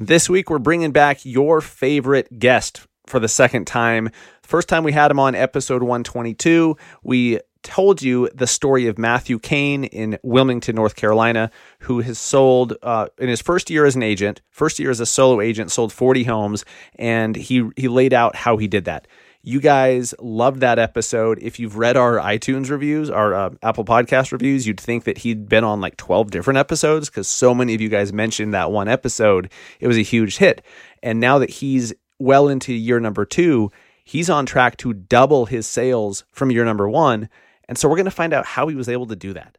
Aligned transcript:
This 0.00 0.30
week, 0.30 0.48
we're 0.48 0.60
bringing 0.60 0.92
back 0.92 1.26
your 1.26 1.60
favorite 1.60 2.38
guest 2.38 2.86
for 3.08 3.18
the 3.18 3.26
second 3.26 3.66
time. 3.66 4.10
First 4.42 4.68
time 4.68 4.84
we 4.84 4.92
had 4.92 5.10
him 5.10 5.18
on 5.18 5.34
episode 5.34 5.82
122, 5.82 6.76
we 7.02 7.40
told 7.64 8.00
you 8.00 8.30
the 8.32 8.46
story 8.46 8.86
of 8.86 8.96
Matthew 8.96 9.40
Kane 9.40 9.82
in 9.82 10.16
Wilmington, 10.22 10.76
North 10.76 10.94
Carolina, 10.94 11.50
who 11.80 11.98
has 11.98 12.16
sold 12.16 12.74
uh, 12.80 13.08
in 13.18 13.28
his 13.28 13.42
first 13.42 13.70
year 13.70 13.86
as 13.86 13.96
an 13.96 14.04
agent, 14.04 14.40
first 14.52 14.78
year 14.78 14.90
as 14.90 15.00
a 15.00 15.06
solo 15.06 15.40
agent, 15.40 15.72
sold 15.72 15.92
40 15.92 16.22
homes, 16.22 16.64
and 16.94 17.34
he 17.34 17.68
he 17.76 17.88
laid 17.88 18.12
out 18.12 18.36
how 18.36 18.56
he 18.56 18.68
did 18.68 18.84
that. 18.84 19.08
You 19.42 19.60
guys 19.60 20.14
loved 20.18 20.60
that 20.60 20.80
episode. 20.80 21.38
If 21.40 21.60
you've 21.60 21.76
read 21.76 21.96
our 21.96 22.16
iTunes 22.16 22.70
reviews, 22.70 23.08
our 23.08 23.34
uh, 23.34 23.50
Apple 23.62 23.84
Podcast 23.84 24.32
reviews, 24.32 24.66
you'd 24.66 24.80
think 24.80 25.04
that 25.04 25.18
he'd 25.18 25.48
been 25.48 25.62
on 25.62 25.80
like 25.80 25.96
12 25.96 26.32
different 26.32 26.58
episodes 26.58 27.08
because 27.08 27.28
so 27.28 27.54
many 27.54 27.72
of 27.72 27.80
you 27.80 27.88
guys 27.88 28.12
mentioned 28.12 28.52
that 28.52 28.72
one 28.72 28.88
episode. 28.88 29.48
It 29.78 29.86
was 29.86 29.96
a 29.96 30.02
huge 30.02 30.38
hit. 30.38 30.64
And 31.04 31.20
now 31.20 31.38
that 31.38 31.50
he's 31.50 31.94
well 32.18 32.48
into 32.48 32.72
year 32.72 32.98
number 32.98 33.24
two, 33.24 33.70
he's 34.04 34.28
on 34.28 34.44
track 34.44 34.76
to 34.78 34.92
double 34.92 35.46
his 35.46 35.68
sales 35.68 36.24
from 36.32 36.50
year 36.50 36.64
number 36.64 36.88
one. 36.88 37.28
And 37.68 37.78
so 37.78 37.88
we're 37.88 37.96
going 37.96 38.06
to 38.06 38.10
find 38.10 38.32
out 38.32 38.44
how 38.44 38.66
he 38.66 38.74
was 38.74 38.88
able 38.88 39.06
to 39.06 39.16
do 39.16 39.34
that. 39.34 39.56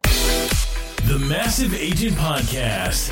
The 1.08 1.18
Massive 1.30 1.74
Agent 1.74 2.18
Podcast 2.18 3.12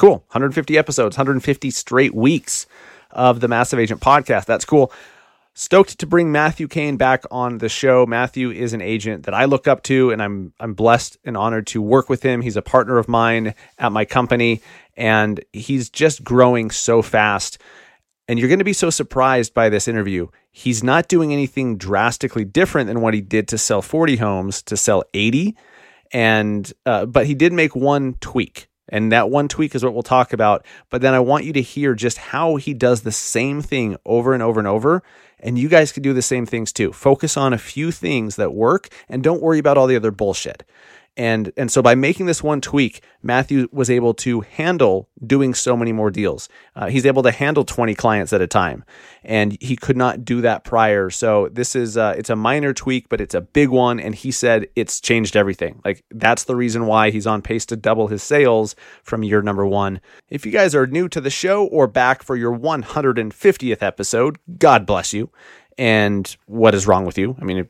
Cool. 0.00 0.24
150 0.28 0.78
episodes, 0.78 1.18
150 1.18 1.70
straight 1.70 2.14
weeks 2.14 2.66
of 3.10 3.40
the 3.40 3.48
Massive 3.48 3.78
Agent 3.78 4.00
podcast. 4.00 4.46
That's 4.46 4.64
cool. 4.64 4.90
Stoked 5.52 5.98
to 5.98 6.06
bring 6.06 6.32
Matthew 6.32 6.68
Kane 6.68 6.96
back 6.96 7.24
on 7.30 7.58
the 7.58 7.68
show. 7.68 8.06
Matthew 8.06 8.50
is 8.50 8.72
an 8.72 8.80
agent 8.80 9.24
that 9.24 9.34
I 9.34 9.44
look 9.44 9.68
up 9.68 9.82
to, 9.82 10.10
and 10.10 10.22
I'm 10.22 10.54
I'm 10.58 10.72
blessed 10.72 11.18
and 11.22 11.36
honored 11.36 11.66
to 11.66 11.82
work 11.82 12.08
with 12.08 12.22
him. 12.22 12.40
He's 12.40 12.56
a 12.56 12.62
partner 12.62 12.96
of 12.96 13.08
mine 13.08 13.52
at 13.76 13.92
my 13.92 14.06
company, 14.06 14.62
and 14.96 15.38
he's 15.52 15.90
just 15.90 16.24
growing 16.24 16.70
so 16.70 17.02
fast. 17.02 17.58
And 18.26 18.38
you're 18.38 18.48
going 18.48 18.58
to 18.60 18.64
be 18.64 18.72
so 18.72 18.88
surprised 18.88 19.52
by 19.52 19.68
this 19.68 19.86
interview. 19.86 20.28
He's 20.50 20.82
not 20.82 21.08
doing 21.08 21.30
anything 21.30 21.76
drastically 21.76 22.46
different 22.46 22.86
than 22.86 23.02
what 23.02 23.12
he 23.12 23.20
did 23.20 23.48
to 23.48 23.58
sell 23.58 23.82
40 23.82 24.16
homes 24.16 24.62
to 24.62 24.78
sell 24.78 25.04
80, 25.12 25.54
and 26.10 26.72
uh, 26.86 27.04
but 27.04 27.26
he 27.26 27.34
did 27.34 27.52
make 27.52 27.76
one 27.76 28.14
tweak. 28.14 28.69
And 28.90 29.10
that 29.12 29.30
one 29.30 29.48
tweak 29.48 29.74
is 29.74 29.82
what 29.82 29.94
we'll 29.94 30.02
talk 30.02 30.32
about. 30.34 30.66
But 30.90 31.00
then 31.00 31.14
I 31.14 31.20
want 31.20 31.44
you 31.44 31.52
to 31.54 31.62
hear 31.62 31.94
just 31.94 32.18
how 32.18 32.56
he 32.56 32.74
does 32.74 33.02
the 33.02 33.12
same 33.12 33.62
thing 33.62 33.96
over 34.04 34.34
and 34.34 34.42
over 34.42 34.60
and 34.60 34.68
over. 34.68 35.02
And 35.38 35.58
you 35.58 35.68
guys 35.68 35.92
can 35.92 36.02
do 36.02 36.12
the 36.12 36.20
same 36.20 36.44
things 36.44 36.72
too. 36.72 36.92
Focus 36.92 37.36
on 37.36 37.54
a 37.54 37.58
few 37.58 37.90
things 37.90 38.36
that 38.36 38.52
work 38.52 38.88
and 39.08 39.22
don't 39.22 39.40
worry 39.40 39.58
about 39.58 39.78
all 39.78 39.86
the 39.86 39.96
other 39.96 40.10
bullshit. 40.10 40.64
And 41.20 41.52
and 41.58 41.70
so 41.70 41.82
by 41.82 41.94
making 41.94 42.24
this 42.24 42.42
one 42.42 42.62
tweak, 42.62 43.02
Matthew 43.22 43.68
was 43.72 43.90
able 43.90 44.14
to 44.14 44.40
handle 44.40 45.10
doing 45.26 45.52
so 45.52 45.76
many 45.76 45.92
more 45.92 46.10
deals. 46.10 46.48
Uh, 46.74 46.86
he's 46.86 47.04
able 47.04 47.22
to 47.24 47.30
handle 47.30 47.62
20 47.62 47.94
clients 47.94 48.32
at 48.32 48.40
a 48.40 48.46
time, 48.46 48.86
and 49.22 49.54
he 49.60 49.76
could 49.76 49.98
not 49.98 50.24
do 50.24 50.40
that 50.40 50.64
prior. 50.64 51.10
So 51.10 51.50
this 51.52 51.76
is 51.76 51.98
uh, 51.98 52.14
it's 52.16 52.30
a 52.30 52.36
minor 52.36 52.72
tweak, 52.72 53.10
but 53.10 53.20
it's 53.20 53.34
a 53.34 53.42
big 53.42 53.68
one. 53.68 54.00
And 54.00 54.14
he 54.14 54.30
said 54.30 54.68
it's 54.76 54.98
changed 54.98 55.36
everything. 55.36 55.82
Like 55.84 56.02
that's 56.10 56.44
the 56.44 56.56
reason 56.56 56.86
why 56.86 57.10
he's 57.10 57.26
on 57.26 57.42
pace 57.42 57.66
to 57.66 57.76
double 57.76 58.08
his 58.08 58.22
sales 58.22 58.74
from 59.02 59.22
year 59.22 59.42
number 59.42 59.66
one. 59.66 60.00
If 60.30 60.46
you 60.46 60.52
guys 60.52 60.74
are 60.74 60.86
new 60.86 61.06
to 61.10 61.20
the 61.20 61.28
show 61.28 61.66
or 61.66 61.86
back 61.86 62.22
for 62.22 62.34
your 62.34 62.58
150th 62.58 63.82
episode, 63.82 64.38
God 64.56 64.86
bless 64.86 65.12
you. 65.12 65.30
And 65.76 66.34
what 66.46 66.74
is 66.74 66.86
wrong 66.86 67.04
with 67.04 67.18
you? 67.18 67.36
I 67.38 67.44
mean, 67.44 67.68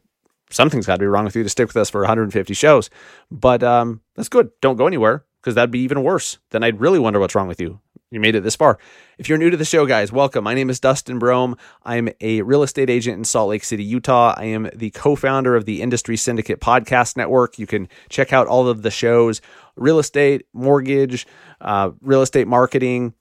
something's 0.50 0.86
got 0.86 0.96
to 0.96 1.00
be 1.00 1.06
wrong 1.06 1.24
with 1.24 1.36
you 1.36 1.42
to 1.42 1.48
stick 1.48 1.68
with 1.68 1.76
us 1.76 1.90
for 1.90 2.00
150 2.00 2.54
shows. 2.54 2.90
But 3.30 3.62
um, 3.62 4.00
that's 4.16 4.28
good. 4.28 4.50
Don't 4.60 4.76
go 4.76 4.86
anywhere 4.86 5.24
because 5.40 5.54
that'd 5.54 5.70
be 5.70 5.80
even 5.80 6.02
worse. 6.02 6.38
Then 6.50 6.62
I'd 6.62 6.80
really 6.80 6.98
wonder 6.98 7.20
what's 7.20 7.34
wrong 7.34 7.48
with 7.48 7.60
you. 7.60 7.80
You 8.12 8.18
made 8.18 8.34
it 8.34 8.42
this 8.42 8.56
far. 8.56 8.76
If 9.18 9.28
you're 9.28 9.38
new 9.38 9.50
to 9.50 9.56
the 9.56 9.64
show, 9.64 9.86
guys, 9.86 10.10
welcome. 10.10 10.42
My 10.42 10.52
name 10.52 10.68
is 10.68 10.80
Dustin 10.80 11.20
Brohm. 11.20 11.56
I'm 11.84 12.08
a 12.20 12.42
real 12.42 12.64
estate 12.64 12.90
agent 12.90 13.18
in 13.18 13.24
Salt 13.24 13.50
Lake 13.50 13.62
City, 13.62 13.84
Utah. 13.84 14.34
I 14.36 14.46
am 14.46 14.68
the 14.74 14.90
co 14.90 15.14
founder 15.14 15.54
of 15.54 15.64
the 15.64 15.80
Industry 15.80 16.16
Syndicate 16.16 16.60
Podcast 16.60 17.16
Network. 17.16 17.56
You 17.56 17.68
can 17.68 17.88
check 18.08 18.32
out 18.32 18.48
all 18.48 18.66
of 18.66 18.82
the 18.82 18.90
shows 18.90 19.40
real 19.76 20.00
estate, 20.00 20.44
mortgage, 20.52 21.24
uh, 21.60 21.92
real 22.00 22.22
estate 22.22 22.48
marketing, 22.48 23.14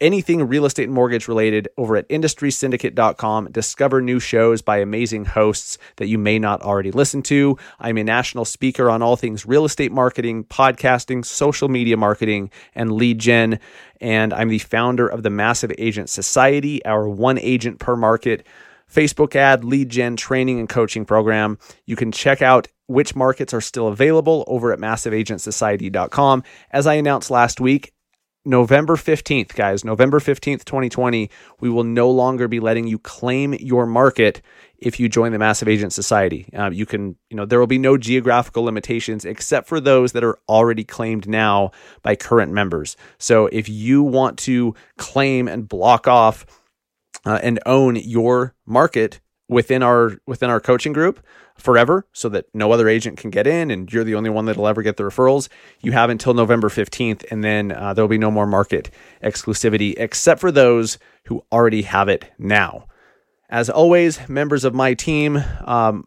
anything 0.00 0.42
real 0.46 0.64
estate 0.64 0.84
and 0.84 0.92
mortgage 0.92 1.28
related 1.28 1.68
over 1.76 1.96
at 1.96 2.08
industrysyndicate.com. 2.08 3.50
Discover 3.52 4.02
new 4.02 4.20
shows 4.20 4.62
by 4.62 4.78
amazing 4.78 5.24
hosts 5.24 5.78
that 5.96 6.06
you 6.06 6.18
may 6.18 6.38
not 6.38 6.62
already 6.62 6.90
listen 6.90 7.22
to. 7.22 7.58
I'm 7.78 7.98
a 7.98 8.04
national 8.04 8.44
speaker 8.44 8.90
on 8.90 9.02
all 9.02 9.16
things 9.16 9.46
real 9.46 9.64
estate 9.64 9.92
marketing, 9.92 10.44
podcasting, 10.44 11.24
social 11.24 11.68
media 11.68 11.96
marketing, 11.96 12.50
and 12.74 12.92
lead 12.92 13.18
gen. 13.18 13.58
And 14.00 14.32
I'm 14.32 14.48
the 14.48 14.58
founder 14.58 15.06
of 15.06 15.22
the 15.22 15.30
Massive 15.30 15.72
Agent 15.78 16.10
Society, 16.10 16.84
our 16.84 17.08
one 17.08 17.38
agent 17.38 17.78
per 17.78 17.96
market 17.96 18.46
Facebook 18.90 19.34
ad, 19.34 19.64
lead 19.64 19.88
gen 19.88 20.16
training 20.16 20.60
and 20.60 20.68
coaching 20.68 21.04
program. 21.04 21.58
You 21.86 21.96
can 21.96 22.12
check 22.12 22.42
out 22.42 22.68
which 22.86 23.16
markets 23.16 23.54
are 23.54 23.60
still 23.60 23.88
available 23.88 24.44
over 24.46 24.72
at 24.72 24.78
massiveagentsociety.com. 24.78 26.42
As 26.70 26.86
I 26.86 26.94
announced 26.94 27.30
last 27.30 27.60
week, 27.60 27.92
November 28.44 28.96
15th, 28.96 29.54
guys, 29.54 29.84
November 29.84 30.20
15th, 30.20 30.64
2020, 30.64 31.30
we 31.60 31.70
will 31.70 31.84
no 31.84 32.10
longer 32.10 32.46
be 32.46 32.60
letting 32.60 32.86
you 32.86 32.98
claim 32.98 33.54
your 33.54 33.86
market 33.86 34.42
if 34.78 35.00
you 35.00 35.08
join 35.08 35.32
the 35.32 35.38
Massive 35.38 35.66
Agent 35.66 35.92
Society. 35.92 36.46
Uh, 36.56 36.70
you 36.70 36.84
can, 36.84 37.16
you 37.30 37.36
know, 37.36 37.46
there 37.46 37.58
will 37.58 37.66
be 37.66 37.78
no 37.78 37.96
geographical 37.96 38.64
limitations 38.64 39.24
except 39.24 39.66
for 39.66 39.80
those 39.80 40.12
that 40.12 40.22
are 40.22 40.38
already 40.48 40.84
claimed 40.84 41.26
now 41.26 41.70
by 42.02 42.14
current 42.14 42.52
members. 42.52 42.96
So 43.18 43.46
if 43.46 43.68
you 43.68 44.02
want 44.02 44.38
to 44.40 44.74
claim 44.98 45.48
and 45.48 45.66
block 45.66 46.06
off 46.06 46.44
uh, 47.24 47.40
and 47.42 47.58
own 47.64 47.96
your 47.96 48.54
market 48.66 49.20
within 49.48 49.82
our 49.82 50.18
within 50.26 50.50
our 50.50 50.60
coaching 50.60 50.92
group, 50.92 51.20
forever 51.56 52.06
so 52.12 52.28
that 52.28 52.46
no 52.52 52.72
other 52.72 52.88
agent 52.88 53.16
can 53.16 53.30
get 53.30 53.46
in 53.46 53.70
and 53.70 53.92
you're 53.92 54.04
the 54.04 54.14
only 54.14 54.30
one 54.30 54.44
that'll 54.46 54.66
ever 54.66 54.82
get 54.82 54.96
the 54.96 55.02
referrals. 55.04 55.48
You 55.80 55.92
have 55.92 56.10
until 56.10 56.34
November 56.34 56.68
15th, 56.68 57.24
and 57.30 57.44
then 57.44 57.72
uh, 57.72 57.94
there'll 57.94 58.08
be 58.08 58.18
no 58.18 58.30
more 58.30 58.46
market 58.46 58.90
exclusivity 59.22 59.94
except 59.96 60.40
for 60.40 60.50
those 60.50 60.98
who 61.26 61.44
already 61.52 61.82
have 61.82 62.08
it 62.08 62.32
now. 62.38 62.86
As 63.48 63.70
always, 63.70 64.28
members 64.28 64.64
of 64.64 64.74
my 64.74 64.94
team, 64.94 65.42
um, 65.64 66.06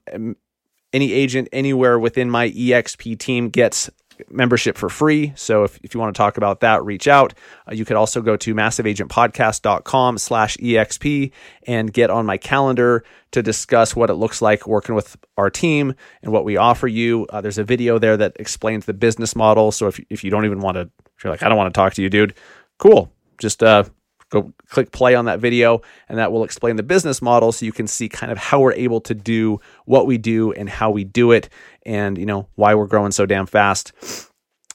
any 0.91 1.13
agent 1.13 1.47
anywhere 1.51 1.97
within 1.97 2.29
my 2.29 2.49
EXP 2.49 3.17
team 3.19 3.49
gets 3.49 3.89
membership 4.29 4.77
for 4.77 4.89
free. 4.89 5.33
So 5.35 5.63
if, 5.63 5.79
if 5.83 5.93
you 5.93 5.99
want 5.99 6.13
to 6.13 6.17
talk 6.17 6.37
about 6.37 6.61
that, 6.61 6.83
reach 6.83 7.07
out. 7.07 7.33
Uh, 7.67 7.73
you 7.73 7.85
could 7.85 7.95
also 7.95 8.21
go 8.21 8.37
to 8.37 8.53
massiveagentpodcast.com 8.53 10.17
slash 10.17 10.57
EXP 10.57 11.31
and 11.65 11.91
get 11.91 12.09
on 12.09 12.25
my 12.25 12.37
calendar 12.37 13.03
to 13.31 13.43
discuss 13.43 13.95
what 13.95 14.09
it 14.09 14.15
looks 14.15 14.41
like 14.41 14.67
working 14.67 14.95
with 14.95 15.17
our 15.37 15.49
team 15.49 15.93
and 16.21 16.31
what 16.31 16.45
we 16.45 16.57
offer 16.57 16.87
you. 16.87 17.25
Uh, 17.29 17.41
there's 17.41 17.57
a 17.57 17.63
video 17.63 17.99
there 17.99 18.17
that 18.17 18.35
explains 18.39 18.85
the 18.85 18.93
business 18.93 19.35
model. 19.35 19.71
So 19.71 19.87
if, 19.87 19.99
if 20.09 20.23
you 20.23 20.31
don't 20.31 20.45
even 20.45 20.59
want 20.59 20.75
to, 20.75 20.89
if 21.17 21.23
you're 21.23 21.31
like, 21.31 21.43
I 21.43 21.49
don't 21.49 21.57
want 21.57 21.73
to 21.73 21.77
talk 21.77 21.93
to 21.95 22.01
you, 22.01 22.09
dude, 22.09 22.33
cool. 22.77 23.11
Just 23.37 23.61
uh, 23.61 23.83
go 24.29 24.53
click 24.67 24.91
play 24.91 25.15
on 25.15 25.25
that 25.25 25.39
video 25.39 25.81
and 26.09 26.17
that 26.17 26.31
will 26.31 26.43
explain 26.43 26.75
the 26.75 26.83
business 26.83 27.21
model 27.21 27.51
so 27.51 27.65
you 27.65 27.71
can 27.71 27.87
see 27.87 28.09
kind 28.09 28.31
of 28.31 28.37
how 28.37 28.59
we're 28.59 28.73
able 28.73 28.99
to 29.01 29.13
do 29.13 29.59
what 29.85 30.05
we 30.05 30.17
do 30.17 30.51
and 30.53 30.69
how 30.69 30.89
we 30.89 31.03
do 31.03 31.31
it 31.31 31.49
and 31.85 32.17
you 32.17 32.25
know 32.25 32.47
why 32.55 32.75
we're 32.75 32.87
growing 32.87 33.11
so 33.11 33.25
damn 33.25 33.45
fast. 33.45 33.93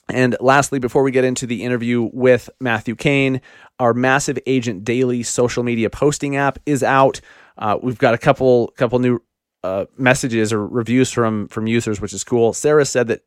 And 0.09 0.35
lastly 0.39 0.79
before 0.79 1.03
we 1.03 1.11
get 1.11 1.23
into 1.23 1.45
the 1.45 1.63
interview 1.63 2.09
with 2.13 2.49
matthew 2.59 2.95
kane 2.95 3.41
our 3.79 3.93
massive 3.93 4.39
agent 4.45 4.83
daily 4.83 5.23
social 5.23 5.63
media 5.63 5.89
posting 5.89 6.35
app 6.35 6.59
is 6.65 6.83
out. 6.83 7.21
Uh, 7.57 7.77
we've 7.81 7.97
got 7.97 8.13
a 8.13 8.17
couple 8.17 8.69
couple 8.69 8.99
new 8.99 9.19
uh, 9.63 9.85
messages 9.97 10.51
or 10.51 10.65
reviews 10.65 11.11
from 11.11 11.47
from 11.47 11.67
users 11.67 12.01
which 12.01 12.13
is 12.13 12.23
cool. 12.23 12.53
Sarah 12.53 12.85
said 12.85 13.07
that 13.07 13.21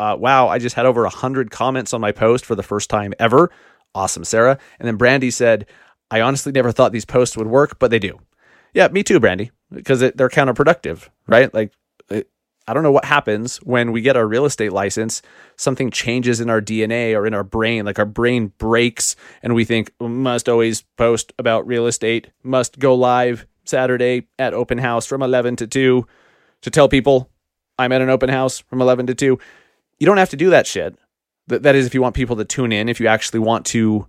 uh, 0.00 0.16
wow 0.18 0.46
i 0.46 0.58
just 0.58 0.76
had 0.76 0.86
over 0.86 1.02
100 1.02 1.50
comments 1.50 1.92
on 1.92 2.00
my 2.00 2.12
post 2.12 2.46
for 2.46 2.54
the 2.54 2.62
first 2.62 2.88
time 2.88 3.12
ever 3.18 3.50
Awesome, 3.94 4.24
Sarah. 4.24 4.58
And 4.78 4.86
then 4.86 4.96
Brandy 4.96 5.30
said, 5.30 5.66
I 6.10 6.20
honestly 6.20 6.52
never 6.52 6.72
thought 6.72 6.92
these 6.92 7.04
posts 7.04 7.36
would 7.36 7.46
work, 7.46 7.78
but 7.78 7.90
they 7.90 7.98
do. 7.98 8.18
Yeah, 8.74 8.88
me 8.88 9.02
too, 9.02 9.20
Brandy, 9.20 9.50
because 9.72 10.02
it, 10.02 10.16
they're 10.16 10.28
counterproductive, 10.28 11.08
right? 11.26 11.52
Like, 11.52 11.72
it, 12.10 12.30
I 12.66 12.74
don't 12.74 12.82
know 12.82 12.92
what 12.92 13.06
happens 13.06 13.56
when 13.58 13.92
we 13.92 14.02
get 14.02 14.16
our 14.16 14.26
real 14.26 14.44
estate 14.44 14.72
license. 14.72 15.22
Something 15.56 15.90
changes 15.90 16.40
in 16.40 16.50
our 16.50 16.60
DNA 16.60 17.14
or 17.14 17.26
in 17.26 17.32
our 17.32 17.44
brain, 17.44 17.86
like 17.86 17.98
our 17.98 18.04
brain 18.04 18.52
breaks, 18.58 19.16
and 19.42 19.54
we 19.54 19.64
think 19.64 19.90
must 19.98 20.48
always 20.48 20.82
post 20.96 21.32
about 21.38 21.66
real 21.66 21.86
estate, 21.86 22.30
must 22.42 22.78
go 22.78 22.94
live 22.94 23.46
Saturday 23.64 24.28
at 24.38 24.54
open 24.54 24.78
house 24.78 25.06
from 25.06 25.22
11 25.22 25.56
to 25.56 25.66
2 25.66 26.06
to 26.62 26.70
tell 26.70 26.88
people 26.88 27.30
I'm 27.78 27.92
at 27.92 28.02
an 28.02 28.10
open 28.10 28.28
house 28.28 28.58
from 28.58 28.82
11 28.82 29.06
to 29.06 29.14
2. 29.14 29.38
You 29.98 30.06
don't 30.06 30.16
have 30.18 30.30
to 30.30 30.36
do 30.36 30.50
that 30.50 30.66
shit. 30.66 30.96
That, 31.48 31.62
that 31.64 31.74
is, 31.74 31.86
if 31.86 31.94
you 31.94 32.00
want 32.00 32.14
people 32.14 32.36
to 32.36 32.44
tune 32.44 32.72
in, 32.72 32.88
if 32.88 33.00
you 33.00 33.08
actually 33.08 33.40
want 33.40 33.66
to, 33.66 34.06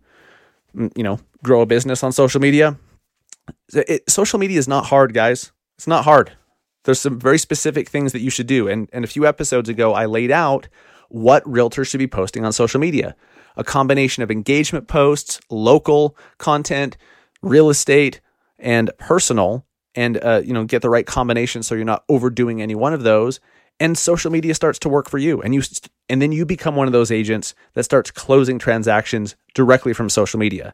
mm, 0.75 0.91
you 0.95 1.03
know, 1.03 1.19
grow 1.43 1.61
a 1.61 1.65
business 1.65 2.03
on 2.03 2.11
social 2.11 2.39
media. 2.39 2.77
It, 3.73 4.09
social 4.09 4.39
media 4.39 4.59
is 4.59 4.67
not 4.67 4.85
hard, 4.85 5.13
guys. 5.13 5.51
It's 5.77 5.87
not 5.87 6.03
hard. 6.03 6.33
There's 6.83 6.99
some 6.99 7.19
very 7.19 7.37
specific 7.37 7.89
things 7.89 8.11
that 8.11 8.21
you 8.21 8.29
should 8.29 8.47
do. 8.47 8.67
And, 8.67 8.89
and 8.93 9.03
a 9.03 9.07
few 9.07 9.25
episodes 9.25 9.69
ago, 9.69 9.93
I 9.93 10.05
laid 10.05 10.31
out 10.31 10.67
what 11.09 11.43
realtors 11.43 11.87
should 11.87 11.97
be 11.97 12.07
posting 12.07 12.45
on 12.45 12.53
social 12.53 12.79
media 12.79 13.15
a 13.57 13.63
combination 13.63 14.23
of 14.23 14.31
engagement 14.31 14.87
posts, 14.87 15.41
local 15.49 16.15
content, 16.37 16.95
real 17.41 17.69
estate, 17.69 18.21
and 18.57 18.89
personal. 18.97 19.65
And, 19.95 20.23
uh, 20.23 20.41
you 20.45 20.53
know, 20.53 20.63
get 20.63 20.81
the 20.81 20.89
right 20.89 21.05
combination 21.05 21.63
so 21.63 21.75
you're 21.75 21.83
not 21.83 22.05
overdoing 22.07 22.61
any 22.61 22.75
one 22.75 22.93
of 22.93 23.03
those 23.03 23.39
and 23.79 23.97
social 23.97 24.31
media 24.31 24.53
starts 24.53 24.79
to 24.79 24.89
work 24.89 25.09
for 25.09 25.17
you 25.17 25.41
and 25.41 25.55
you 25.55 25.61
and 26.09 26.21
then 26.21 26.31
you 26.31 26.45
become 26.45 26.75
one 26.75 26.87
of 26.87 26.93
those 26.93 27.11
agents 27.11 27.53
that 27.73 27.83
starts 27.83 28.11
closing 28.11 28.59
transactions 28.59 29.35
directly 29.53 29.93
from 29.93 30.09
social 30.09 30.39
media. 30.39 30.73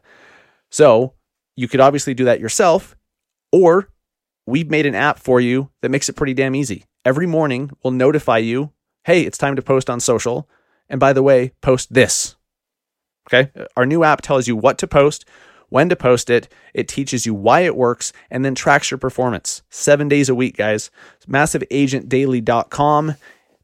So 0.70 1.14
you 1.56 1.68
could 1.68 1.80
obviously 1.80 2.14
do 2.14 2.24
that 2.24 2.40
yourself 2.40 2.96
or 3.52 3.88
we've 4.46 4.70
made 4.70 4.86
an 4.86 4.94
app 4.94 5.18
for 5.18 5.40
you 5.40 5.70
that 5.82 5.90
makes 5.90 6.08
it 6.08 6.14
pretty 6.14 6.34
damn 6.34 6.54
easy. 6.54 6.84
Every 7.04 7.26
morning 7.26 7.70
we'll 7.82 7.92
notify 7.92 8.38
you 8.38 8.72
hey 9.04 9.22
it's 9.22 9.38
time 9.38 9.56
to 9.56 9.62
post 9.62 9.88
on 9.88 10.00
social 10.00 10.48
and 10.88 11.00
by 11.00 11.12
the 11.12 11.22
way 11.22 11.52
post 11.60 11.92
this. 11.92 12.36
Okay? 13.28 13.50
Our 13.76 13.86
new 13.86 14.04
app 14.04 14.22
tells 14.22 14.46
you 14.46 14.56
what 14.56 14.78
to 14.78 14.86
post 14.86 15.24
when 15.68 15.88
to 15.88 15.96
post 15.96 16.30
it. 16.30 16.48
It 16.74 16.88
teaches 16.88 17.26
you 17.26 17.34
why 17.34 17.60
it 17.60 17.76
works 17.76 18.12
and 18.30 18.44
then 18.44 18.54
tracks 18.54 18.90
your 18.90 18.98
performance 18.98 19.62
seven 19.70 20.08
days 20.08 20.28
a 20.28 20.34
week, 20.34 20.56
guys. 20.56 20.90
MassiveAgentDaily.com 21.28 23.14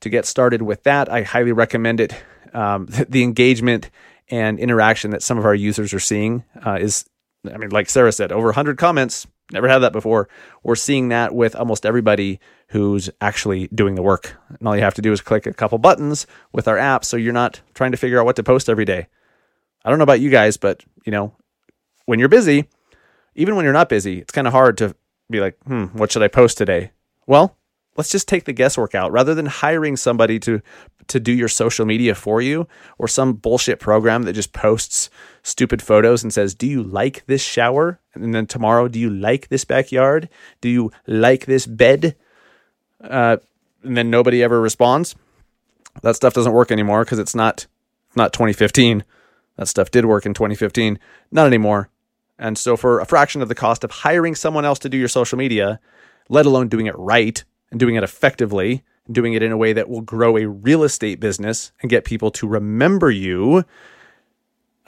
to 0.01 0.09
get 0.09 0.27
started 0.27 0.63
with 0.63 0.83
that. 0.83 1.11
I 1.11 1.23
highly 1.23 1.53
recommend 1.53 2.01
it. 2.01 2.15
Um, 2.53 2.87
the 3.09 3.23
engagement 3.23 3.91
and 4.29 4.59
interaction 4.59 5.11
that 5.11 5.23
some 5.23 5.39
of 5.39 5.45
our 5.45 5.55
users 5.55 5.95
are 5.95 6.01
seeing 6.01 6.45
uh, 6.65 6.79
is, 6.81 7.05
I 7.51 7.57
mean, 7.57 7.71
like 7.71 7.89
Sarah 7.89 8.13
said, 8.13 8.33
over 8.33 8.47
100 8.47 8.79
comments. 8.79 9.27
Never 9.51 9.69
had 9.69 9.81
that 9.81 9.93
before. 9.93 10.29
We're 10.63 10.77
seeing 10.77 11.09
that 11.09 11.35
with 11.35 11.55
almost 11.55 11.85
everybody 11.85 12.41
who's 12.69 13.11
actually 13.21 13.69
doing 13.69 13.97
the 13.97 14.03
work. 14.03 14.37
And 14.49 14.67
all 14.67 14.75
you 14.75 14.83
have 14.83 14.95
to 14.95 15.03
do 15.03 15.13
is 15.13 15.21
click 15.21 15.47
a 15.47 15.53
couple 15.53 15.77
buttons 15.79 16.27
with 16.53 16.67
our 16.67 16.79
app 16.79 17.05
so 17.05 17.19
you're 17.19 17.33
not 17.33 17.61
trying 17.75 17.91
to 17.91 17.99
figure 17.99 18.19
out 18.19 18.25
what 18.25 18.37
to 18.37 18.43
post 18.43 18.71
every 18.71 18.87
day. 18.87 19.09
I 19.85 19.91
don't 19.91 19.99
know 19.99 20.05
about 20.05 20.21
you 20.21 20.31
guys, 20.31 20.57
but 20.57 20.83
you 21.05 21.13
know, 21.13 21.35
when 22.13 22.19
you're 22.19 22.29
busy, 22.29 22.69
even 23.35 23.57
when 23.57 23.65
you're 23.65 23.73
not 23.73 23.89
busy, 23.89 24.19
it's 24.19 24.33
kind 24.33 24.47
of 24.47 24.53
hard 24.53 24.77
to 24.77 24.95
be 25.31 25.41
like, 25.41 25.57
hmm, 25.65 25.87
what 25.95 26.13
should 26.13 26.23
I 26.23 26.29
post 26.29 26.59
today? 26.59 26.91
Well, 27.27 27.57
let's 27.97 28.11
just 28.11 28.29
take 28.29 28.45
the 28.45 28.53
guesswork 28.53 28.95
out 28.95 29.11
rather 29.13 29.35
than 29.35 29.47
hiring 29.47 29.97
somebody 29.97 30.39
to 30.41 30.61
to 31.09 31.19
do 31.19 31.33
your 31.33 31.49
social 31.49 31.87
media 31.87 32.15
for 32.15 32.43
you 32.43 32.69
or 32.99 33.09
some 33.09 33.33
bullshit 33.33 33.81
program 33.81 34.25
that 34.25 34.35
just 34.35 34.53
posts 34.53 35.09
stupid 35.43 35.81
photos 35.81 36.23
and 36.23 36.35
says, 36.35 36.55
"Do 36.55 36.67
you 36.67 36.83
like 36.83 37.25
this 37.27 37.43
shower?" 37.43 37.99
And 38.13 38.35
then 38.35 38.47
tomorrow, 38.47 38.89
"Do 38.89 39.01
you 39.01 39.09
like 39.09 39.49
this 39.49 39.65
backyard? 39.65 40.29
Do 40.61 40.69
you 40.69 40.93
like 41.07 41.47
this 41.47 41.65
bed?" 41.65 42.15
Uh, 43.03 43.39
and 43.83 43.97
then 43.97 44.11
nobody 44.11 44.43
ever 44.43 44.61
responds. 44.61 45.17
That 46.03 46.17
stuff 46.17 46.35
doesn't 46.35 46.53
work 46.53 46.71
anymore 46.71 47.07
because 47.07 47.19
it's 47.19 47.35
not 47.35 47.67
not 48.15 48.35
2015. 48.35 49.03
That 49.57 49.69
stuff 49.69 49.91
did 49.91 50.05
work 50.05 50.27
in 50.27 50.35
2015, 50.35 50.99
not 51.31 51.47
anymore. 51.47 51.89
And 52.43 52.59
so, 52.59 52.77
for 52.77 52.99
a 52.99 53.07
fraction 53.07 53.41
of 53.41 53.49
the 53.49 53.55
cost 53.55 53.85
of 53.85 53.93
hiring 53.93 54.35
someone 54.35 54.65
else 54.65 54.81
to 54.81 54.89
do 54.89 54.97
your 54.99 55.07
social 55.07 55.39
media, 55.39 55.79
let 56.29 56.45
alone 56.45 56.67
doing 56.67 56.87
it 56.87 56.99
right 56.99 57.43
and 57.71 57.79
doing 57.79 57.95
it 57.95 58.03
effectively, 58.03 58.83
doing 59.11 59.35
it 59.35 59.45
in 59.45 59.53
a 59.53 59.57
way 59.57 59.73
that 59.73 59.89
will 59.89 60.01
grow 60.01 60.37
a 60.37 60.49
real 60.49 60.83
estate 60.83 61.21
business 61.21 61.71
and 61.81 61.89
get 61.89 62.05
people 62.05 62.33
to 62.33 62.49
remember 62.49 63.13
you, 63.13 63.65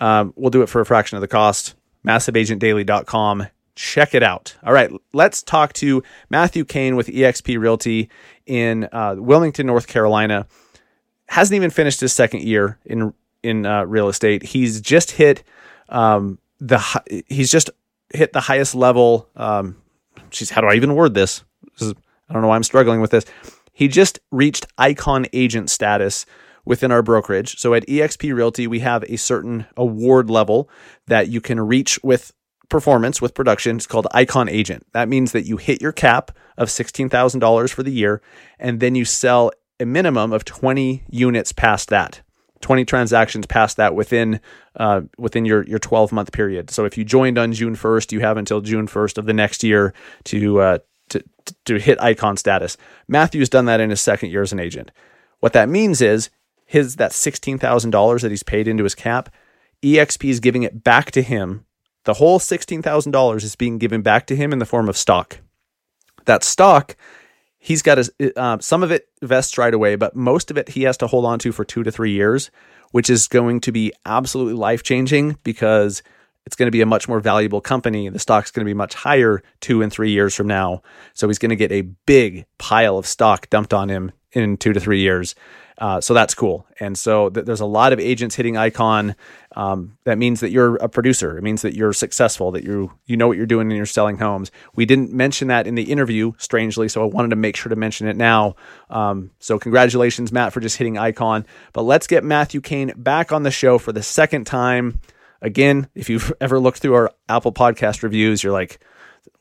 um, 0.01 0.33
we'll 0.35 0.51
do 0.51 0.63
it 0.63 0.69
for 0.69 0.81
a 0.81 0.85
fraction 0.85 1.17
of 1.17 1.21
the 1.21 1.29
cost. 1.29 1.77
MassiveAgentDaily.com. 2.05 3.47
Check 3.77 4.17
it 4.17 4.25
out. 4.25 4.57
All 4.65 4.73
right, 4.73 4.91
let's 5.13 5.41
talk 5.41 5.75
to 5.75 6.03
Matthew 6.31 6.65
Kane 6.65 6.97
with 6.97 7.07
eXp 7.07 7.57
Realty 7.57 8.11
in 8.47 8.89
uh, 8.91 9.15
Wilmington, 9.17 9.69
North 9.69 9.87
Carolina. 9.87 10.49
Hasn't 11.29 11.55
even 11.55 11.71
finished 11.71 12.01
his 12.01 12.13
second 12.13 12.43
year 12.43 12.81
in 12.85 13.15
in 13.45 13.65
uh, 13.65 13.85
real 13.85 14.09
estate. 14.09 14.43
He's 14.43 14.81
just 14.81 15.13
hit 15.13 15.45
um, 15.89 16.39
the 16.61 16.81
he's 17.29 17.51
just 17.51 17.71
hit 18.13 18.33
the 18.33 18.41
highest 18.41 18.75
level. 18.75 19.29
Um, 19.37 19.83
geez, 20.31 20.51
how 20.51 20.61
do 20.61 20.69
I 20.69 20.75
even 20.75 20.95
word 20.95 21.15
this? 21.15 21.45
this 21.73 21.89
is, 21.89 21.95
I 22.29 22.33
don't 22.33 22.43
know 22.43 22.49
why 22.49 22.57
I'm 22.57 22.63
struggling 22.63 23.01
with 23.01 23.11
this. 23.11 23.25
He 23.73 23.89
just 23.89 24.21
reached 24.31 24.67
icon 24.79 25.27
agent 25.33 25.71
status 25.71 26.27
within 26.65 26.93
our 26.93 27.03
brokerage. 27.03 27.59
So 27.59 27.75
at 27.75 27.87
eXp 27.87 28.35
Realty, 28.35 28.67
we 28.67 28.81
have 28.81 29.05
a 29.05 29.17
certain 29.17 29.67
award 29.77 30.31
level 30.31 30.71
that 31.07 31.29
you 31.29 31.41
can 31.41 31.61
reach 31.61 31.99
with 32.03 32.33
performance 32.69 33.21
with 33.21 33.35
production. 33.35 33.77
It's 33.77 33.87
called 33.87 34.07
icon 34.13 34.49
agent. 34.49 34.87
That 34.93 35.09
means 35.09 35.33
that 35.33 35.45
you 35.45 35.57
hit 35.59 35.83
your 35.83 35.93
cap 35.93 36.31
of 36.57 36.69
$16,000 36.69 37.71
for 37.71 37.83
the 37.83 37.93
year 37.93 38.23
and 38.59 38.81
then 38.81 38.95
you 38.95 39.05
sell 39.05 39.51
a 39.81 39.85
minimum 39.85 40.33
of 40.33 40.45
20 40.45 41.05
units 41.11 41.53
past 41.53 41.89
that. 41.91 42.23
20 42.65 42.87
transactions 42.87 43.47
past 43.47 43.77
that 43.77 43.95
within 43.95 44.41
uh, 44.77 45.03
within 45.19 45.45
your 45.45 45.65
your 45.65 45.79
12 45.79 46.13
month 46.13 46.33
period. 46.33 46.71
So 46.71 46.87
if 46.87 46.97
you 46.97 47.05
joined 47.05 47.39
on 47.39 47.53
June 47.53 47.77
1st, 47.77 48.11
you 48.11 48.21
have 48.21 48.39
until 48.39 48.63
June 48.63 48.89
1st 48.89 49.19
of 49.19 49.27
the 49.27 49.35
next 49.35 49.63
year 49.63 49.93
to 50.25 50.61
uh, 50.61 50.79
to 51.11 51.23
to 51.67 51.79
hit 51.79 52.01
icon 52.01 52.39
status. 52.39 52.79
Matthew's 53.07 53.51
done 53.51 53.67
that 53.67 53.81
in 53.81 53.91
his 53.91 54.01
second 54.01 54.31
year 54.31 54.41
as 54.41 54.53
an 54.53 54.61
agent. 54.61 54.91
What 55.41 55.53
that 55.53 55.69
means 55.69 56.01
is 56.01 56.31
his 56.65 56.97
that 56.97 57.11
$16,000 57.11 58.21
that 58.23 58.31
he's 58.31 58.43
paid 58.43 58.67
into 58.67 58.85
his 58.85 58.95
cap, 58.95 59.29
EXP 59.83 60.31
is 60.31 60.41
giving 60.41 60.63
it 60.63 60.83
back 60.83 61.11
to 61.11 61.21
him. 61.23 61.67
The 62.05 62.15
whole 62.15 62.39
$16,000 62.39 63.37
is 63.43 63.57
being 63.57 63.77
given 63.77 64.01
back 64.01 64.27
to 64.29 64.37
him 64.37 64.53
in 64.55 64.59
the 64.59 64.67
form 64.67 64.89
of 64.89 64.97
stock. 64.97 65.41
That 66.25 66.43
stock 66.43 66.97
he's 67.65 67.81
got 67.81 67.99
uh, 68.37 68.59
some 68.61 68.83
of 68.83 68.93
it 68.93 69.09
vests 69.23 69.57
right 69.57 69.73
away, 69.73 69.97
but 69.97 70.15
most 70.15 70.51
of 70.51 70.59
it 70.59 70.69
he 70.69 70.83
has 70.83 70.99
to 70.99 71.07
hold 71.07 71.25
on 71.25 71.39
to 71.39 71.51
for 71.51 71.65
two 71.65 71.83
to 71.83 71.91
three 71.91 72.13
years, 72.13 72.51
which 72.91 73.09
is 73.09 73.27
going 73.27 73.59
to 73.61 73.73
be 73.73 73.91
absolutely 74.05 74.53
life 74.53 74.83
changing 74.83 75.39
because 75.45 76.03
it's 76.45 76.57
going 76.57 76.67
to 76.67 76.71
be 76.71 76.83
a 76.83 76.87
much 76.87 77.09
more 77.09 77.21
valuable 77.21 77.63
company. 77.63 78.11
The 78.11 78.19
stock's 78.19 78.51
going 78.51 78.67
to 78.67 78.69
be 78.69 78.75
much 78.75 78.93
higher 78.93 79.43
two 79.61 79.81
and 79.81 79.91
three 79.91 80.11
years 80.11 80.35
from 80.35 80.47
now. 80.47 80.83
So 81.15 81.27
he's 81.27 81.39
going 81.39 81.51
to 81.51 81.57
get 81.57 81.73
a 81.73 81.81
big 82.05 82.45
pile 82.59 82.99
of 82.99 83.07
stock 83.07 83.49
dumped 83.49 83.73
on 83.73 83.89
him 83.89 84.13
in 84.33 84.59
two 84.59 84.75
to 84.75 84.81
three 84.81 85.01
years. 85.01 85.35
Uh, 85.79 86.01
so 86.01 86.15
that's 86.15 86.35
cool. 86.35 86.67
And 86.79 86.97
so 86.97 87.31
th- 87.31 87.47
there's 87.47 87.61
a 87.61 87.67
lot 87.67 87.93
of 87.93 87.99
agents 87.99 88.37
hitting 88.37 88.57
icon. 88.57 89.17
Um, 89.57 89.99
that 90.05 90.19
means 90.19 90.41
that 90.41 90.51
you're 90.51 90.77
a 90.77 90.89
producer. 90.89 91.37
It 91.37 91.43
means 91.43 91.63
that 91.63 91.75
you're 91.75 91.93
successful, 91.93 92.53
that 92.53 92.65
you 92.65 92.93
you 93.07 93.17
know 93.17 93.27
what 93.27 93.37
you're 93.37 93.47
doing 93.47 93.69
and 93.69 93.77
you're 93.77 93.87
selling 93.87 94.19
homes. 94.19 94.53
We 94.75 94.87
didn't 94.87 95.13
mention 95.13 95.49
that 95.49 95.67
in 95.67 95.75
the 95.75 95.91
interview, 95.91 96.33
strangely, 96.39 96.89
so 96.89 97.03
I 97.03 97.07
wanted 97.07 97.31
to 97.31 97.37
make 97.37 97.57
sure 97.57 97.71
to 97.71 97.77
mention 97.77 98.07
it 98.07 98.17
now. 98.17 98.55
Um, 98.89 99.31
so 99.41 99.59
congratulations, 99.59 100.33
Matt, 100.33 100.53
for 100.53 100.61
just 100.61 100.77
hitting 100.77 100.97
icon. 100.97 101.45
But 101.73 101.83
let's 101.83 102.07
get 102.07 102.23
Matthew 102.23 102.61
Kane 102.61 102.93
back 102.97 103.33
on 103.33 103.43
the 103.43 103.51
show 103.51 103.79
for 103.79 103.93
the 103.93 104.03
second 104.03 104.47
time. 104.47 105.01
Again, 105.43 105.89
if 105.95 106.09
you've 106.09 106.33
ever 106.41 106.61
looked 106.61 106.79
through 106.79 106.95
our 106.95 107.13
Apple 107.29 107.53
Podcast 107.53 108.03
reviews, 108.03 108.43
you're 108.45 108.53
like, 108.53 108.81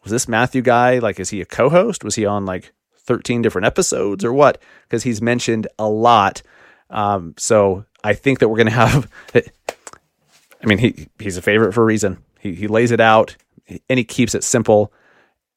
was 0.04 0.12
this 0.12 0.28
Matthew 0.28 0.62
guy? 0.62 1.00
Like, 1.00 1.20
is 1.20 1.30
he 1.30 1.42
a 1.42 1.46
co-host? 1.46 2.04
Was 2.04 2.16
he 2.16 2.26
on 2.26 2.46
like 2.46 2.74
13 3.06 3.42
different 3.42 3.66
episodes 3.66 4.24
or 4.24 4.34
what? 4.34 4.62
Because 4.88 5.04
he's 5.04 5.22
mentioned 5.22 5.68
a 5.78 5.88
lot. 5.88 6.42
Um, 6.90 7.34
so 7.38 7.86
I 8.04 8.14
think 8.14 8.40
that 8.40 8.50
we're 8.50 8.58
going 8.58 8.68
to 8.68 8.72
have. 8.74 9.10
I 9.36 10.66
mean, 10.66 10.78
he 10.78 11.08
he's 11.20 11.38
a 11.38 11.42
favorite 11.42 11.74
for 11.74 11.82
a 11.82 11.86
reason. 11.86 12.24
He 12.40 12.54
he 12.56 12.68
lays 12.68 12.92
it 12.92 13.00
out 13.00 13.36
and 13.90 13.98
he 13.98 14.04
keeps 14.04 14.36
it 14.36 14.44
simple, 14.44 14.94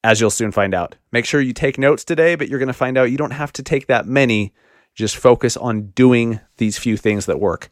as 0.05 0.21
you'll 0.21 0.31
soon 0.31 0.53
find 0.53 0.75
out. 0.75 0.97
Make 1.13 1.25
sure 1.25 1.41
you 1.41 1.53
take 1.53 1.79
notes 1.79 2.05
today, 2.05 2.35
but 2.35 2.49
you're 2.49 2.59
going 2.59 2.69
to 2.69 2.73
find 2.73 2.97
out 2.97 3.11
you 3.11 3.19
don't 3.19 3.33
have 3.33 3.53
to 3.55 3.63
take 3.63 3.87
that 3.87 4.07
many. 4.07 4.53
Just 4.95 5.17
focus 5.17 5.57
on 5.57 5.89
doing 5.89 6.41
these 6.57 6.79
few 6.79 6.97
things 6.97 7.27
that 7.27 7.39
work. 7.39 7.69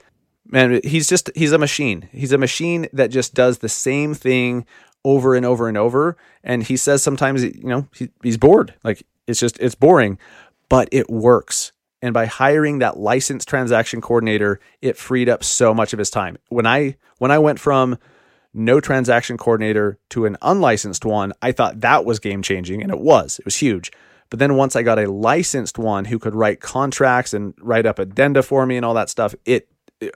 Man, 0.47 0.81
he's 0.85 1.09
just 1.09 1.31
he's 1.35 1.53
a 1.53 1.59
machine. 1.59 2.09
He's 2.13 2.33
a 2.33 2.39
machine 2.39 2.87
that 2.93 3.11
just 3.11 3.35
does 3.35 3.59
the 3.59 3.69
same 3.69 4.15
thing 4.15 4.67
over 5.05 5.35
and 5.35 5.47
over 5.47 5.69
and 5.69 5.77
over. 5.77 6.17
And 6.43 6.63
he 6.63 6.77
says 6.77 7.03
sometimes, 7.03 7.43
you 7.43 7.65
know, 7.65 7.89
he, 7.95 8.11
he's 8.23 8.37
bored. 8.37 8.75
Like 8.85 9.07
it's 9.27 9.41
just 9.41 9.59
it's 9.59 9.75
boring, 9.75 10.19
but 10.69 10.89
it 10.93 11.11
works. 11.11 11.73
And 12.03 12.13
by 12.13 12.27
hiring 12.27 12.81
that 12.81 12.99
licensed 12.99 13.49
transaction 13.49 14.01
coordinator, 14.01 14.61
it 14.83 14.97
freed 14.97 15.29
up 15.29 15.43
so 15.43 15.73
much 15.73 15.93
of 15.93 15.99
his 15.99 16.11
time. 16.11 16.37
When 16.49 16.67
I 16.67 16.97
when 17.19 17.31
I 17.31 17.39
went 17.39 17.59
from 17.59 17.99
no 18.53 18.81
transaction 18.81 19.37
coordinator 19.37 19.99
to 20.11 20.27
an 20.27 20.37
unlicensed 20.43 21.05
one, 21.05 21.33
I 21.43 21.53
thought 21.53 21.81
that 21.81 22.05
was 22.05 22.19
game 22.19 22.43
changing 22.43 22.83
and 22.83 22.93
it 22.93 23.01
was. 23.01 23.39
It 23.39 23.45
was 23.45 23.57
huge. 23.57 23.91
But 24.31 24.39
then 24.39 24.57
once 24.57 24.77
I 24.77 24.83
got 24.83 24.99
a 24.99 25.11
licensed 25.11 25.79
one 25.79 26.07
who 26.07 26.19
could 26.19 26.35
write 26.35 26.61
contracts 26.61 27.35
and 27.35 27.55
write 27.61 27.87
up 27.87 27.99
addenda 27.99 28.43
for 28.43 28.67
me 28.67 28.77
and 28.77 28.85
all 28.85 28.95
that 28.95 29.11
stuff, 29.11 29.35
it 29.45 29.69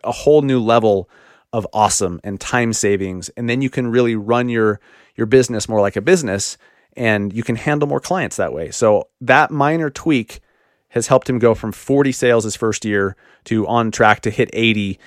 a 0.04 0.12
whole 0.12 0.42
new 0.42 0.60
level 0.60 1.08
of 1.52 1.66
awesome 1.72 2.20
and 2.22 2.40
time 2.40 2.72
savings. 2.72 3.28
And 3.30 3.48
then 3.48 3.62
you 3.62 3.70
can 3.70 3.86
really 3.86 4.16
run 4.16 4.48
your 4.48 4.80
your 5.16 5.26
business 5.26 5.68
more 5.68 5.80
like 5.80 5.96
a 5.96 6.02
business 6.02 6.58
and 6.96 7.32
you 7.32 7.42
can 7.42 7.56
handle 7.56 7.88
more 7.88 8.00
clients 8.00 8.36
that 8.36 8.52
way. 8.52 8.70
So 8.70 9.08
that 9.20 9.50
minor 9.50 9.90
tweak 9.90 10.40
has 10.88 11.06
helped 11.06 11.28
him 11.28 11.38
go 11.38 11.54
from 11.54 11.72
40 11.72 12.12
sales 12.12 12.44
his 12.44 12.56
first 12.56 12.84
year 12.84 13.16
to 13.44 13.66
on 13.66 13.90
track 13.90 14.20
to 14.22 14.30
hit 14.30 14.50
80 14.52 14.98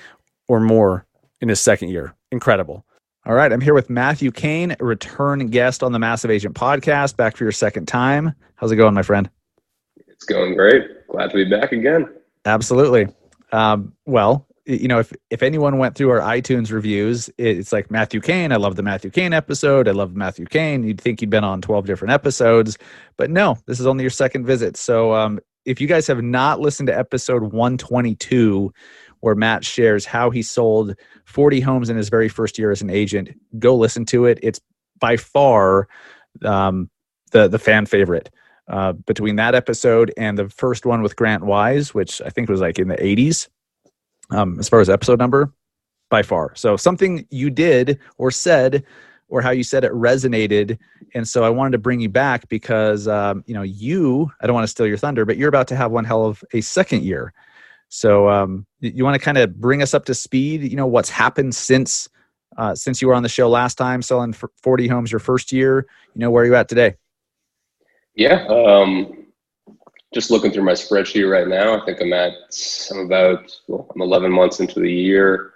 or 0.48 0.60
more 0.60 1.06
in 1.40 1.48
his 1.48 1.60
second 1.60 1.88
year. 1.88 2.14
Incredible. 2.30 2.84
All 3.24 3.34
right, 3.34 3.52
I'm 3.52 3.60
here 3.60 3.74
with 3.74 3.88
Matthew 3.88 4.32
Kane, 4.32 4.74
a 4.80 4.84
return 4.84 5.46
guest 5.48 5.84
on 5.84 5.92
the 5.92 5.98
Massive 5.98 6.30
Agent 6.30 6.56
podcast, 6.56 7.16
back 7.16 7.36
for 7.36 7.44
your 7.44 7.52
second 7.52 7.86
time. 7.86 8.34
How's 8.56 8.72
it 8.72 8.76
going, 8.76 8.94
my 8.94 9.02
friend? 9.02 9.30
It's 10.08 10.24
going 10.24 10.56
great. 10.56 11.06
Glad 11.08 11.30
to 11.30 11.36
be 11.36 11.48
back 11.48 11.70
again. 11.70 12.08
Absolutely. 12.44 13.06
Um, 13.52 13.92
well, 14.06 14.48
you 14.64 14.86
know, 14.86 15.00
if 15.00 15.12
if 15.30 15.42
anyone 15.42 15.78
went 15.78 15.96
through 15.96 16.10
our 16.10 16.20
iTunes 16.20 16.70
reviews, 16.70 17.28
it's 17.36 17.72
like 17.72 17.90
Matthew 17.90 18.20
Kane. 18.20 18.52
I 18.52 18.56
love 18.56 18.76
the 18.76 18.82
Matthew 18.82 19.10
Kane 19.10 19.32
episode. 19.32 19.88
I 19.88 19.92
love 19.92 20.14
Matthew 20.14 20.46
Kane. 20.46 20.84
You'd 20.84 21.00
think 21.00 21.20
he'd 21.20 21.30
been 21.30 21.44
on 21.44 21.60
12 21.60 21.86
different 21.86 22.12
episodes, 22.12 22.78
but 23.16 23.30
no, 23.30 23.58
this 23.66 23.80
is 23.80 23.86
only 23.86 24.02
your 24.02 24.10
second 24.10 24.46
visit. 24.46 24.76
So 24.76 25.14
um, 25.14 25.40
if 25.64 25.80
you 25.80 25.88
guys 25.88 26.06
have 26.06 26.22
not 26.22 26.60
listened 26.60 26.86
to 26.88 26.96
episode 26.96 27.42
122, 27.42 28.72
where 29.20 29.34
Matt 29.34 29.64
shares 29.64 30.04
how 30.04 30.30
he 30.30 30.42
sold 30.42 30.94
40 31.24 31.60
homes 31.60 31.90
in 31.90 31.96
his 31.96 32.08
very 32.08 32.28
first 32.28 32.58
year 32.58 32.70
as 32.70 32.82
an 32.82 32.90
agent, 32.90 33.30
go 33.58 33.74
listen 33.74 34.04
to 34.06 34.26
it. 34.26 34.38
It's 34.42 34.60
by 35.00 35.16
far 35.16 35.88
um, 36.44 36.88
the 37.32 37.48
the 37.48 37.58
fan 37.58 37.86
favorite. 37.86 38.30
Uh, 38.68 38.92
between 38.92 39.34
that 39.36 39.56
episode 39.56 40.12
and 40.16 40.38
the 40.38 40.48
first 40.48 40.86
one 40.86 41.02
with 41.02 41.16
Grant 41.16 41.44
Wise, 41.44 41.92
which 41.92 42.22
I 42.24 42.30
think 42.30 42.48
was 42.48 42.60
like 42.60 42.78
in 42.78 42.86
the 42.86 42.96
80s, 42.96 43.48
um, 44.32 44.58
as 44.58 44.68
far 44.68 44.80
as 44.80 44.90
episode 44.90 45.18
number, 45.18 45.52
by 46.10 46.22
far. 46.22 46.54
So 46.54 46.76
something 46.76 47.26
you 47.30 47.50
did 47.50 47.98
or 48.18 48.30
said 48.30 48.84
or 49.28 49.40
how 49.40 49.50
you 49.50 49.64
said 49.64 49.82
it 49.82 49.92
resonated. 49.92 50.78
And 51.14 51.26
so 51.26 51.42
I 51.42 51.48
wanted 51.48 51.72
to 51.72 51.78
bring 51.78 52.00
you 52.00 52.10
back 52.10 52.48
because, 52.50 53.08
um, 53.08 53.42
you 53.46 53.54
know, 53.54 53.62
you, 53.62 54.30
I 54.40 54.46
don't 54.46 54.54
want 54.54 54.64
to 54.64 54.70
steal 54.70 54.86
your 54.86 54.98
thunder, 54.98 55.24
but 55.24 55.38
you're 55.38 55.48
about 55.48 55.68
to 55.68 55.76
have 55.76 55.90
one 55.90 56.04
hell 56.04 56.26
of 56.26 56.44
a 56.52 56.60
second 56.60 57.02
year. 57.02 57.32
So 57.88 58.28
um, 58.28 58.66
you 58.80 59.04
want 59.04 59.14
to 59.14 59.24
kind 59.24 59.38
of 59.38 59.58
bring 59.58 59.82
us 59.82 59.94
up 59.94 60.04
to 60.06 60.14
speed, 60.14 60.62
you 60.62 60.76
know, 60.76 60.86
what's 60.86 61.08
happened 61.08 61.54
since, 61.54 62.10
uh, 62.58 62.74
since 62.74 63.00
you 63.00 63.08
were 63.08 63.14
on 63.14 63.22
the 63.22 63.28
show 63.30 63.48
last 63.48 63.76
time, 63.76 64.02
selling 64.02 64.34
40 64.34 64.86
homes 64.86 65.10
your 65.10 65.18
first 65.18 65.50
year, 65.50 65.86
you 66.14 66.20
know, 66.20 66.30
where 66.30 66.44
are 66.44 66.46
you 66.46 66.54
at 66.54 66.68
today? 66.68 66.96
Yeah. 68.14 68.46
Um, 68.48 69.21
just 70.12 70.30
looking 70.30 70.52
through 70.52 70.64
my 70.64 70.72
spreadsheet 70.72 71.30
right 71.30 71.48
now, 71.48 71.80
I 71.80 71.84
think 71.84 72.00
I'm 72.00 72.12
at, 72.12 72.32
I'm 72.90 72.98
about, 73.06 73.50
well, 73.68 73.88
I'm 73.94 74.02
11 74.02 74.30
months 74.30 74.60
into 74.60 74.80
the 74.80 74.92
year. 74.92 75.52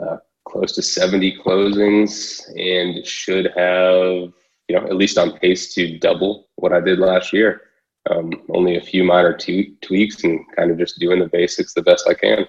Uh, 0.00 0.16
close 0.46 0.72
to 0.72 0.82
70 0.82 1.38
closings 1.38 2.42
and 2.58 3.06
should 3.06 3.46
have, 3.56 4.32
you 4.68 4.76
know, 4.76 4.84
at 4.84 4.96
least 4.96 5.18
on 5.18 5.38
pace 5.38 5.74
to 5.74 5.98
double 5.98 6.48
what 6.56 6.72
I 6.72 6.80
did 6.80 6.98
last 6.98 7.32
year. 7.32 7.62
Um, 8.10 8.32
only 8.48 8.76
a 8.76 8.80
few 8.80 9.04
minor 9.04 9.36
t- 9.36 9.76
tweaks 9.82 10.24
and 10.24 10.40
kind 10.56 10.70
of 10.70 10.78
just 10.78 10.98
doing 10.98 11.20
the 11.20 11.28
basics 11.28 11.74
the 11.74 11.82
best 11.82 12.08
I 12.08 12.14
can. 12.14 12.46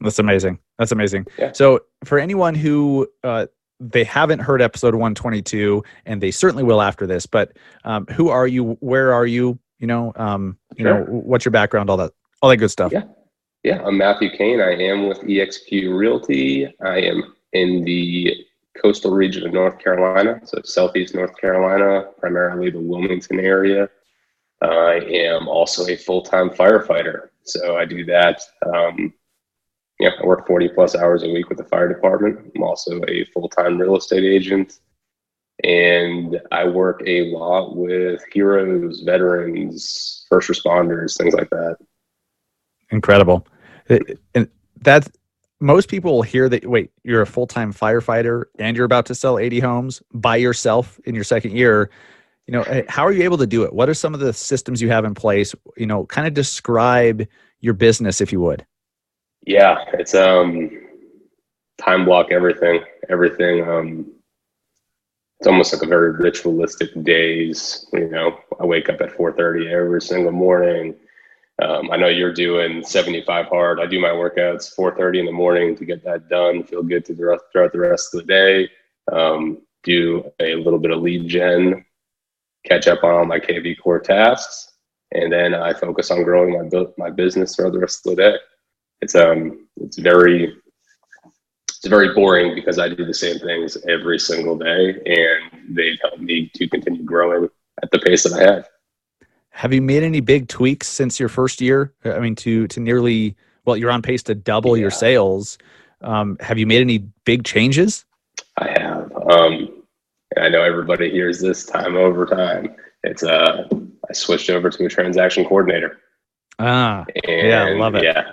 That's 0.00 0.18
amazing. 0.18 0.58
That's 0.78 0.92
amazing. 0.92 1.26
Yeah. 1.38 1.52
So 1.52 1.80
for 2.04 2.18
anyone 2.18 2.54
who 2.54 3.08
uh, 3.24 3.46
they 3.80 4.04
haven't 4.04 4.40
heard 4.40 4.62
episode 4.62 4.94
122, 4.94 5.82
and 6.06 6.22
they 6.22 6.30
certainly 6.30 6.64
will 6.64 6.80
after 6.80 7.06
this, 7.06 7.26
but 7.26 7.56
um, 7.84 8.06
who 8.06 8.28
are 8.28 8.46
you? 8.46 8.76
Where 8.80 9.12
are 9.12 9.26
you? 9.26 9.58
You 9.78 9.86
know, 9.86 10.12
um, 10.16 10.58
you 10.76 10.84
Sure. 10.84 10.98
know, 10.98 11.04
what's 11.04 11.44
your 11.44 11.52
background? 11.52 11.90
All 11.90 11.96
that, 11.98 12.12
all 12.42 12.50
that 12.50 12.56
good 12.56 12.70
stuff. 12.70 12.92
Yeah. 12.92 13.04
Yeah, 13.62 13.82
I'm 13.84 13.98
Matthew 13.98 14.30
Kane. 14.30 14.60
I 14.60 14.74
am 14.76 15.08
with 15.08 15.20
EXP 15.22 15.88
Realty. 15.88 16.66
I 16.80 16.98
am 17.00 17.34
in 17.52 17.82
the 17.84 18.46
coastal 18.80 19.10
region 19.10 19.44
of 19.44 19.52
North 19.52 19.78
Carolina, 19.80 20.40
so 20.44 20.60
southeast 20.62 21.14
North 21.16 21.36
Carolina, 21.36 22.04
primarily 22.20 22.70
the 22.70 22.78
Wilmington 22.78 23.40
area. 23.40 23.88
I 24.62 25.00
am 25.08 25.48
also 25.48 25.84
a 25.88 25.96
full 25.96 26.22
time 26.22 26.50
firefighter. 26.50 27.30
So 27.42 27.76
I 27.76 27.84
do 27.86 28.04
that. 28.04 28.40
Um, 28.72 29.12
yeah, 29.98 30.10
I 30.22 30.24
work 30.24 30.46
40 30.46 30.68
plus 30.68 30.94
hours 30.94 31.24
a 31.24 31.28
week 31.28 31.48
with 31.48 31.58
the 31.58 31.64
fire 31.64 31.88
department. 31.88 32.52
I'm 32.54 32.62
also 32.62 33.00
a 33.08 33.24
full 33.34 33.48
time 33.48 33.78
real 33.78 33.96
estate 33.96 34.24
agent. 34.24 34.78
And 35.64 36.40
I 36.52 36.64
work 36.64 37.02
a 37.06 37.30
lot 37.32 37.76
with 37.76 38.22
heroes, 38.32 39.00
veterans, 39.00 40.26
first 40.28 40.48
responders, 40.50 41.16
things 41.16 41.34
like 41.34 41.50
that. 41.50 41.76
Incredible. 42.90 43.46
And 44.34 44.48
that's 44.82 45.10
most 45.60 45.88
people 45.88 46.14
will 46.14 46.22
hear 46.22 46.48
that. 46.48 46.66
Wait, 46.66 46.90
you're 47.02 47.22
a 47.22 47.26
full 47.26 47.46
time 47.46 47.72
firefighter 47.72 48.44
and 48.58 48.76
you're 48.76 48.86
about 48.86 49.06
to 49.06 49.14
sell 49.14 49.38
80 49.38 49.60
homes 49.60 50.02
by 50.12 50.36
yourself 50.36 51.00
in 51.04 51.14
your 51.14 51.24
second 51.24 51.52
year. 51.52 51.90
You 52.46 52.52
know, 52.52 52.62
eh, 52.62 52.82
how 52.88 53.04
are 53.04 53.12
you 53.12 53.24
able 53.24 53.38
to 53.38 53.46
do 53.46 53.64
it? 53.64 53.72
What 53.72 53.88
are 53.88 53.94
some 53.94 54.14
of 54.14 54.20
the 54.20 54.32
systems 54.32 54.80
you 54.80 54.90
have 54.90 55.04
in 55.04 55.14
place? 55.14 55.54
You 55.76 55.86
know, 55.86 56.06
kind 56.06 56.28
of 56.28 56.34
describe 56.34 57.26
your 57.60 57.74
business 57.74 58.20
if 58.20 58.32
you 58.32 58.40
would. 58.40 58.64
Yeah, 59.46 59.84
it's 59.94 60.14
um 60.14 60.70
time 61.78 62.04
block 62.04 62.30
everything. 62.30 62.82
Everything 63.08 63.66
um 63.68 64.12
it's 65.38 65.46
almost 65.46 65.72
like 65.72 65.82
a 65.82 65.86
very 65.86 66.12
ritualistic 66.12 66.90
days. 67.04 67.86
You 67.92 68.08
know, 68.08 68.38
I 68.60 68.64
wake 68.64 68.88
up 68.88 69.00
at 69.00 69.12
four 69.12 69.32
thirty 69.32 69.68
every 69.68 70.00
single 70.00 70.32
morning. 70.32 70.94
Um, 71.62 71.90
I 71.90 71.96
know 71.96 72.08
you're 72.08 72.34
doing 72.34 72.84
75 72.84 73.46
hard. 73.46 73.80
I 73.80 73.86
do 73.86 73.98
my 73.98 74.10
workouts 74.10 74.74
4:30 74.74 75.20
in 75.20 75.26
the 75.26 75.32
morning 75.32 75.74
to 75.76 75.86
get 75.86 76.04
that 76.04 76.28
done. 76.28 76.62
Feel 76.62 76.82
good 76.82 77.04
to 77.06 77.14
the 77.14 77.24
rest, 77.24 77.44
throughout 77.52 77.72
the 77.72 77.78
rest 77.78 78.14
of 78.14 78.20
the 78.20 78.26
day. 78.26 78.70
Um, 79.10 79.62
do 79.82 80.30
a 80.40 80.56
little 80.56 80.78
bit 80.78 80.90
of 80.90 81.00
lead 81.00 81.28
gen, 81.28 81.84
catch 82.64 82.88
up 82.88 83.04
on 83.04 83.14
all 83.14 83.24
my 83.24 83.38
kvCORE 83.38 84.02
tasks, 84.02 84.72
and 85.12 85.32
then 85.32 85.54
I 85.54 85.72
focus 85.72 86.10
on 86.10 86.24
growing 86.24 86.52
my 86.70 86.86
my 86.98 87.10
business 87.10 87.56
throughout 87.56 87.72
the 87.72 87.78
rest 87.78 88.06
of 88.06 88.16
the 88.16 88.22
day 88.22 88.38
it's 89.00 89.14
um 89.14 89.66
it's 89.76 89.98
very 89.98 90.56
it's 91.78 91.88
very 91.88 92.14
boring 92.14 92.54
because 92.54 92.78
I 92.78 92.88
do 92.88 93.04
the 93.04 93.14
same 93.14 93.38
things 93.38 93.76
every 93.88 94.18
single 94.18 94.56
day 94.56 95.00
and 95.04 95.76
they've 95.76 95.98
helped 96.00 96.20
me 96.20 96.50
to 96.54 96.68
continue 96.68 97.02
growing 97.02 97.48
at 97.82 97.90
the 97.90 97.98
pace 97.98 98.22
that 98.24 98.32
I 98.32 98.54
have. 98.54 98.68
Have 99.50 99.72
you 99.72 99.82
made 99.82 100.02
any 100.02 100.20
big 100.20 100.48
tweaks 100.48 100.88
since 100.88 101.20
your 101.20 101.28
first 101.28 101.60
year? 101.60 101.92
I 102.04 102.18
mean, 102.18 102.34
to 102.36 102.66
to 102.68 102.80
nearly 102.80 103.36
well, 103.64 103.76
you're 103.76 103.90
on 103.90 104.02
pace 104.02 104.22
to 104.24 104.34
double 104.34 104.76
your 104.76 104.90
sales. 104.90 105.58
Um, 106.02 106.36
have 106.40 106.58
you 106.58 106.66
made 106.66 106.80
any 106.80 106.98
big 107.24 107.44
changes? 107.44 108.04
I 108.58 108.68
have. 108.78 109.12
Um 109.30 109.82
and 110.34 110.44
I 110.44 110.48
know 110.48 110.62
everybody 110.62 111.10
hears 111.10 111.40
this 111.40 111.64
time 111.64 111.96
over 111.96 112.26
time. 112.26 112.74
It's 113.02 113.22
uh 113.22 113.68
I 114.08 114.12
switched 114.12 114.50
over 114.50 114.70
to 114.70 114.86
a 114.86 114.88
transaction 114.88 115.44
coordinator. 115.44 116.00
Ah, 116.58 117.04
And 117.26 117.48
Yeah, 117.48 117.64
love 117.78 117.94
it. 117.96 118.04
Yeah. 118.04 118.32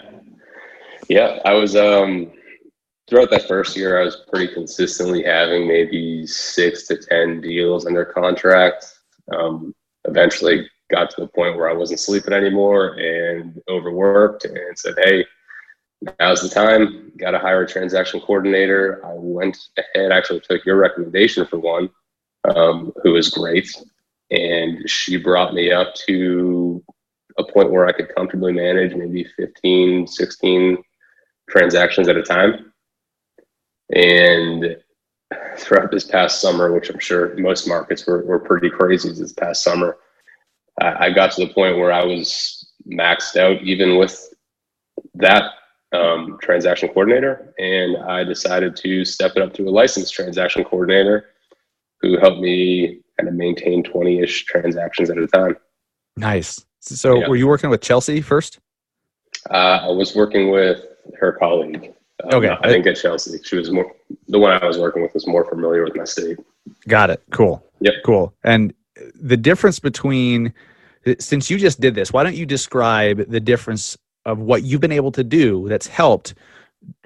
Yeah. 1.10 1.40
I 1.46 1.54
was 1.54 1.76
um 1.76 2.32
throughout 3.10 3.30
that 3.32 3.48
first 3.48 3.76
year 3.76 4.02
I 4.02 4.06
was 4.06 4.24
pretty 4.32 4.54
consistently 4.54 5.24
having 5.24 5.68
maybe 5.68 6.26
six 6.28 6.88
to 6.88 6.98
ten 6.98 7.42
deals 7.42 7.86
under 7.86 8.06
contract. 8.06 8.86
Um 9.32 9.74
eventually 10.06 10.70
got 10.92 11.10
to 11.10 11.22
the 11.22 11.28
point 11.28 11.58
where 11.58 11.70
I 11.70 11.74
wasn't 11.74 12.00
sleeping 12.00 12.34
anymore 12.34 12.96
and 12.96 13.62
overworked 13.70 14.46
and 14.46 14.78
said, 14.78 14.96
Hey, 15.04 15.26
now's 16.20 16.42
the 16.42 16.50
time. 16.50 17.12
Gotta 17.18 17.40
hire 17.40 17.64
a 17.64 17.68
transaction 17.68 18.20
coordinator. 18.20 19.04
I 19.06 19.14
went 19.14 19.58
ahead, 19.78 20.12
actually 20.12 20.42
took 20.42 20.66
your 20.66 20.78
recommendation 20.78 21.46
for 21.46 21.60
one, 21.60 21.90
um, 22.56 22.94
who 23.02 23.14
was 23.14 23.30
great. 23.30 23.70
And 24.32 24.90
she 24.90 25.18
brought 25.18 25.54
me 25.54 25.72
up 25.72 25.96
to 26.08 26.84
a 27.38 27.44
point 27.44 27.72
where 27.72 27.88
I 27.88 27.92
could 27.92 28.14
comfortably 28.16 28.54
manage 28.54 28.96
maybe 28.96 29.26
15, 29.38 30.08
16 30.08 30.84
transactions 31.50 32.08
at 32.08 32.18
a 32.18 32.24
time. 32.24 32.73
And 33.96 34.78
throughout 35.58 35.92
this 35.92 36.06
past 36.06 36.42
summer, 36.42 36.74
which 36.74 36.90
I'm 36.90 37.00
sure 37.00 37.36
most 37.38 37.68
markets 37.68 38.06
were, 38.08 38.24
were 38.24 38.40
pretty 38.40 38.70
crazy 38.70 39.10
this 39.10 39.34
past 39.34 39.64
summer, 39.64 39.98
I, 40.82 41.06
I 41.08 41.10
got 41.12 41.32
to 41.34 41.46
the 41.46 41.54
point 41.54 41.78
where 41.78 41.92
I 41.92 42.04
was 42.04 42.72
maxed 42.88 43.36
out 43.38 43.62
even 43.62 43.98
with 43.98 44.34
that 45.16 45.44
um, 45.94 46.38
transaction 46.42 46.90
coordinator. 46.90 47.54
And 47.60 47.98
I 47.98 48.24
decided 48.24 48.76
to 48.78 49.06
step 49.06 49.34
it 49.36 49.44
up 49.44 49.54
to 49.54 49.68
a 49.68 49.72
licensed 49.72 50.14
transaction 50.14 50.64
coordinator 50.64 51.26
who 52.02 52.18
helped 52.20 52.42
me 52.42 53.00
kind 53.18 53.30
of 53.30 53.36
maintain 53.36 53.84
20 53.84 54.20
ish 54.20 54.46
transactions 54.46 55.10
at 55.10 55.18
a 55.18 55.28
time. 55.28 55.56
nice. 56.18 56.66
So, 56.80 57.20
Yeah. 57.20 57.30
were 57.30 57.38
you 57.38 57.48
working 57.48 57.70
with 57.70 57.80
Chelsea 57.80 58.20
first? 58.20 58.60
Uh, 59.50 59.80
I 59.84 59.88
was 59.88 60.16
working 60.16 60.52
with 60.52 60.84
her 61.18 61.32
colleague. 61.32 61.94
Um, 62.24 62.34
Okay. 62.36 62.50
I 62.50 62.68
didn't 62.68 62.84
get 62.84 62.96
Chelsea. 62.96 63.40
She 63.44 63.56
was 63.56 63.72
more 63.72 63.94
the 64.28 64.40
one 64.40 64.52
I 64.52 64.66
was 64.66 64.78
working 64.78 65.02
with 65.02 65.14
was 65.14 65.28
more 65.28 65.46
familiar 65.46 65.84
with 65.84 65.96
my 65.96 66.06
state. 66.06 66.38
Got 66.88 67.10
it. 67.10 67.22
Cool. 67.32 67.64
Yep. 67.82 67.94
Cool. 68.06 68.34
And 68.44 68.74
the 69.16 69.38
difference 69.38 69.80
between 69.80 70.54
since 71.20 71.50
you 71.50 71.58
just 71.58 71.82
did 71.82 71.96
this, 71.96 72.14
why 72.14 72.24
don't 72.24 72.36
you 72.36 72.46
describe 72.46 73.30
the 73.30 73.40
difference 73.40 73.98
of 74.26 74.40
what 74.40 74.64
you've 74.64 74.82
been 74.82 74.92
able 74.92 75.12
to 75.12 75.24
do 75.24 75.68
that's 75.68 75.88
helped 75.88 76.34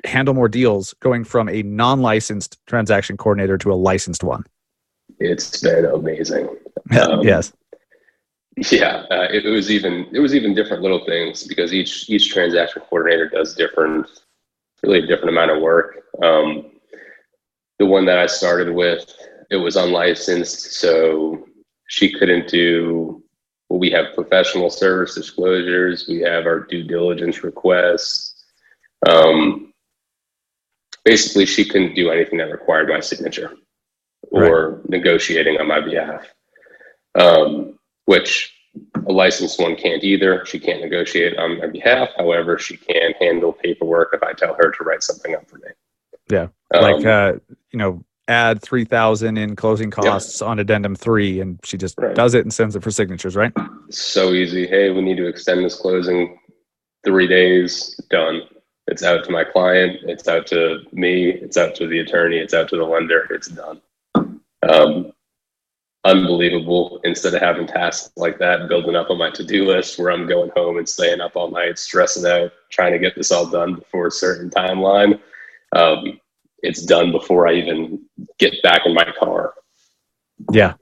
handle 0.04 0.34
more 0.34 0.48
deals 0.48 0.94
going 1.00 1.24
from 1.24 1.50
a 1.50 1.64
non-licensed 1.64 2.58
transaction 2.68 3.18
coordinator 3.18 3.58
to 3.58 3.72
a 3.72 3.76
licensed 3.76 4.24
one? 4.24 4.44
It's 5.20 5.62
been 5.62 5.86
amazing. 5.86 6.50
Um, 6.98 7.22
yes. 7.22 7.52
Yeah, 8.72 9.04
uh, 9.12 9.28
it, 9.30 9.46
it, 9.46 9.50
was 9.50 9.70
even 9.70 10.08
it 10.14 10.20
was 10.20 10.34
even 10.34 10.56
different 10.56 10.82
little 10.82 11.04
things 11.06 11.44
because 11.44 11.74
each 11.74 12.10
each 12.10 12.32
transaction 12.32 12.82
coordinator 12.90 13.28
does 13.28 13.54
different, 13.54 14.08
really 14.84 15.00
a 15.00 15.08
different 15.08 15.30
amount 15.30 15.52
of 15.52 15.62
work. 15.62 16.04
Um, 16.24 16.72
the 17.80 17.86
one 17.86 18.06
that 18.06 18.18
I 18.18 18.26
started 18.28 18.74
with, 18.74 19.12
it 19.50 19.58
was 19.58 19.76
unlicensed, 19.76 20.74
so 20.74 21.48
she 21.88 22.12
couldn't 22.12 22.48
do. 22.48 23.24
Well, 23.70 23.80
we 23.80 23.90
have 23.92 24.16
professional 24.16 24.70
service 24.70 25.16
disclosures. 25.16 26.08
We 26.08 26.20
have 26.22 26.46
our 26.46 26.62
due 26.62 26.84
diligence 26.84 27.44
requests. 27.44 28.46
Um, 29.08 29.74
basically, 31.04 31.46
she 31.46 31.66
couldn't 31.66 31.96
do 31.96 32.10
anything 32.10 32.40
that 32.40 32.52
required 32.52 32.90
my 32.90 33.00
signature 33.00 33.54
or 34.32 34.70
right. 34.70 34.90
negotiating 34.90 35.58
on 35.60 35.68
my 35.68 35.82
behalf. 35.82 36.26
Um, 37.16 37.78
which 38.06 38.57
a 39.08 39.12
licensed 39.12 39.60
one 39.60 39.76
can't 39.76 40.04
either. 40.04 40.46
She 40.46 40.60
can't 40.60 40.82
negotiate 40.82 41.38
on 41.38 41.60
my 41.60 41.68
behalf. 41.68 42.10
However, 42.18 42.58
she 42.58 42.78
can 42.78 43.14
handle 43.20 43.54
paperwork 43.54 44.10
if 44.14 44.24
I 44.24 44.34
tell 44.34 44.54
her 44.56 44.72
to 44.72 44.84
write 44.84 45.04
something 45.04 45.36
up 45.36 45.50
for 45.50 45.58
me. 45.58 45.70
Yeah. 46.30 46.48
Um, 46.74 46.82
like, 46.82 47.06
uh, 47.06 47.34
you 47.72 47.80
know, 47.80 48.04
add 48.28 48.62
3000 48.62 49.38
in 49.38 49.56
closing 49.56 49.90
costs 49.90 50.42
on 50.42 50.60
addendum 50.60 50.96
three, 50.96 51.40
and 51.40 51.60
she 51.64 51.78
just 51.78 51.98
right. 51.98 52.16
does 52.16 52.34
it 52.34 52.42
and 52.42 52.54
sends 52.54 52.76
it 52.76 52.84
for 52.84 52.92
signatures, 52.92 53.36
right? 53.36 53.54
So 53.90 54.34
easy. 54.34 54.68
Hey, 54.68 54.90
we 54.90 55.02
need 55.02 55.18
to 55.18 55.28
extend 55.28 55.64
this 55.64 55.76
closing 55.76 56.38
three 57.06 57.28
days. 57.28 58.00
Done. 58.10 58.42
It's 58.88 59.04
out 59.04 59.26
to 59.26 59.32
my 59.32 59.44
client. 59.44 60.00
It's 60.04 60.28
out 60.28 60.48
to 60.48 60.80
me. 60.92 61.30
It's 61.30 61.58
out 61.58 61.76
to 61.76 61.88
the 61.88 62.00
attorney. 62.00 62.38
It's 62.38 62.54
out 62.54 62.70
to 62.70 62.78
the 62.78 62.84
lender. 62.84 63.28
It's 63.32 63.48
done. 63.48 63.82
Um, 64.16 65.12
unbelievable 66.04 67.00
instead 67.04 67.34
of 67.34 67.42
having 67.42 67.68
tasks 67.68 68.12
like 68.16 68.38
that 68.40 68.70
building 68.70 68.96
up 68.96 69.10
on 69.10 69.18
my 69.18 69.30
to-do 69.30 69.66
list 69.66 69.98
where 70.00 70.12
i'm 70.12 70.28
going 70.28 70.50
home 70.56 70.78
and 70.78 70.88
staying 70.88 71.20
up 71.20 71.36
all 71.36 71.52
night 71.52 71.78
stressing 71.78 72.26
out 72.26 72.52
trying 72.70 72.94
to 72.94 73.00
get 73.00 73.16
this 73.16 73.32
all 73.32 73.46
done 73.46 73.76
before 73.76 74.08
a 74.08 74.12
certain 74.12 74.50
timeline. 74.50 75.20
Um, 75.76 76.20
it's 76.64 76.84
done 76.84 77.12
before 77.12 77.48
i 77.48 77.54
even 77.54 78.04
get 78.40 78.62
back 78.64 78.82
in 78.86 78.94
my 78.94 79.08
car. 79.18 79.54
Yeah. 80.52 80.76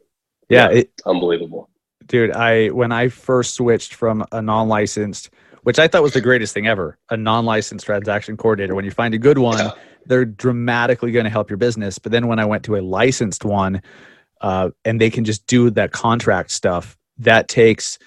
Yeah, 0.50 0.69
it, 0.69 0.91
unbelievable. 1.05 1.69
Dude 2.05 2.31
i 2.31 2.67
when 2.67 2.91
i 2.91 3.10
first 3.10 3.55
switched 3.55 3.95
from 3.95 4.24
a 4.31 4.41
non-licensed 4.41 5.31
which 5.63 5.79
i 5.79 5.88
thought 5.88 6.03
was 6.03 6.13
the 6.13 6.22
greatest 6.22 6.53
thing 6.53 6.67
ever 6.67 7.00
a 7.10 7.17
non-licensed 7.17 7.84
transaction 7.84 8.38
coordinator 8.38 8.75
when 8.75 8.86
you 8.86 8.91
find 8.91 9.15
a 9.15 9.17
good 9.17 9.39
one 9.39 9.57
yeah. 9.57 9.72
they're 10.05 10.24
dramatically 10.24 11.12
going 11.12 11.24
to 11.24 11.31
help 11.31 11.50
your 11.50 11.57
business. 11.57 11.98
But 11.98 12.12
then 12.12 12.27
when 12.27 12.38
i 12.38 12.45
went 12.45 12.63
to 12.65 12.75
a 12.75 12.81
licensed 12.81 13.43
one 13.43 13.81
uh, 14.42 14.70
and 14.84 15.00
they 15.00 15.10
can 15.10 15.25
just 15.25 15.46
do 15.48 15.70
that 15.72 15.92
contract 15.92 16.51
stuff 16.51 16.98
that 17.18 17.48
takes 17.48 17.98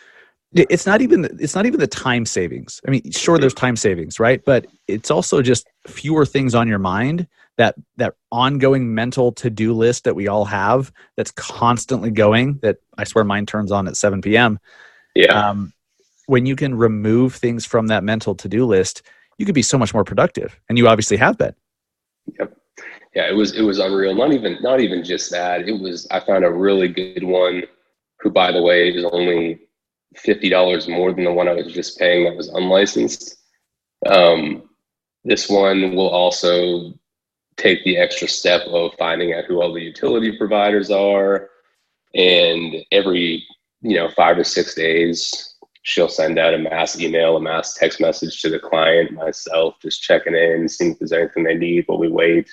it's 0.54 0.86
not 0.86 1.02
even 1.02 1.24
it's 1.38 1.54
not 1.54 1.66
even 1.66 1.78
the 1.78 1.86
time 1.86 2.24
savings. 2.24 2.80
I 2.86 2.90
mean 2.90 3.10
sure 3.10 3.38
there's 3.38 3.54
time 3.54 3.76
savings 3.76 4.18
right? 4.18 4.42
But 4.44 4.66
it's 4.86 5.10
also 5.10 5.42
just 5.42 5.66
fewer 5.86 6.24
things 6.24 6.54
on 6.54 6.68
your 6.68 6.78
mind 6.78 7.26
that 7.58 7.74
that 7.96 8.14
ongoing 8.32 8.94
mental 8.94 9.32
to-do 9.32 9.74
list 9.74 10.04
that 10.04 10.14
we 10.14 10.28
all 10.28 10.44
have 10.46 10.90
that's 11.16 11.32
constantly 11.32 12.10
going 12.10 12.58
that 12.62 12.78
i 12.96 13.04
swear 13.04 13.24
mine 13.24 13.44
turns 13.44 13.70
on 13.70 13.86
at 13.86 13.96
7 13.96 14.22
p.m 14.22 14.58
yeah. 15.14 15.48
Um, 15.48 15.72
when 16.26 16.46
you 16.46 16.54
can 16.54 16.76
remove 16.76 17.34
things 17.34 17.66
from 17.66 17.88
that 17.88 18.04
mental 18.04 18.34
to-do 18.34 18.64
list 18.64 19.02
you 19.36 19.44
could 19.44 19.54
be 19.54 19.62
so 19.62 19.76
much 19.76 19.92
more 19.92 20.04
productive 20.04 20.58
and 20.68 20.78
you 20.78 20.88
obviously 20.88 21.16
have 21.16 21.36
been. 21.36 21.54
Yep 22.38 22.57
yeah, 23.14 23.28
it 23.28 23.34
was 23.34 23.56
it 23.56 23.62
was 23.62 23.78
unreal. 23.78 24.14
Not 24.14 24.32
even 24.32 24.58
not 24.60 24.80
even 24.80 25.02
just 25.02 25.30
that. 25.30 25.68
It 25.68 25.80
was 25.80 26.06
I 26.10 26.20
found 26.20 26.44
a 26.44 26.50
really 26.50 26.88
good 26.88 27.24
one, 27.24 27.62
who 28.20 28.30
by 28.30 28.52
the 28.52 28.62
way 28.62 28.90
is 28.90 29.04
only 29.12 29.60
fifty 30.16 30.48
dollars 30.48 30.88
more 30.88 31.12
than 31.12 31.24
the 31.24 31.32
one 31.32 31.48
I 31.48 31.54
was 31.54 31.72
just 31.72 31.98
paying 31.98 32.24
that 32.24 32.36
was 32.36 32.48
unlicensed. 32.48 33.36
Um, 34.06 34.68
this 35.24 35.48
one 35.48 35.94
will 35.94 36.08
also 36.08 36.94
take 37.56 37.82
the 37.84 37.96
extra 37.96 38.28
step 38.28 38.62
of 38.68 38.92
finding 38.98 39.34
out 39.34 39.44
who 39.46 39.60
all 39.60 39.72
the 39.72 39.82
utility 39.82 40.36
providers 40.36 40.90
are, 40.90 41.50
and 42.14 42.76
every 42.92 43.44
you 43.80 43.96
know 43.96 44.10
five 44.10 44.38
or 44.38 44.44
six 44.44 44.74
days 44.74 45.54
she'll 45.82 46.08
send 46.08 46.38
out 46.38 46.52
a 46.52 46.58
mass 46.58 47.00
email, 47.00 47.36
a 47.36 47.40
mass 47.40 47.72
text 47.72 47.98
message 47.98 48.42
to 48.42 48.50
the 48.50 48.58
client, 48.58 49.10
myself, 49.12 49.76
just 49.80 50.02
checking 50.02 50.34
in, 50.34 50.68
seeing 50.68 50.92
if 50.92 50.98
there's 50.98 51.12
anything 51.12 51.44
they 51.44 51.54
need 51.54 51.84
while 51.86 51.98
we 51.98 52.08
wait 52.08 52.46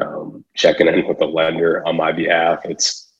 um, 0.00 0.44
checking 0.54 0.86
in 0.86 1.06
with 1.06 1.18
the 1.18 1.26
lender 1.26 1.86
on 1.86 1.96
my 1.96 2.12
behalf. 2.12 2.60
It's 2.64 3.12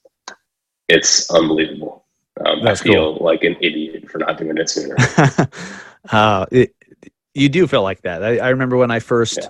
it's 0.88 1.30
unbelievable. 1.30 2.06
Um, 2.44 2.66
I 2.66 2.74
feel 2.74 3.16
cool. 3.16 3.24
like 3.24 3.44
an 3.44 3.56
idiot 3.61 4.11
for 4.11 4.18
not 4.18 4.38
doing 4.38 4.56
it 4.56 4.68
sooner. 4.68 4.96
uh, 6.11 6.46
it, 6.50 6.74
you 7.35 7.48
do 7.48 7.66
feel 7.66 7.82
like 7.82 8.02
that. 8.02 8.22
I, 8.22 8.38
I 8.38 8.48
remember 8.50 8.76
when 8.76 8.90
I 8.90 8.98
first 8.98 9.38
yeah. 9.42 9.48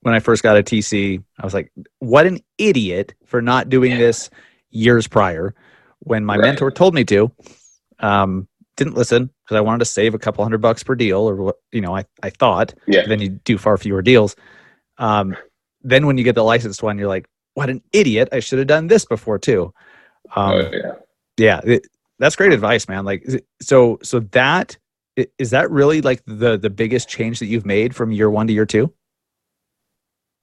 when 0.00 0.14
I 0.14 0.20
first 0.20 0.42
got 0.42 0.56
a 0.56 0.62
TC, 0.62 1.22
I 1.38 1.44
was 1.44 1.54
like, 1.54 1.72
"What 1.98 2.26
an 2.26 2.40
idiot 2.56 3.14
for 3.26 3.42
not 3.42 3.68
doing 3.68 3.92
yeah. 3.92 3.98
this 3.98 4.30
years 4.70 5.06
prior." 5.06 5.54
When 6.00 6.24
my 6.24 6.36
right. 6.36 6.46
mentor 6.46 6.70
told 6.70 6.94
me 6.94 7.04
to, 7.06 7.32
um, 7.98 8.46
didn't 8.76 8.94
listen 8.94 9.30
because 9.44 9.56
I 9.56 9.60
wanted 9.60 9.80
to 9.80 9.84
save 9.84 10.14
a 10.14 10.18
couple 10.18 10.44
hundred 10.44 10.60
bucks 10.60 10.82
per 10.82 10.94
deal, 10.94 11.28
or 11.28 11.36
what 11.36 11.56
you 11.72 11.80
know, 11.80 11.96
I 11.96 12.04
I 12.22 12.30
thought. 12.30 12.74
Yeah. 12.86 13.06
Then 13.06 13.20
you 13.20 13.28
do 13.28 13.58
far 13.58 13.76
fewer 13.76 14.02
deals. 14.02 14.36
Um, 14.98 15.36
then 15.82 16.06
when 16.06 16.18
you 16.18 16.24
get 16.24 16.34
the 16.34 16.44
licensed 16.44 16.82
one, 16.82 16.98
you're 16.98 17.08
like, 17.08 17.28
what 17.54 17.70
an 17.70 17.82
idiot! 17.92 18.28
I 18.32 18.40
should 18.40 18.58
have 18.58 18.68
done 18.68 18.86
this 18.86 19.04
before 19.04 19.38
too. 19.38 19.72
Um, 20.36 20.52
oh, 20.52 20.70
yeah, 20.72 20.92
yeah, 21.36 21.60
it, 21.64 21.86
that's 22.18 22.36
great 22.36 22.52
advice, 22.52 22.88
man. 22.88 23.04
Like, 23.04 23.26
so 23.60 23.98
so 24.02 24.20
that 24.20 24.76
is 25.38 25.50
that 25.50 25.70
really 25.70 26.00
like 26.00 26.22
the 26.26 26.56
the 26.56 26.70
biggest 26.70 27.08
change 27.08 27.38
that 27.40 27.46
you've 27.46 27.66
made 27.66 27.94
from 27.94 28.12
year 28.12 28.30
one 28.30 28.46
to 28.46 28.52
year 28.52 28.66
two? 28.66 28.92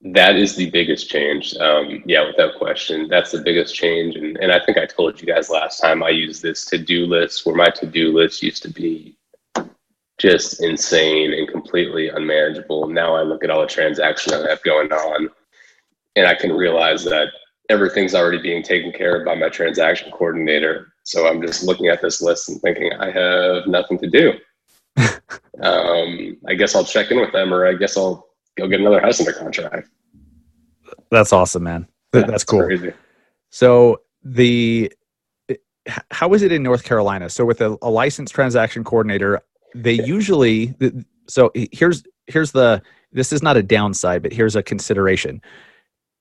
That 0.02 0.36
is 0.36 0.54
the 0.54 0.70
biggest 0.70 1.08
change. 1.08 1.56
Um, 1.56 2.02
yeah, 2.04 2.26
without 2.26 2.58
question, 2.58 3.08
that's 3.08 3.32
the 3.32 3.40
biggest 3.40 3.74
change. 3.74 4.16
And 4.16 4.36
and 4.38 4.52
I 4.52 4.64
think 4.64 4.78
I 4.78 4.86
told 4.86 5.20
you 5.20 5.26
guys 5.26 5.48
last 5.48 5.80
time 5.80 6.02
I 6.02 6.10
used 6.10 6.42
this 6.42 6.64
to 6.66 6.78
do 6.78 7.06
list 7.06 7.46
where 7.46 7.56
my 7.56 7.70
to 7.70 7.86
do 7.86 8.12
list 8.12 8.42
used 8.42 8.62
to 8.64 8.70
be 8.70 9.16
just 10.18 10.62
insane 10.62 11.32
and 11.34 11.48
completely 11.48 12.08
unmanageable. 12.08 12.88
Now 12.88 13.14
I 13.14 13.22
look 13.22 13.44
at 13.44 13.50
all 13.50 13.60
the 13.60 13.66
transactions 13.66 14.32
I 14.32 14.48
have 14.48 14.62
going 14.62 14.92
on 14.92 15.28
and 16.16 16.26
I 16.26 16.34
can 16.34 16.52
realize 16.52 17.04
that 17.04 17.28
everything's 17.68 18.14
already 18.14 18.40
being 18.40 18.62
taken 18.62 18.92
care 18.92 19.20
of 19.20 19.26
by 19.26 19.34
my 19.34 19.48
transaction 19.48 20.10
coordinator. 20.10 20.92
So 21.04 21.28
I'm 21.28 21.42
just 21.42 21.64
looking 21.64 21.88
at 21.88 22.00
this 22.00 22.22
list 22.22 22.48
and 22.48 22.60
thinking 22.60 22.92
I 22.94 23.10
have 23.10 23.66
nothing 23.66 23.98
to 23.98 24.08
do. 24.08 24.32
um, 25.62 26.36
I 26.48 26.54
guess 26.54 26.74
I'll 26.74 26.84
check 26.84 27.10
in 27.10 27.20
with 27.20 27.32
them 27.32 27.52
or 27.52 27.66
I 27.66 27.74
guess 27.74 27.96
I'll 27.96 28.26
go 28.56 28.66
get 28.68 28.80
another 28.80 29.00
house 29.00 29.20
under 29.20 29.32
contract. 29.32 29.88
That's 31.10 31.32
awesome, 31.32 31.64
man. 31.64 31.86
Yeah, 32.14 32.22
That's 32.22 32.44
cool. 32.44 32.64
Crazy. 32.64 32.92
So 33.50 34.00
the 34.24 34.92
how 36.10 36.34
is 36.34 36.42
it 36.42 36.50
in 36.50 36.62
North 36.62 36.82
Carolina? 36.82 37.30
So 37.30 37.44
with 37.44 37.60
a, 37.60 37.76
a 37.82 37.90
licensed 37.90 38.34
transaction 38.34 38.82
coordinator, 38.82 39.40
they 39.82 39.92
usually 39.92 40.74
so 41.28 41.50
here's 41.72 42.02
here's 42.26 42.52
the 42.52 42.82
this 43.12 43.32
is 43.32 43.42
not 43.42 43.56
a 43.56 43.62
downside 43.62 44.22
but 44.22 44.32
here's 44.32 44.56
a 44.56 44.62
consideration. 44.62 45.40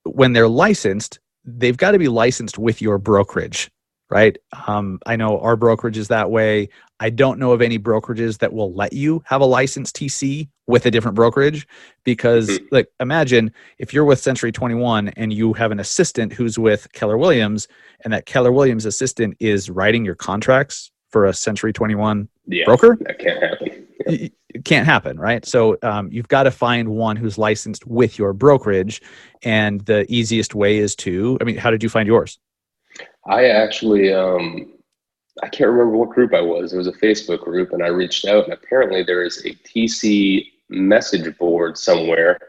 When 0.04 0.34
they're 0.34 0.48
licensed 0.48 1.20
they've 1.46 1.78
got 1.78 1.92
to 1.92 2.00
be 2.00 2.08
licensed 2.08 2.58
with 2.58 2.82
your 2.82 2.98
brokerage 2.98 3.70
right? 4.10 4.38
Um, 4.68 5.00
i 5.06 5.16
know 5.16 5.40
our 5.40 5.56
brokerage 5.56 5.98
is 5.98 6.08
that 6.10 6.30
way. 6.30 6.70
I 7.00 7.10
don't 7.10 7.40
know 7.40 7.52
of 7.52 7.62
any 7.62 7.78
brokerages 7.78 8.38
that 8.38 8.54
will 8.54 8.74
let 8.74 8.94
you 8.94 9.22
have 9.26 9.42
a 9.42 9.46
licensed 9.46 9.96
tc 9.96 10.48
with 10.68 10.86
a 10.86 10.92
different 10.92 11.16
brokerage 11.16 11.68
because 12.04 12.48
mm-hmm. 12.48 12.66
like 12.72 12.88
imagine 13.00 13.52
if 13.80 13.94
you're 13.94 14.06
with 14.06 14.20
century 14.20 14.52
21 14.52 15.10
and 15.10 15.34
you 15.34 15.54
have 15.54 15.72
an 15.72 15.80
assistant 15.80 16.34
who's 16.34 16.58
with 16.58 16.92
keller 16.94 17.18
williams 17.18 17.68
and 18.04 18.14
that 18.14 18.26
keller 18.26 18.52
williams 18.52 18.86
assistant 18.86 19.36
is 19.40 19.70
writing 19.70 20.06
your 20.06 20.16
contracts 20.16 20.92
for 21.10 21.26
a 21.26 21.34
century 21.34 21.74
21 21.74 22.30
yeah, 22.48 22.66
broker. 22.66 22.98
That 23.02 23.20
can't 23.20 23.42
happen. 23.42 23.88
It 24.56 24.64
can't 24.64 24.86
happen, 24.86 25.20
right? 25.20 25.46
So 25.46 25.78
um, 25.84 26.10
you've 26.14 26.30
got 26.30 26.44
to 26.44 26.52
find 26.52 26.88
one 26.90 27.18
who's 27.18 27.38
licensed 27.38 27.86
with 27.86 28.18
your 28.18 28.32
brokerage, 28.32 29.02
and 29.44 29.82
the 29.82 30.06
easiest 30.08 30.56
way 30.56 30.78
is 30.78 30.96
to. 30.98 31.38
I 31.42 31.44
mean, 31.44 31.58
how 31.58 31.72
did 31.72 31.84
you 31.84 31.90
find 31.90 32.08
yours? 32.08 32.40
I 33.28 33.50
actually, 33.50 34.14
um, 34.14 34.74
I 35.44 35.50
can't 35.50 35.70
remember 35.70 35.98
what 35.98 36.12
group 36.12 36.34
I 36.34 36.40
was. 36.40 36.72
It 36.72 36.78
was 36.78 36.88
a 36.88 36.94
Facebook 36.94 37.44
group, 37.44 37.74
and 37.74 37.84
I 37.84 37.88
reached 37.88 38.26
out, 38.26 38.46
and 38.46 38.54
apparently 38.54 39.04
there 39.04 39.24
is 39.24 39.46
a 39.46 39.50
TC 39.68 40.46
message 40.70 41.38
board 41.38 41.78
somewhere 41.78 42.40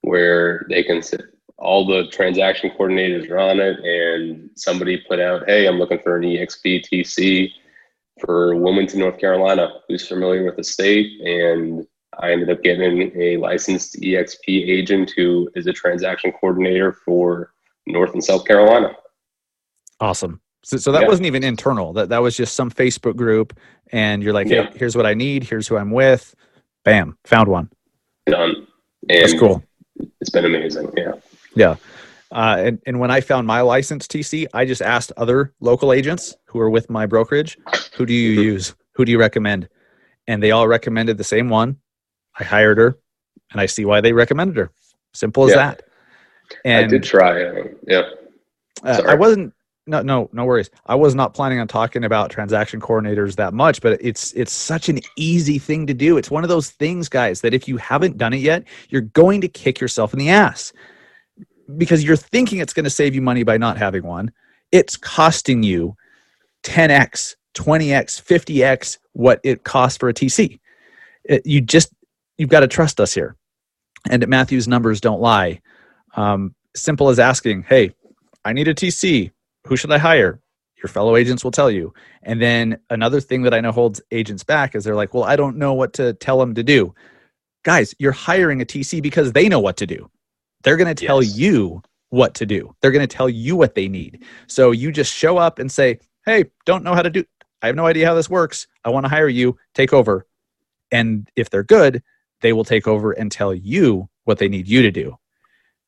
where 0.00 0.64
they 0.70 0.82
can 0.82 1.02
sit. 1.02 1.22
All 1.58 1.86
the 1.86 2.06
transaction 2.08 2.70
coordinators 2.78 3.30
are 3.30 3.38
on 3.38 3.60
it, 3.60 3.78
and 3.80 4.48
somebody 4.54 5.02
put 5.06 5.20
out, 5.20 5.46
"Hey, 5.46 5.66
I'm 5.66 5.78
looking 5.78 5.98
for 5.98 6.16
an 6.16 6.22
EXP 6.22 6.84
TC." 6.90 7.52
For 8.20 8.54
Wilmington, 8.56 9.00
North 9.00 9.18
Carolina, 9.18 9.80
who's 9.88 10.06
familiar 10.06 10.44
with 10.44 10.56
the 10.56 10.64
state. 10.64 11.20
And 11.20 11.86
I 12.18 12.32
ended 12.32 12.50
up 12.50 12.62
getting 12.62 13.10
a 13.20 13.36
licensed 13.38 13.96
EXP 14.00 14.46
agent 14.48 15.12
who 15.16 15.50
is 15.54 15.66
a 15.66 15.72
transaction 15.72 16.32
coordinator 16.32 16.92
for 16.92 17.52
North 17.86 18.12
and 18.12 18.22
South 18.22 18.44
Carolina. 18.44 18.92
Awesome. 20.00 20.40
So, 20.64 20.76
so 20.76 20.92
that 20.92 21.02
Yeah. 21.02 21.08
wasn't 21.08 21.26
even 21.26 21.42
internal. 21.42 21.92
That 21.92 22.08
that 22.10 22.18
was 22.18 22.36
just 22.36 22.54
some 22.54 22.70
Facebook 22.70 23.16
group, 23.16 23.58
and 23.90 24.22
you're 24.22 24.32
like, 24.32 24.48
Yeah. 24.48 24.70
here's 24.74 24.96
what 24.96 25.06
I 25.06 25.14
need. 25.14 25.42
Here's 25.44 25.66
who 25.66 25.76
I'm 25.76 25.90
with. 25.90 26.34
Bam, 26.84 27.16
found 27.24 27.48
one. 27.48 27.70
Done. 28.26 28.66
And 29.08 29.22
That's 29.22 29.34
cool. 29.34 29.62
it's 30.20 30.30
been 30.30 30.44
amazing. 30.44 30.92
Yeah. 30.96 31.12
Yeah. 31.56 31.76
Uh, 32.32 32.56
and, 32.58 32.82
and 32.86 32.98
when 32.98 33.10
I 33.10 33.20
found 33.20 33.46
my 33.46 33.60
license 33.60 34.06
TC, 34.06 34.46
I 34.54 34.64
just 34.64 34.80
asked 34.82 35.12
other 35.16 35.52
local 35.60 35.92
agents 35.92 36.34
who 36.46 36.58
are 36.60 36.70
with 36.70 36.88
my 36.88 37.04
brokerage, 37.06 37.58
who 37.94 38.06
do 38.06 38.14
you 38.14 38.40
Mhm. 38.40 38.44
use? 38.44 38.74
Who 38.94 39.04
do 39.04 39.12
you 39.12 39.18
recommend? 39.18 39.68
And 40.26 40.42
they 40.42 40.50
all 40.50 40.66
recommended 40.66 41.18
the 41.18 41.24
same 41.24 41.48
one. 41.48 41.76
I 42.38 42.44
hired 42.44 42.78
her 42.78 42.96
and 43.50 43.60
I 43.60 43.66
see 43.66 43.84
why 43.84 44.00
they 44.00 44.12
recommended 44.12 44.56
her. 44.56 44.70
Simple 45.12 45.44
as 45.44 45.50
Yeah. 45.50 45.56
that. 45.56 45.82
And 46.64 46.86
I 46.86 46.88
did 46.88 47.02
try. 47.02 47.44
Uh, 47.44 47.64
yeah. 47.86 48.02
uh, 48.82 49.02
I 49.06 49.14
wasn't 49.14 49.52
no 49.86 50.00
no 50.00 50.30
no 50.32 50.44
worries. 50.44 50.70
I 50.86 50.94
was 50.94 51.14
not 51.14 51.34
planning 51.34 51.58
on 51.58 51.66
talking 51.66 52.04
about 52.04 52.30
transaction 52.30 52.80
coordinators 52.80 53.36
that 53.36 53.52
much, 53.52 53.82
but 53.82 53.98
it's 54.00 54.32
it's 54.34 54.52
such 54.52 54.88
an 54.88 55.00
easy 55.16 55.58
thing 55.58 55.86
to 55.86 55.94
do. 55.94 56.16
It's 56.16 56.30
one 56.30 56.44
of 56.44 56.48
those 56.48 56.70
things, 56.70 57.08
guys, 57.08 57.40
that 57.42 57.52
if 57.52 57.66
you 57.68 57.76
haven't 57.78 58.16
done 58.16 58.32
it 58.32 58.38
yet, 58.40 58.64
you're 58.90 59.00
going 59.02 59.40
to 59.42 59.48
kick 59.48 59.80
yourself 59.80 60.12
in 60.12 60.18
the 60.18 60.30
ass 60.30 60.72
because 61.76 62.04
you're 62.04 62.16
thinking 62.16 62.58
it's 62.58 62.72
going 62.72 62.84
to 62.84 62.90
save 62.90 63.14
you 63.14 63.22
money 63.22 63.42
by 63.42 63.56
not 63.56 63.76
having 63.78 64.02
one. 64.04 64.32
It's 64.72 64.96
costing 64.96 65.62
you 65.62 65.96
10x, 66.64 67.36
20x, 67.54 68.22
50x 68.22 68.98
what 69.12 69.40
it 69.44 69.64
costs 69.64 69.98
for 69.98 70.08
a 70.08 70.14
TC. 70.14 70.58
It- 71.24 71.46
you 71.46 71.60
just 71.60 71.92
you've 72.38 72.50
got 72.50 72.60
to 72.60 72.68
trust 72.68 73.00
us 73.00 73.14
here. 73.14 73.36
And 74.10 74.26
Matthew's 74.26 74.66
numbers 74.66 75.00
don't 75.00 75.20
lie. 75.20 75.60
Um, 76.16 76.54
simple 76.74 77.08
as 77.08 77.18
asking, 77.18 77.64
"Hey, 77.64 77.94
I 78.44 78.52
need 78.52 78.68
a 78.68 78.74
TC. 78.74 79.30
Who 79.66 79.76
should 79.76 79.92
I 79.92 79.98
hire?" 79.98 80.40
Your 80.82 80.88
fellow 80.88 81.14
agents 81.16 81.44
will 81.44 81.52
tell 81.52 81.70
you. 81.70 81.94
And 82.24 82.42
then 82.42 82.78
another 82.90 83.20
thing 83.20 83.42
that 83.42 83.54
I 83.54 83.60
know 83.60 83.70
holds 83.70 84.00
agents 84.10 84.42
back 84.42 84.74
is 84.74 84.82
they're 84.84 84.96
like, 84.96 85.14
"Well, 85.14 85.22
I 85.24 85.36
don't 85.36 85.56
know 85.56 85.74
what 85.74 85.92
to 85.94 86.14
tell 86.14 86.38
them 86.40 86.54
to 86.54 86.62
do." 86.64 86.94
Guys, 87.64 87.94
you're 88.00 88.12
hiring 88.12 88.60
a 88.60 88.64
TC 88.64 89.00
because 89.00 89.32
they 89.32 89.48
know 89.48 89.60
what 89.60 89.76
to 89.76 89.86
do. 89.86 90.10
They're 90.62 90.76
going 90.76 90.94
to 90.94 91.06
tell 91.06 91.22
Yes. 91.22 91.36
you 91.36 91.82
what 92.10 92.34
to 92.34 92.46
do. 92.46 92.74
They're 92.80 92.90
going 92.90 93.06
to 93.06 93.16
tell 93.16 93.28
you 93.28 93.56
what 93.56 93.74
they 93.74 93.88
need. 93.88 94.24
So 94.46 94.70
you 94.70 94.92
just 94.92 95.12
show 95.14 95.38
up 95.38 95.58
and 95.58 95.70
say, 95.70 95.98
"Hey, 96.26 96.44
don't 96.66 96.84
know 96.84 96.94
how 96.94 97.02
to 97.02 97.10
do 97.10 97.24
I 97.62 97.66
have 97.68 97.76
no 97.76 97.86
idea 97.86 98.06
how 98.06 98.14
this 98.14 98.28
works. 98.30 98.66
I 98.84 98.90
want 98.90 99.04
to 99.04 99.10
hire 99.10 99.28
you. 99.28 99.56
Take 99.74 99.92
over." 99.92 100.26
And 100.90 101.28
if 101.36 101.48
they're 101.50 101.62
good, 101.62 102.02
they 102.42 102.52
will 102.52 102.64
take 102.64 102.86
over 102.86 103.12
and 103.12 103.32
tell 103.32 103.54
you 103.54 104.08
what 104.24 104.38
they 104.38 104.48
need 104.48 104.68
you 104.68 104.82
to 104.82 104.90
do. 104.90 105.16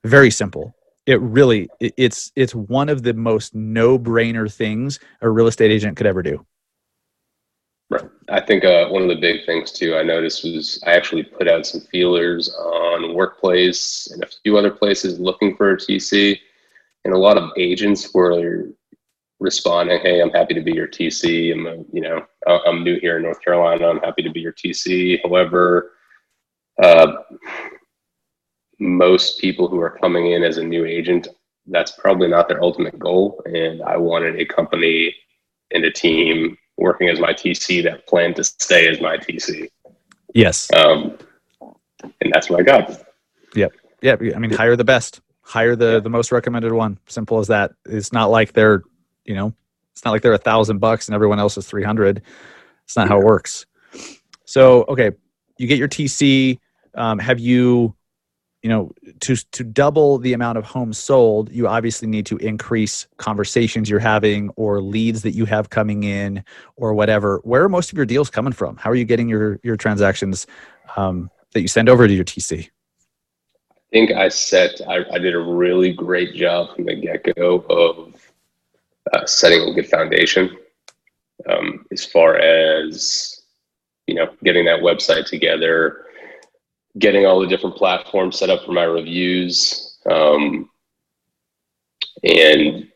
Very 0.04 0.30
simple. 0.30 0.74
It 1.06 1.20
really 1.20 1.68
it's 1.80 2.32
it's 2.34 2.54
one 2.54 2.88
of 2.88 3.02
the 3.02 3.12
most 3.12 3.54
no-brainer 3.54 4.50
things 4.52 4.98
a 5.20 5.28
real 5.28 5.46
estate 5.46 5.70
agent 5.70 5.96
could 5.98 6.06
ever 6.06 6.22
do. 6.22 6.44
Right. 7.90 8.08
I 8.30 8.40
think 8.40 8.64
uh, 8.64 8.88
one 8.88 9.02
of 9.02 9.08
the 9.08 9.20
big 9.20 9.44
things 9.44 9.70
too 9.70 9.94
I 9.96 10.02
noticed 10.02 10.42
was 10.42 10.82
I 10.86 10.92
actually 10.94 11.22
put 11.22 11.48
out 11.48 11.66
some 11.66 11.80
feelers 11.82 12.48
on 12.48 13.14
Workplace 13.14 14.08
and 14.10 14.22
a 14.22 14.28
few 14.42 14.56
other 14.56 14.70
places 14.70 15.20
looking 15.20 15.54
for 15.56 15.72
a 15.72 15.76
TC, 15.76 16.38
and 17.04 17.12
a 17.12 17.18
lot 17.18 17.36
of 17.36 17.50
agents 17.58 18.12
were 18.14 18.68
responding, 19.38 20.00
"Hey, 20.00 20.20
I'm 20.22 20.30
happy 20.30 20.54
to 20.54 20.62
be 20.62 20.72
your 20.72 20.88
TC. 20.88 21.52
I'm 21.52 21.66
a, 21.66 21.76
you 21.92 22.00
know 22.00 22.24
I'm 22.46 22.84
new 22.84 22.98
here 23.00 23.18
in 23.18 23.24
North 23.24 23.42
Carolina. 23.42 23.88
I'm 23.88 24.00
happy 24.00 24.22
to 24.22 24.30
be 24.30 24.40
your 24.40 24.52
TC." 24.52 25.20
However, 25.22 25.92
uh, 26.82 27.12
most 28.80 29.38
people 29.40 29.68
who 29.68 29.80
are 29.80 29.98
coming 29.98 30.32
in 30.32 30.42
as 30.42 30.56
a 30.56 30.64
new 30.64 30.86
agent, 30.86 31.28
that's 31.66 31.92
probably 31.92 32.28
not 32.28 32.48
their 32.48 32.62
ultimate 32.62 32.98
goal, 32.98 33.42
and 33.44 33.82
I 33.82 33.98
wanted 33.98 34.40
a 34.40 34.46
company 34.46 35.14
and 35.70 35.84
a 35.84 35.92
team 35.92 36.56
working 36.76 37.08
as 37.08 37.20
my 37.20 37.32
TC 37.32 37.82
that 37.84 38.06
planned 38.06 38.36
to 38.36 38.44
stay 38.44 38.88
as 38.88 39.00
my 39.00 39.16
TC. 39.16 39.68
Yes. 40.34 40.72
Um, 40.74 41.16
and 42.20 42.32
that's 42.32 42.50
what 42.50 42.60
I 42.60 42.62
got. 42.62 43.02
Yep. 43.54 43.72
Yep. 44.02 44.20
I 44.34 44.38
mean 44.38 44.50
hire 44.50 44.76
the 44.76 44.84
best. 44.84 45.20
Hire 45.42 45.76
the 45.76 46.00
the 46.00 46.10
most 46.10 46.32
recommended 46.32 46.72
one. 46.72 46.98
Simple 47.06 47.38
as 47.38 47.48
that. 47.48 47.72
It's 47.86 48.12
not 48.12 48.30
like 48.30 48.52
they're, 48.52 48.82
you 49.24 49.34
know, 49.34 49.54
it's 49.92 50.04
not 50.04 50.10
like 50.10 50.22
they're 50.22 50.32
a 50.32 50.38
thousand 50.38 50.78
bucks 50.78 51.08
and 51.08 51.14
everyone 51.14 51.38
else 51.38 51.56
is 51.56 51.66
three 51.66 51.84
hundred. 51.84 52.22
It's 52.84 52.96
not 52.96 53.08
how 53.08 53.20
it 53.20 53.24
works. 53.24 53.66
So 54.44 54.84
okay, 54.88 55.12
you 55.58 55.66
get 55.66 55.78
your 55.78 55.88
TC. 55.88 56.58
Um, 56.94 57.18
have 57.18 57.40
you, 57.40 57.94
you 58.64 58.70
know, 58.70 58.90
to 59.20 59.36
to 59.36 59.62
double 59.62 60.16
the 60.16 60.32
amount 60.32 60.56
of 60.56 60.64
homes 60.64 60.96
sold, 60.96 61.52
you 61.52 61.68
obviously 61.68 62.08
need 62.08 62.24
to 62.24 62.38
increase 62.38 63.06
conversations 63.18 63.90
you're 63.90 64.00
having 64.00 64.48
or 64.56 64.80
leads 64.80 65.20
that 65.20 65.32
you 65.32 65.44
have 65.44 65.68
coming 65.68 66.04
in 66.04 66.42
or 66.76 66.94
whatever. 66.94 67.42
Where 67.44 67.62
are 67.62 67.68
most 67.68 67.92
of 67.92 67.98
your 67.98 68.06
deals 68.06 68.30
coming 68.30 68.54
from? 68.54 68.78
How 68.78 68.90
are 68.90 68.94
you 68.94 69.04
getting 69.04 69.28
your 69.28 69.60
your 69.62 69.76
transactions 69.76 70.46
um, 70.96 71.30
that 71.52 71.60
you 71.60 71.68
send 71.68 71.90
over 71.90 72.08
to 72.08 72.14
your 72.14 72.24
TC? 72.24 72.70
I 73.70 73.74
think 73.92 74.12
I 74.12 74.28
set, 74.30 74.80
I, 74.88 75.04
I 75.12 75.18
did 75.18 75.34
a 75.34 75.40
really 75.40 75.92
great 75.92 76.34
job 76.34 76.74
from 76.74 76.86
the 76.86 76.94
get 76.94 77.36
go 77.36 77.66
of 77.68 78.14
uh, 79.12 79.26
setting 79.26 79.60
a 79.60 79.74
good 79.74 79.88
foundation 79.88 80.56
um, 81.50 81.84
as 81.92 82.06
far 82.06 82.36
as, 82.36 83.42
you 84.06 84.14
know, 84.14 84.34
getting 84.42 84.64
that 84.64 84.80
website 84.80 85.26
together, 85.26 86.03
getting 86.98 87.26
all 87.26 87.40
the 87.40 87.46
different 87.46 87.76
platforms 87.76 88.38
set 88.38 88.50
up 88.50 88.64
for 88.64 88.72
my 88.72 88.84
reviews, 88.84 89.98
um, 90.10 90.70
and 92.22 92.88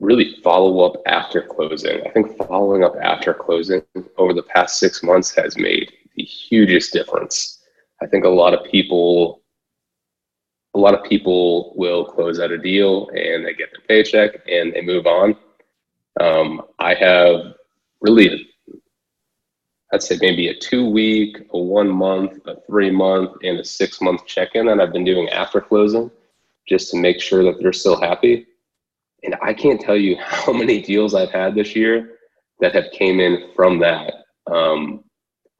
really 0.00 0.36
follow 0.42 0.80
up 0.80 1.00
after 1.06 1.42
closing. 1.42 2.00
I 2.06 2.10
think 2.10 2.36
following 2.46 2.82
up 2.82 2.94
after 3.00 3.32
closing 3.32 3.82
over 4.18 4.32
the 4.32 4.42
past 4.42 4.78
six 4.78 5.02
months 5.02 5.34
has 5.36 5.56
made 5.56 5.92
the 6.16 6.24
hugest 6.24 6.92
difference. 6.92 7.60
I 8.02 8.06
think 8.06 8.24
a 8.24 8.28
lot 8.28 8.52
of 8.52 8.64
people 8.70 9.42
a 10.74 10.78
lot 10.78 10.94
of 10.94 11.04
people 11.04 11.74
will 11.76 12.04
close 12.04 12.40
out 12.40 12.50
a 12.50 12.58
deal 12.58 13.08
and 13.10 13.44
they 13.44 13.54
get 13.54 13.70
their 13.72 13.86
paycheck 13.86 14.40
and 14.48 14.72
they 14.72 14.80
move 14.80 15.06
on. 15.06 15.36
Um, 16.20 16.62
I 16.78 16.94
have 16.94 17.54
really, 18.00 18.48
I'd 19.92 20.02
say 20.02 20.18
maybe 20.20 20.48
a 20.48 20.54
two 20.54 20.88
week, 20.88 21.38
a 21.50 21.58
one 21.58 21.90
month, 21.90 22.40
a 22.46 22.56
three 22.62 22.90
month, 22.90 23.32
and 23.42 23.60
a 23.60 23.64
six 23.64 24.00
month 24.00 24.26
check 24.26 24.50
in 24.54 24.66
that 24.66 24.80
I've 24.80 24.92
been 24.92 25.04
doing 25.04 25.28
after 25.28 25.60
closing 25.60 26.10
just 26.68 26.90
to 26.90 26.96
make 26.96 27.20
sure 27.20 27.44
that 27.44 27.60
they're 27.60 27.72
still 27.72 28.00
happy. 28.00 28.46
And 29.22 29.36
I 29.42 29.52
can't 29.52 29.80
tell 29.80 29.96
you 29.96 30.16
how 30.20 30.52
many 30.52 30.80
deals 30.80 31.14
I've 31.14 31.30
had 31.30 31.54
this 31.54 31.76
year 31.76 32.18
that 32.60 32.74
have 32.74 32.90
came 32.92 33.20
in 33.20 33.50
from 33.54 33.78
that. 33.80 34.14
Um, 34.50 35.04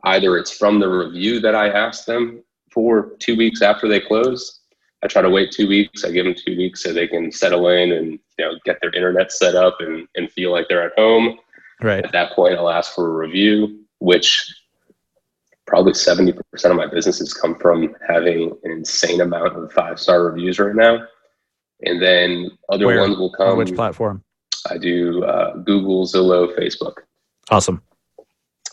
either 0.04 0.38
it's 0.38 0.56
from 0.56 0.80
the 0.80 0.88
review 0.88 1.40
that 1.40 1.54
I 1.54 1.68
asked 1.68 2.06
them 2.06 2.42
for 2.72 3.16
two 3.18 3.36
weeks 3.36 3.60
after 3.60 3.86
they 3.86 4.00
close. 4.00 4.60
I 5.04 5.08
try 5.08 5.20
to 5.20 5.30
wait 5.30 5.50
two 5.50 5.68
weeks. 5.68 6.04
I 6.04 6.10
give 6.10 6.24
them 6.24 6.34
two 6.34 6.56
weeks 6.56 6.82
so 6.82 6.92
they 6.92 7.08
can 7.08 7.32
settle 7.32 7.68
in 7.68 7.92
and 7.92 8.18
you 8.38 8.44
know 8.44 8.52
get 8.64 8.78
their 8.80 8.92
internet 8.92 9.32
set 9.32 9.54
up 9.54 9.76
and, 9.80 10.06
and 10.14 10.30
feel 10.30 10.52
like 10.52 10.68
they're 10.68 10.86
at 10.86 10.98
home. 10.98 11.38
Right. 11.82 12.04
At 12.04 12.12
that 12.12 12.32
point, 12.32 12.54
I'll 12.54 12.70
ask 12.70 12.94
for 12.94 13.08
a 13.08 13.26
review, 13.26 13.81
which 14.02 14.52
probably 15.64 15.92
70% 15.92 16.36
of 16.64 16.76
my 16.76 16.86
businesses 16.86 17.32
come 17.32 17.56
from 17.56 17.94
having 18.06 18.50
an 18.64 18.72
insane 18.72 19.20
amount 19.20 19.56
of 19.56 19.72
five 19.72 20.00
star 20.00 20.24
reviews 20.24 20.58
right 20.58 20.74
now. 20.74 21.06
And 21.84 22.02
then 22.02 22.50
other 22.68 22.86
Where? 22.86 23.00
ones 23.00 23.16
will 23.16 23.34
On 23.38 23.46
come. 23.46 23.58
which 23.58 23.74
platform? 23.74 24.24
I 24.68 24.76
do 24.76 25.22
uh, 25.24 25.56
Google, 25.58 26.04
Zillow, 26.04 26.56
Facebook. 26.58 26.94
Awesome. 27.50 27.80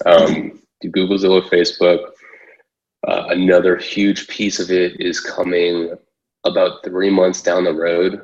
Um, 0.05 0.59
do 0.81 0.89
Google, 0.89 1.17
Zillow, 1.17 1.47
Facebook. 1.47 2.09
Uh, 3.07 3.25
another 3.29 3.77
huge 3.77 4.27
piece 4.27 4.59
of 4.59 4.71
it 4.71 4.99
is 4.99 5.19
coming 5.19 5.93
about 6.43 6.83
three 6.83 7.09
months 7.11 7.41
down 7.41 7.65
the 7.65 7.73
road. 7.73 8.21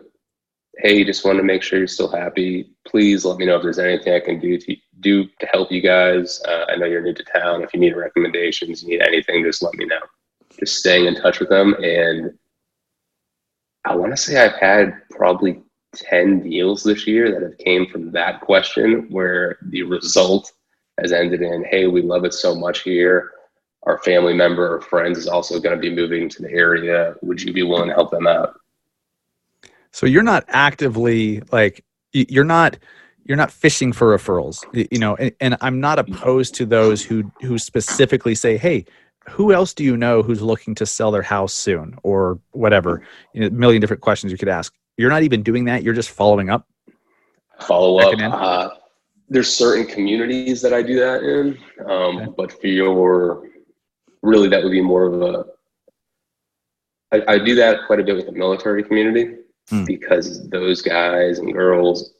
Hey, 0.79 1.03
just 1.03 1.23
want 1.23 1.37
to 1.37 1.43
make 1.43 1.61
sure 1.61 1.77
you're 1.77 1.87
still 1.87 2.11
happy. 2.11 2.71
Please 2.85 3.25
let 3.25 3.37
me 3.37 3.45
know 3.45 3.57
if 3.57 3.61
there's 3.63 3.79
anything 3.79 4.13
I 4.13 4.19
can 4.19 4.39
do 4.39 4.57
to 4.57 4.75
do 5.05 5.25
to 5.39 5.45
help 5.55 5.71
you 5.71 5.81
guys. 5.81 6.41
Uh, 6.47 6.65
I 6.69 6.75
know 6.75 6.87
you're 6.87 7.07
new 7.07 7.13
to 7.13 7.23
town. 7.23 7.63
If 7.63 7.73
you 7.73 7.79
need 7.79 7.95
recommendations, 7.95 8.81
you 8.81 8.89
need 8.89 9.01
anything, 9.01 9.43
just 9.43 9.63
let 9.63 9.75
me 9.75 9.85
know. 9.85 10.03
Just 10.59 10.77
staying 10.77 11.05
in 11.05 11.15
touch 11.15 11.39
with 11.39 11.49
them, 11.49 11.75
and 11.81 12.37
I 13.85 13.95
want 13.95 14.11
to 14.13 14.17
say 14.17 14.33
I've 14.43 14.59
had 14.59 14.93
probably 15.11 15.61
ten 15.93 16.41
deals 16.41 16.83
this 16.83 17.05
year 17.05 17.31
that 17.31 17.43
have 17.47 17.57
came 17.59 17.87
from 17.91 18.11
that 18.11 18.41
question, 18.41 19.07
where 19.09 19.57
the 19.73 19.83
result 19.83 20.51
has 21.01 21.11
ended 21.11 21.41
in, 21.41 21.65
"Hey, 21.65 21.87
we 21.87 22.01
love 22.01 22.25
it 22.25 22.33
so 22.33 22.55
much 22.55 22.77
here. 22.81 23.31
Our 23.83 23.99
family 23.99 24.33
member 24.33 24.65
or 24.75 24.81
friends 24.81 25.17
is 25.17 25.27
also 25.27 25.59
going 25.59 25.75
to 25.75 25.87
be 25.87 25.95
moving 26.01 26.29
to 26.29 26.41
the 26.41 26.51
area. 26.51 27.15
Would 27.21 27.41
you 27.41 27.53
be 27.53 27.63
willing 27.63 27.89
to 27.89 27.95
help 27.95 28.11
them 28.11 28.27
out?" 28.27 28.59
So 29.91 30.05
you're 30.05 30.23
not 30.33 30.45
actively 30.47 31.41
like 31.51 31.83
you're 32.13 32.51
not 32.59 32.77
you're 33.25 33.37
not 33.37 33.51
fishing 33.51 33.91
for 33.91 34.15
referrals 34.17 34.63
you 34.91 34.99
know 34.99 35.15
and, 35.15 35.31
and 35.41 35.57
i'm 35.61 35.79
not 35.79 35.99
opposed 35.99 36.53
to 36.55 36.65
those 36.65 37.03
who 37.03 37.29
who 37.41 37.57
specifically 37.57 38.35
say 38.35 38.57
hey 38.57 38.85
who 39.29 39.51
else 39.51 39.73
do 39.73 39.83
you 39.83 39.97
know 39.97 40.21
who's 40.21 40.41
looking 40.41 40.75
to 40.75 40.85
sell 40.85 41.11
their 41.11 41.23
house 41.23 41.53
soon 41.53 41.97
or 42.03 42.39
whatever 42.51 43.01
you 43.33 43.41
know, 43.41 43.47
a 43.47 43.51
million 43.51 43.81
different 43.81 44.01
questions 44.01 44.31
you 44.31 44.37
could 44.37 44.49
ask 44.49 44.73
you're 44.97 45.09
not 45.09 45.23
even 45.23 45.41
doing 45.43 45.65
that 45.65 45.83
you're 45.83 45.93
just 45.93 46.09
following 46.11 46.49
up 46.49 46.67
follow 47.61 47.99
up. 47.99 48.13
Uh, 48.21 48.69
there's 49.29 49.51
certain 49.51 49.87
communities 49.87 50.61
that 50.61 50.73
I 50.73 50.83
do 50.83 50.99
that 50.99 51.23
in, 51.23 51.57
um, 51.89 52.17
Okay. 52.17 52.31
but 52.37 52.51
for 52.61 52.67
your, 52.67 53.47
really, 54.21 54.49
that 54.49 54.61
would 54.61 54.71
be 54.71 54.81
more 54.81 55.05
of 55.05 55.21
a. 55.21 55.45
I, 57.11 57.33
I 57.35 57.39
do 57.39 57.55
that 57.55 57.87
quite 57.87 57.99
a 57.99 58.03
bit 58.03 58.15
with 58.17 58.25
the 58.25 58.33
military 58.33 58.83
community 58.83 59.37
Hmm. 59.69 59.85
because 59.85 60.47
those 60.49 60.81
guys 60.83 61.39
and 61.39 61.51
girls 61.53 62.13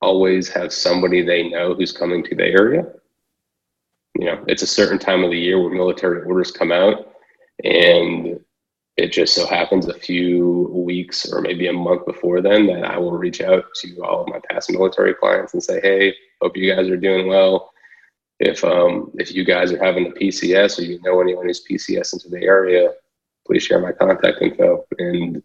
always 0.00 0.48
have 0.48 0.72
somebody 0.72 1.22
they 1.22 1.48
know 1.48 1.74
who's 1.74 1.92
coming 1.92 2.24
to 2.24 2.34
the 2.34 2.44
area. 2.44 2.86
You 4.18 4.26
know, 4.26 4.44
it's 4.48 4.62
a 4.62 4.66
certain 4.66 4.98
time 4.98 5.24
of 5.24 5.30
the 5.30 5.38
year 5.38 5.60
where 5.60 5.72
military 5.72 6.22
orders 6.22 6.50
come 6.50 6.72
out, 6.72 7.12
and 7.64 8.40
it 8.96 9.12
just 9.12 9.34
so 9.34 9.46
happens 9.46 9.88
a 9.88 9.94
few 9.94 10.70
weeks 10.74 11.32
or 11.32 11.40
maybe 11.40 11.68
a 11.68 11.72
month 11.72 12.04
before 12.04 12.42
then 12.42 12.66
that 12.66 12.84
I 12.84 12.98
will 12.98 13.12
reach 13.12 13.40
out 13.40 13.64
to 13.76 14.04
all 14.04 14.22
of 14.22 14.28
my 14.28 14.40
past 14.50 14.70
military 14.70 15.14
clients 15.14 15.54
and 15.54 15.62
say, 15.62 15.80
"Hey, 15.80 16.14
hope 16.42 16.56
you 16.56 16.74
guys 16.74 16.88
are 16.88 16.96
doing 16.96 17.26
well. 17.28 17.72
If 18.40 18.64
um, 18.64 19.10
if 19.18 19.32
you 19.32 19.44
guys 19.44 19.72
are 19.72 19.82
having 19.82 20.06
a 20.06 20.10
PCS 20.10 20.78
or 20.78 20.82
you 20.82 21.00
know 21.02 21.20
anyone 21.20 21.46
who's 21.46 21.64
PCS 21.64 22.14
into 22.14 22.28
the 22.28 22.42
area, 22.42 22.92
please 23.46 23.62
share 23.62 23.80
my 23.80 23.92
contact 23.92 24.42
info." 24.42 24.84
And 24.98 25.42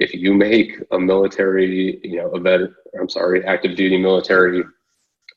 if 0.00 0.14
you 0.14 0.32
make 0.34 0.78
a 0.92 0.98
military, 0.98 2.00
you 2.02 2.16
know, 2.16 2.28
a 2.30 2.40
vet, 2.40 2.60
I'm 2.98 3.08
sorry, 3.08 3.44
active 3.44 3.76
duty 3.76 3.98
military 3.98 4.62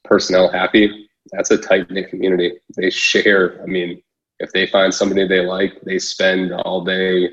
personnel 0.04 0.50
happy, 0.50 1.10
that's 1.32 1.52
a 1.52 1.58
tight 1.58 1.90
knit 1.92 2.10
community. 2.10 2.54
They 2.78 2.90
share. 2.90 3.62
I 3.62 3.66
mean, 3.66 4.02
if 4.40 4.52
they 4.52 4.68
find 4.68 4.94
somebody 4.94 5.28
they 5.28 5.46
like, 5.46 5.82
they 5.84 6.00
spend 6.00 6.52
all 6.54 6.84
day 6.84 7.30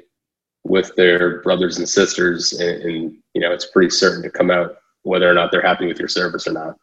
with 0.65 0.95
their 0.97 1.41
brothers 1.43 1.79
and 1.79 1.89
sisters, 1.89 2.53
and, 2.55 2.83
and 2.83 3.17
you 3.35 3.41
know, 3.41 3.53
it's 3.53 3.67
pretty 3.67 3.91
certain 3.91 4.23
to 4.23 4.31
come 4.31 4.51
out 4.51 4.77
whether 5.03 5.29
or 5.31 5.35
not 5.35 5.51
they're 5.51 5.63
happy 5.63 5.87
with 5.87 5.99
your 5.99 6.09
service 6.09 6.47
or 6.47 6.53
not. 6.53 6.77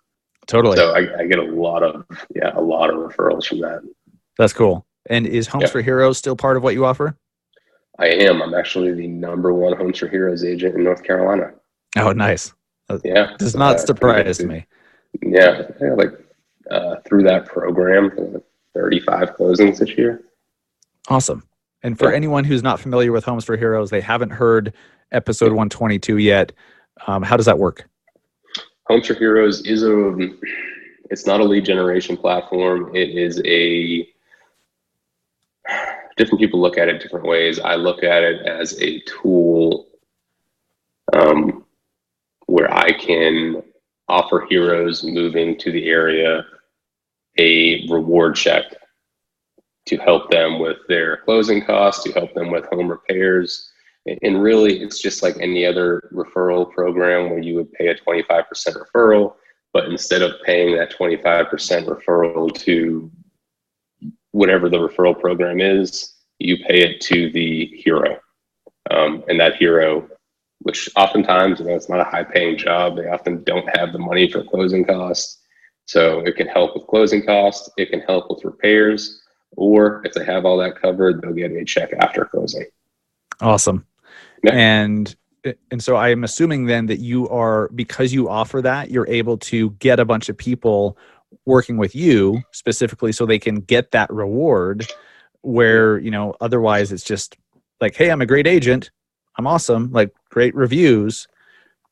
totally 0.47 0.77
So 0.77 0.93
I, 0.93 1.19
I 1.21 1.27
get 1.27 1.39
a 1.39 1.43
lot 1.43 1.83
of 1.83 2.05
yeah, 2.35 2.51
a 2.55 2.61
lot 2.61 2.89
of 2.89 2.95
referrals 2.97 3.45
from 3.45 3.59
that. 3.61 3.81
that's 4.37 4.53
cool 4.53 4.85
and 5.09 5.27
is 5.27 5.47
homes 5.47 5.63
Yeah. 5.63 5.69
for 5.69 5.81
heroes 5.81 6.17
still 6.17 6.35
part 6.35 6.57
of 6.57 6.63
what 6.63 6.73
you 6.73 6.85
offer 6.85 7.15
I 7.99 8.07
am. 8.07 8.41
I'm 8.41 8.53
actually 8.53 8.93
the 8.93 9.07
number 9.07 9.53
one 9.53 9.75
Homes 9.77 9.99
for 9.99 10.07
Heroes 10.07 10.43
agent 10.43 10.75
in 10.75 10.83
North 10.83 11.03
Carolina. 11.03 11.53
oh 11.97 12.11
nice 12.11 12.53
Yeah, 13.03 13.35
does 13.37 13.55
not 13.55 13.75
Uh, 13.75 13.85
surprise 13.85 14.43
me 14.43 14.65
Yeah, 15.21 15.63
yeah 15.81 15.93
like 15.93 16.11
uh, 16.71 16.95
through 17.07 17.23
that 17.23 17.45
program, 17.45 18.11
uh, 18.35 18.39
35 18.73 19.37
closings 19.37 19.77
this 19.79 19.95
year. 19.97 20.23
Awesome. 21.09 21.43
And 21.83 21.97
for 21.97 22.09
Yeah. 22.09 22.15
anyone 22.17 22.43
who's 22.43 22.63
not 22.63 22.79
familiar 22.79 23.11
with 23.11 23.23
Homes 23.23 23.45
for 23.45 23.55
Heroes, 23.55 23.91
they 23.91 24.01
haven't 24.01 24.31
heard 24.31 24.73
episode 25.11 25.51
122 25.53 26.17
yet. 26.17 26.51
Um, 27.05 27.21
how 27.21 27.37
does 27.37 27.45
that 27.45 27.59
work? 27.59 27.87
Homes 28.87 29.05
for 29.07 29.13
Heroes 29.13 29.61
is 29.65 29.83
a 29.83 30.15
it's 31.11 31.27
not 31.27 31.39
a 31.39 31.43
lead 31.43 31.63
generation 31.65 32.17
platform. 32.17 32.93
It 32.95 33.09
is 33.11 33.39
a 33.45 34.07
different 36.17 36.39
people 36.39 36.61
look 36.61 36.77
at 36.77 36.87
it 36.87 37.01
different 37.01 37.25
ways. 37.25 37.59
I 37.59 37.75
look 37.75 38.03
at 38.03 38.23
it 38.23 38.45
as 38.45 38.79
a 38.81 38.99
tool 39.01 39.87
um, 41.13 41.65
where 42.47 42.73
I 42.73 42.91
can 42.91 43.61
offer 44.07 44.45
heroes 44.49 45.03
moving 45.03 45.57
to 45.59 45.71
the 45.71 45.87
area 45.87 46.45
a 47.37 47.87
reward 47.89 48.35
check 48.35 48.65
to 49.87 49.97
help 49.97 50.31
them 50.31 50.59
with 50.59 50.77
their 50.87 51.17
closing 51.17 51.63
costs, 51.63 52.03
to 52.03 52.11
help 52.13 52.33
them 52.33 52.49
with 52.49 52.65
home 52.65 52.87
repairs. 52.87 53.71
And- 54.05 54.41
really, 54.41 54.81
it's 54.81 55.01
just 55.01 55.23
like 55.23 55.35
any 55.39 55.65
other 55.65 56.09
referral 56.13 56.71
program 56.71 57.29
where 57.29 57.39
you 57.39 57.55
would 57.55 57.71
pay 57.73 57.87
a 57.87 57.95
25% 57.95 58.45
referral, 58.77 59.33
but 59.73 59.85
instead 59.85 60.21
of 60.21 60.41
paying 60.43 60.75
that 60.75 60.91
25% 60.91 61.87
referral 61.87 62.53
to 62.53 63.11
whatever 64.35 64.67
the 64.67 64.77
referral 64.77 65.17
program 65.17 65.61
is, 65.61 66.13
you 66.39 66.57
pay 66.57 66.81
it 66.81 66.99
to 66.99 67.31
the 67.31 67.67
hero. 67.67 68.19
Um, 68.91 69.23
and 69.29 69.39
that 69.39 69.55
hero, 69.55 70.09
which 70.59 70.89
oftentimes, 70.97 71.61
you 71.61 71.65
know, 71.65 71.73
it's 71.73 71.87
not 71.87 72.01
a 72.01 72.03
high 72.03 72.25
paying 72.25 72.57
job, 72.57 72.97
they 72.97 73.07
often 73.07 73.45
don't 73.45 73.77
have 73.77 73.93
the 73.93 73.97
money 73.97 74.29
for 74.29 74.43
closing 74.43 74.83
costs. 74.83 75.41
So 75.85 76.19
it 76.19 76.35
can 76.35 76.47
help 76.47 76.75
with 76.75 76.85
closing 76.87 77.25
costs, 77.25 77.69
it 77.77 77.91
can 77.91 78.01
help 78.01 78.29
with 78.29 78.43
repairs, 78.43 79.21
or 79.55 80.01
if 80.03 80.13
they 80.13 80.25
have 80.25 80.43
all 80.43 80.57
that 80.57 80.81
covered, 80.81 81.21
they'll 81.21 81.31
get 81.31 81.51
a 81.51 81.63
check 81.63 81.93
after 82.01 82.25
closing. 82.25 82.65
Awesome. 83.39 83.85
Yeah. 84.43 84.53
And 84.53 85.15
and 85.71 85.81
so 85.81 85.95
I 85.95 86.09
am 86.09 86.23
assuming 86.23 86.65
then 86.65 86.87
that 86.87 86.99
you 86.99 87.29
are 87.29 87.69
because 87.69 88.11
you 88.11 88.27
offer 88.27 88.61
that, 88.63 88.91
you're 88.91 89.07
able 89.07 89.37
to 89.37 89.69
get 89.71 89.99
a 89.99 90.05
bunch 90.05 90.27
of 90.27 90.35
people 90.35 90.97
working 91.45 91.77
with 91.77 91.95
you 91.95 92.41
specifically 92.51 93.11
so 93.11 93.25
they 93.25 93.39
can 93.39 93.55
get 93.55 93.91
that 93.91 94.11
reward 94.11 94.87
where, 95.41 95.97
you 95.99 96.09
know, 96.11 96.35
otherwise 96.41 96.91
it's 96.91 97.03
just 97.03 97.37
like, 97.79 97.95
hey, 97.95 98.09
I'm 98.09 98.21
a 98.21 98.25
great 98.25 98.47
agent. 98.47 98.89
I'm 99.37 99.45
awesome, 99.47 99.91
like 99.91 100.11
great 100.29 100.55
reviews. 100.55 101.27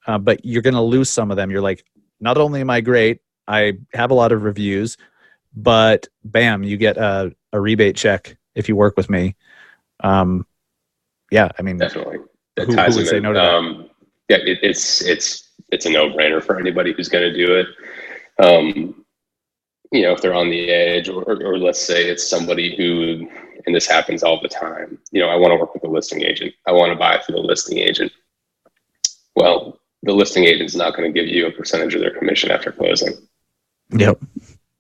Uh, 0.08 0.18
but 0.18 0.44
you're 0.44 0.62
going 0.62 0.74
to 0.74 0.82
lose 0.82 1.10
some 1.10 1.30
of 1.32 1.38
them. 1.38 1.52
You're 1.52 1.62
like, 1.62 1.86
not 2.20 2.38
only 2.38 2.62
am 2.62 2.70
I 2.70 2.82
great, 2.82 3.20
I 3.48 3.74
have 3.94 4.12
a 4.12 4.14
lot 4.16 4.32
of 4.32 4.44
reviews, 4.44 4.98
but 5.56 6.08
bam, 6.24 6.64
you 6.64 6.78
get 6.78 6.98
a, 6.98 7.34
a 7.52 7.60
rebate 7.60 7.96
check 7.96 8.36
if 8.56 8.68
you 8.68 8.76
work 8.76 8.98
with 8.98 9.10
me. 9.10 9.36
Um, 10.00 10.46
yeah, 11.32 11.50
I 11.58 11.62
mean, 11.62 11.78
Definitely. 11.78 12.18
That 12.56 12.68
Who- 12.68 12.76
who 12.76 12.98
would 12.98 13.08
say 13.08 13.18
in. 13.18 13.24
no 13.24 13.34
to 13.34 13.40
that? 13.40 13.54
Um, 13.54 13.90
yeah, 14.30 14.38
it, 14.38 14.60
it's 14.62 15.02
it's 15.02 15.50
it's 15.72 15.86
a 15.86 15.90
no 15.90 16.10
brainer 16.10 16.42
for 16.42 16.60
anybody 16.60 16.94
who's 16.94 17.10
going 17.10 17.24
to 17.24 17.46
do 17.46 17.56
it. 17.56 17.68
Um, 18.44 19.03
you 19.94 20.02
know, 20.02 20.12
if 20.12 20.22
they're 20.22 20.34
on 20.34 20.50
the 20.50 20.72
edge, 20.72 21.08
or, 21.08 21.22
or, 21.24 21.42
or 21.46 21.58
let's 21.58 21.80
say 21.80 22.10
it's 22.10 22.28
somebody 22.28 22.76
who, 22.76 23.30
and 23.68 23.76
this 23.76 23.88
happens 23.88 24.24
all 24.24 24.42
the 24.42 24.50
time. 24.50 24.98
You 25.12 25.22
know, 25.22 25.30
I 25.30 25.36
want 25.36 25.52
to 25.52 25.56
work 25.56 25.76
with 25.76 25.84
a 25.84 25.88
listing 25.88 26.24
agent. 26.24 26.54
I 26.68 26.72
want 26.72 26.92
to 26.92 26.98
buy 26.98 27.20
through 27.20 27.36
the 27.36 27.42
listing 27.42 27.78
agent. 27.78 28.12
Well, 29.36 29.80
the 30.02 30.14
listing 30.14 30.46
agent's 30.46 30.76
not 30.76 30.96
going 30.96 31.14
to 31.14 31.18
give 31.18 31.30
you 31.30 31.46
a 31.46 31.52
percentage 31.52 31.94
of 31.94 32.02
their 32.02 32.18
commission 32.18 32.50
after 32.50 32.72
closing. 32.72 33.14
yep. 33.92 34.20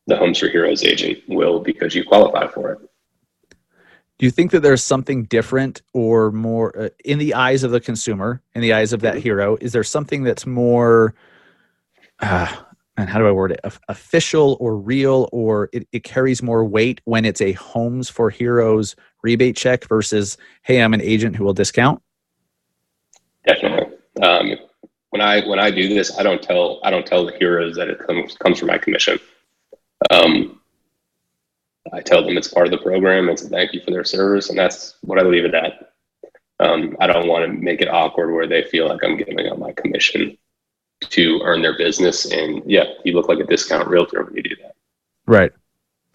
The 0.08 0.18
Homes 0.18 0.40
for 0.40 0.50
Heroes 0.50 0.84
agent 0.84 1.20
will 1.30 1.60
because 1.60 1.94
you 1.94 2.04
qualify 2.04 2.48
for 2.48 2.74
it. 2.74 2.80
Do 4.18 4.26
you 4.26 4.32
think 4.32 4.52
that 4.52 4.62
there's 4.62 4.84
something 4.84 5.26
different 5.26 5.82
or 5.94 6.32
more 6.32 6.78
uh, 6.78 6.90
in 7.06 7.20
the 7.20 7.36
eyes 7.36 7.64
of 7.64 7.72
the 7.72 7.80
consumer, 7.80 8.42
in 8.56 8.62
the 8.62 8.74
eyes 8.74 8.94
of 8.94 9.02
that 9.02 9.18
hero? 9.18 9.58
Is 9.62 9.74
there 9.74 9.84
something 9.84 10.24
that's 10.24 10.46
more, 10.46 11.14
uh, 12.20 12.54
and 12.98 13.10
how 13.10 13.20
do 13.20 13.28
I 13.28 13.32
word 13.32 13.52
it, 13.54 13.60
official 13.90 14.58
or 14.60 14.78
real, 14.78 15.30
or 15.32 15.70
it, 15.74 15.88
it 15.92 16.04
carries 16.04 16.44
more 16.44 16.64
weight 16.64 17.02
when 17.06 17.26
it's 17.26 17.42
a 17.42 17.54
Homes 17.54 18.10
for 18.10 18.30
Heroes 18.30 18.96
rebate 19.24 19.56
check 19.56 19.88
versus, 19.88 20.38
hey, 20.62 20.82
I'm 20.82 20.94
an 20.94 21.02
agent 21.02 21.36
who 21.36 21.44
will 21.44 21.54
discount? 21.54 22.02
Definitely. 23.48 23.98
Um, 24.22 24.58
when 25.10 25.22
I 25.22 25.46
when 25.48 25.60
I 25.60 25.70
do 25.70 25.90
this, 25.90 26.18
I 26.18 26.24
don't 26.24 26.42
tell 26.42 26.80
I 26.84 26.90
don't 26.90 27.06
tell 27.06 27.26
the 27.26 27.34
heroes 27.34 27.76
that 27.76 27.90
it 27.90 28.00
comes 28.00 28.36
comes 28.38 28.60
from 28.60 28.68
my 28.68 28.78
commission. 28.78 29.20
Um, 30.10 30.60
I 31.92 32.02
tell 32.02 32.26
them 32.26 32.38
it's 32.38 32.48
part 32.48 32.68
of 32.68 32.72
the 32.72 32.78
program. 32.78 33.30
It's 33.30 33.44
a 33.44 33.50
thank 33.50 33.74
you 33.74 33.82
for 33.82 33.92
their 33.92 34.04
service, 34.04 34.50
and 34.50 34.58
that's 34.58 34.96
what 35.02 35.20
I 35.20 35.24
leave 35.24 35.46
it 35.46 35.54
at. 35.54 35.94
Um, 36.60 36.96
I 37.00 37.08
don't 37.08 37.28
want 37.28 37.46
to 37.46 37.52
make 37.52 37.82
it 37.82 37.90
awkward 37.90 38.34
where 38.34 38.48
they 38.48 38.64
feel 38.64 38.88
like 38.88 39.04
I'm 39.04 39.18
giving 39.18 39.48
up 39.48 39.58
my 39.58 39.74
commission 39.74 40.38
to 41.10 41.42
earn 41.44 41.62
their 41.62 41.78
business. 41.78 42.32
And 42.32 42.62
yeah, 42.66 42.86
you 43.04 43.14
look 43.14 43.28
like 43.28 43.40
a 43.40 43.46
discount 43.46 43.88
realtor 43.88 44.24
when 44.24 44.36
you 44.36 44.44
do 44.44 44.56
that. 44.62 44.76
Right. 45.26 45.52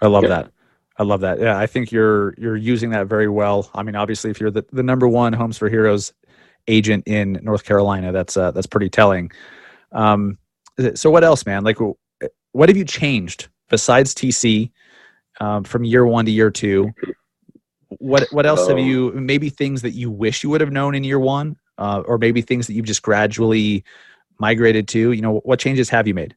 I 0.03 0.07
love 0.07 0.25
Yeah. 0.25 0.29
that. 0.31 0.53
I 1.01 1.05
love 1.05 1.21
that. 1.21 1.39
Yeah, 1.39 1.57
I 1.57 1.67
think 1.67 1.93
you're 1.93 2.35
you're 2.39 2.57
using 2.57 2.91
that 2.91 3.07
very 3.07 3.29
well. 3.29 3.71
I 3.73 3.85
mean, 3.85 3.95
obviously, 3.95 4.31
if 4.31 4.41
you're 4.41 4.51
the, 4.51 4.65
the 4.73 4.83
number 4.83 5.07
one 5.07 5.33
Homes 5.33 5.57
for 5.57 5.69
Heroes 5.69 6.13
agent 6.67 7.05
in 7.07 7.39
North 7.43 7.65
Carolina, 7.65 8.11
that's 8.11 8.37
uh, 8.37 8.51
that's 8.51 8.67
pretty 8.67 8.89
telling. 8.91 9.31
Um, 9.93 10.39
so 10.95 11.09
what 11.11 11.23
else, 11.23 11.47
man? 11.47 11.63
Like, 11.63 11.79
what 12.53 12.69
have 12.69 12.77
you 12.77 12.85
changed 12.85 13.49
besides 13.71 14.13
TC 14.13 14.73
um, 15.41 15.63
from 15.63 15.85
year 15.85 16.05
one 16.05 16.25
to 16.25 16.33
year 16.33 16.51
two? 16.51 16.91
What 17.99 18.27
what 18.33 18.45
else 18.45 18.67
have 18.67 18.77
Um, 18.79 18.85
you? 18.85 19.13
Maybe 19.13 19.51
things 19.51 19.83
that 19.83 19.93
you 19.93 20.11
wish 20.11 20.43
you 20.43 20.51
would 20.51 20.61
have 20.61 20.73
known 20.73 20.97
in 20.97 21.05
year 21.05 21.21
one, 21.21 21.57
uh, 21.79 22.03
or 22.07 22.19
maybe 22.19 22.43
things 22.43 22.67
that 22.67 22.75
you've 22.75 22.87
just 22.87 23.03
gradually 23.03 23.85
migrated 24.39 24.89
to. 24.89 25.13
You 25.13 25.23
know, 25.23 25.41
what 25.45 25.59
changes 25.59 25.89
have 25.91 26.07
you 26.07 26.15
made? 26.15 26.35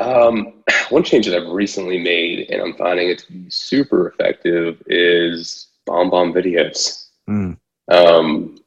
Um, 0.00 0.62
one 0.90 1.04
change 1.04 1.26
that 1.26 1.36
I've 1.36 1.52
recently 1.52 1.98
made, 1.98 2.50
and 2.50 2.62
I'm 2.62 2.74
finding 2.74 3.08
it 3.08 3.20
to 3.20 3.32
be 3.32 3.50
super 3.50 4.08
effective, 4.08 4.82
is 4.86 5.68
BombBomb 5.88 6.34
videos. 6.34 7.08
Mm. 7.28 7.58
Um, 7.90 8.58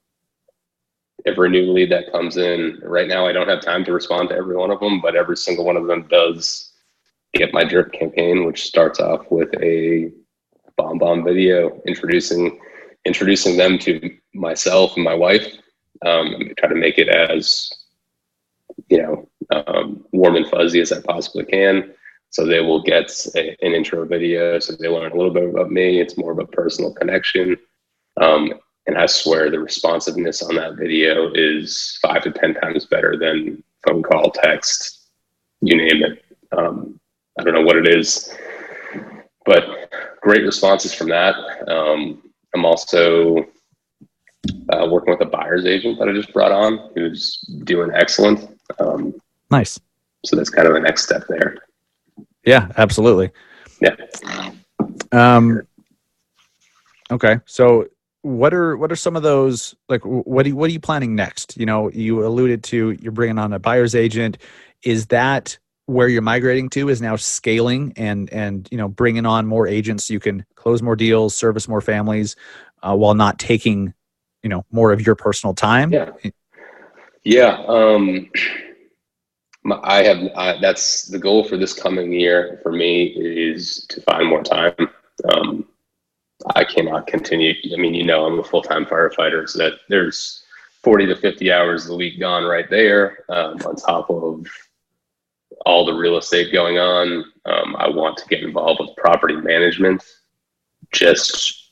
every 1.25 1.49
new 1.49 1.71
lead 1.71 1.91
that 1.91 2.11
comes 2.11 2.37
in. 2.37 2.79
Right 2.83 3.07
now, 3.07 3.27
I 3.27 3.33
don't 3.33 3.49
have 3.49 3.61
time 3.61 3.83
to 3.85 3.93
respond 3.93 4.29
to 4.29 4.35
every 4.35 4.55
one 4.55 4.71
of 4.71 4.79
them, 4.79 5.01
but 5.01 5.15
every 5.15 5.37
single 5.37 5.65
one 5.65 5.77
of 5.77 5.87
them 5.87 6.07
does 6.09 6.71
get 7.33 7.53
my 7.53 7.63
drip 7.63 7.91
campaign, 7.91 8.45
which 8.45 8.65
starts 8.65 8.99
off 8.99 9.29
with 9.29 9.49
a 9.61 10.11
BombBomb 10.79 11.23
video 11.23 11.81
introducing 11.87 12.59
introducing 13.05 13.55
them 13.55 13.79
to 13.79 14.17
myself 14.33 14.95
and 14.95 15.03
my 15.03 15.13
wife. 15.13 15.47
Um, 16.05 16.27
and 16.35 16.53
try 16.57 16.69
to 16.69 16.75
make 16.75 16.99
it 16.99 17.07
as 17.07 17.71
you 18.89 19.01
know 19.01 19.29
um, 19.51 20.05
warm 20.11 20.35
and 20.35 20.47
fuzzy 20.47 20.81
as 20.81 20.91
I 20.91 21.01
possibly 21.01 21.45
can. 21.45 21.93
So 22.29 22.45
they 22.45 22.59
will 22.59 22.83
get 22.83 23.09
a, 23.35 23.55
an 23.65 23.73
intro 23.73 24.05
video, 24.05 24.59
so 24.59 24.73
they 24.73 24.89
learn 24.89 25.11
a 25.11 25.15
little 25.15 25.33
bit 25.33 25.49
about 25.49 25.71
me. 25.71 26.01
It's 26.01 26.17
more 26.17 26.31
of 26.31 26.39
a 26.39 26.45
personal 26.45 26.93
connection. 26.93 27.57
Um, 28.21 28.53
and 28.85 28.97
I 28.97 29.05
swear 29.05 29.49
the 29.49 29.59
responsiveness 29.59 30.41
on 30.41 30.55
that 30.55 30.75
video 30.75 31.31
is 31.33 31.99
five 32.01 32.23
to 32.23 32.31
10 32.31 32.55
times 32.55 32.85
better 32.85 33.17
than 33.17 33.63
phone 33.85 34.01
call, 34.01 34.31
text, 34.31 35.09
you 35.61 35.75
name 35.77 36.03
it. 36.03 36.25
Um, 36.57 36.99
I 37.39 37.43
don't 37.43 37.53
know 37.53 37.61
what 37.61 37.77
it 37.77 37.87
is, 37.87 38.33
but 39.45 39.91
great 40.21 40.43
responses 40.43 40.93
from 40.93 41.09
that. 41.09 41.35
Um, 41.67 42.23
I'm 42.55 42.65
also 42.65 43.45
uh, 44.71 44.87
working 44.89 45.11
with 45.11 45.21
a 45.21 45.29
buyer's 45.29 45.65
agent 45.65 45.99
that 45.99 46.07
I 46.07 46.13
just 46.13 46.33
brought 46.33 46.51
on 46.51 46.91
who's 46.95 47.37
doing 47.63 47.91
excellent. 47.93 48.56
Um, 48.79 49.13
nice. 49.49 49.79
So 50.25 50.35
that's 50.35 50.49
kind 50.49 50.67
of 50.67 50.73
the 50.73 50.79
next 50.79 51.03
step 51.03 51.23
there. 51.29 51.57
Yeah, 52.45 52.69
absolutely. 52.77 53.31
Yeah. 53.81 53.95
Um, 55.11 55.61
okay. 57.11 57.39
So 57.45 57.87
what 58.21 58.53
are 58.53 58.75
what 58.77 58.91
are 58.91 58.95
some 58.95 59.15
of 59.15 59.23
those 59.23 59.75
like 59.87 60.01
what 60.03 60.45
are 60.45 60.49
you, 60.49 60.55
what 60.55 60.69
are 60.69 60.73
you 60.73 60.79
planning 60.79 61.15
next 61.15 61.55
you 61.55 61.65
know 61.65 61.89
you 61.91 62.25
alluded 62.25 62.63
to 62.63 62.97
you're 63.01 63.11
bringing 63.11 63.37
on 63.37 63.53
a 63.53 63.59
buyer's 63.59 63.95
agent 63.95 64.37
is 64.83 65.05
that 65.07 65.57
where 65.85 66.09
you're 66.09 66.21
migrating 66.21 66.69
to 66.69 66.89
is 66.89 67.01
now 67.01 67.15
scaling 67.15 67.93
and 67.95 68.29
and 68.33 68.67
you 68.69 68.77
know 68.77 68.89
bringing 68.89 69.25
on 69.25 69.45
more 69.45 69.65
agents 69.65 70.05
so 70.05 70.13
you 70.13 70.19
can 70.19 70.43
close 70.55 70.81
more 70.81 70.95
deals 70.95 71.35
service 71.35 71.67
more 71.69 71.79
families 71.79 72.35
uh, 72.83 72.93
while 72.93 73.13
not 73.13 73.39
taking 73.39 73.93
you 74.43 74.49
know 74.49 74.65
more 74.71 74.91
of 74.91 75.05
your 75.05 75.15
personal 75.15 75.53
time 75.53 75.93
yeah 75.93 76.11
yeah 77.27 77.63
um 77.67 78.29
i 79.83 80.03
have 80.03 80.19
I, 80.35 80.57
that's 80.61 81.03
the 81.07 81.19
goal 81.19 81.43
for 81.43 81.57
this 81.57 81.73
coming 81.73 82.11
year 82.11 82.59
for 82.63 82.71
me 82.71 83.05
is 83.05 83.85
to 83.89 84.01
find 84.01 84.27
more 84.27 84.43
time 84.43 84.75
um 85.29 85.67
I 86.55 86.63
cannot 86.63 87.07
continue. 87.07 87.53
I 87.73 87.77
mean, 87.77 87.93
you 87.93 88.05
know, 88.05 88.25
I'm 88.25 88.39
a 88.39 88.43
full 88.43 88.61
time 88.61 88.85
firefighter, 88.85 89.47
so 89.49 89.59
that 89.59 89.73
there's 89.89 90.43
40 90.83 91.07
to 91.07 91.15
50 91.15 91.51
hours 91.51 91.83
of 91.83 91.89
the 91.89 91.97
week 91.97 92.19
gone 92.19 92.43
right 92.43 92.69
there, 92.69 93.25
um, 93.29 93.57
on 93.65 93.75
top 93.75 94.09
of 94.09 94.45
all 95.65 95.85
the 95.85 95.93
real 95.93 96.17
estate 96.17 96.53
going 96.53 96.77
on. 96.77 97.25
Um, 97.45 97.75
I 97.77 97.89
want 97.89 98.17
to 98.17 98.27
get 98.27 98.43
involved 98.43 98.79
with 98.79 98.95
property 98.95 99.35
management 99.35 100.03
just 100.93 101.71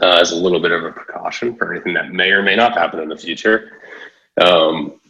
uh, 0.00 0.18
as 0.20 0.32
a 0.32 0.36
little 0.36 0.60
bit 0.60 0.72
of 0.72 0.84
a 0.84 0.92
precaution 0.92 1.54
for 1.54 1.72
anything 1.72 1.94
that 1.94 2.12
may 2.12 2.30
or 2.30 2.42
may 2.42 2.56
not 2.56 2.72
happen 2.72 3.00
in 3.00 3.08
the 3.08 3.16
future. 3.16 3.77
Um, 4.40 5.00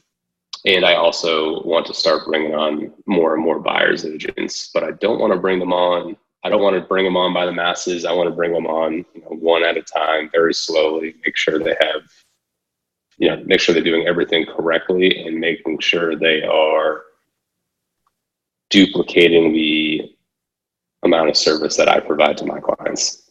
and 0.64 0.84
I 0.84 0.94
also 0.94 1.62
want 1.62 1.86
to 1.86 1.94
start 1.94 2.26
bringing 2.26 2.54
on 2.54 2.92
more 3.06 3.34
and 3.34 3.42
more 3.42 3.60
buyers 3.60 4.04
agents, 4.04 4.70
but 4.72 4.82
I 4.82 4.92
don't 4.92 5.20
want 5.20 5.32
to 5.32 5.38
bring 5.38 5.58
them 5.58 5.72
on 5.72 6.16
I 6.44 6.50
don't 6.50 6.62
want 6.62 6.76
to 6.76 6.80
bring 6.80 7.04
them 7.04 7.16
on 7.16 7.34
by 7.34 7.46
the 7.46 7.52
masses. 7.52 8.04
I 8.04 8.12
want 8.12 8.28
to 8.28 8.34
bring 8.34 8.52
them 8.52 8.66
on, 8.66 9.04
you 9.14 9.20
know, 9.22 9.36
one 9.40 9.64
at 9.64 9.76
a 9.76 9.82
time, 9.82 10.30
very 10.30 10.54
slowly. 10.54 11.16
Make 11.24 11.36
sure 11.36 11.58
they 11.58 11.76
have, 11.80 12.02
you 13.18 13.28
know, 13.28 13.42
make 13.44 13.60
sure 13.60 13.74
they're 13.74 13.82
doing 13.82 14.06
everything 14.06 14.46
correctly, 14.46 15.26
and 15.26 15.38
making 15.38 15.80
sure 15.80 16.16
they 16.16 16.42
are 16.42 17.02
duplicating 18.70 19.52
the 19.52 20.14
amount 21.02 21.28
of 21.28 21.36
service 21.36 21.76
that 21.76 21.88
I 21.88 22.00
provide 22.00 22.38
to 22.38 22.46
my 22.46 22.60
clients. 22.60 23.30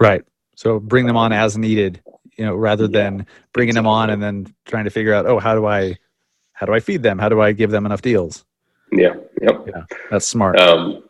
Right. 0.00 0.24
So 0.54 0.80
bring 0.80 1.06
them 1.06 1.16
on 1.16 1.32
as 1.32 1.58
needed, 1.58 2.02
you 2.36 2.44
know, 2.44 2.54
rather 2.54 2.84
yeah, 2.84 3.02
than 3.02 3.26
bringing 3.52 3.70
exactly. 3.70 3.84
them 3.84 3.86
on 3.86 4.10
and 4.10 4.22
then 4.22 4.54
trying 4.64 4.84
to 4.84 4.90
figure 4.90 5.14
out, 5.14 5.26
oh, 5.26 5.38
how 5.38 5.54
do 5.54 5.66
I, 5.66 5.96
how 6.52 6.66
do 6.66 6.74
I 6.74 6.80
feed 6.80 7.02
them? 7.02 7.18
How 7.18 7.28
do 7.28 7.40
I 7.40 7.52
give 7.52 7.70
them 7.70 7.86
enough 7.86 8.02
deals? 8.02 8.44
Yeah. 8.92 9.14
Yep. 9.40 9.66
Yeah. 9.68 9.82
That's 10.10 10.26
smart. 10.26 10.58
Um, 10.58 11.02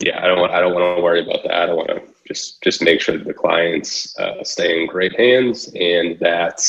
yeah, 0.00 0.22
I 0.22 0.28
don't 0.28 0.38
want 0.38 0.52
I 0.52 0.60
don't 0.60 0.74
want 0.74 0.96
to 0.96 1.02
worry 1.02 1.22
about 1.22 1.42
that. 1.42 1.54
I 1.54 1.66
don't 1.66 1.76
want 1.76 1.88
to 1.88 2.02
just 2.26 2.62
just 2.62 2.82
make 2.82 3.00
sure 3.00 3.18
that 3.18 3.26
the 3.26 3.34
clients 3.34 4.16
uh, 4.18 4.44
stay 4.44 4.80
in 4.80 4.86
great 4.86 5.18
hands 5.18 5.72
and 5.74 6.18
that 6.20 6.62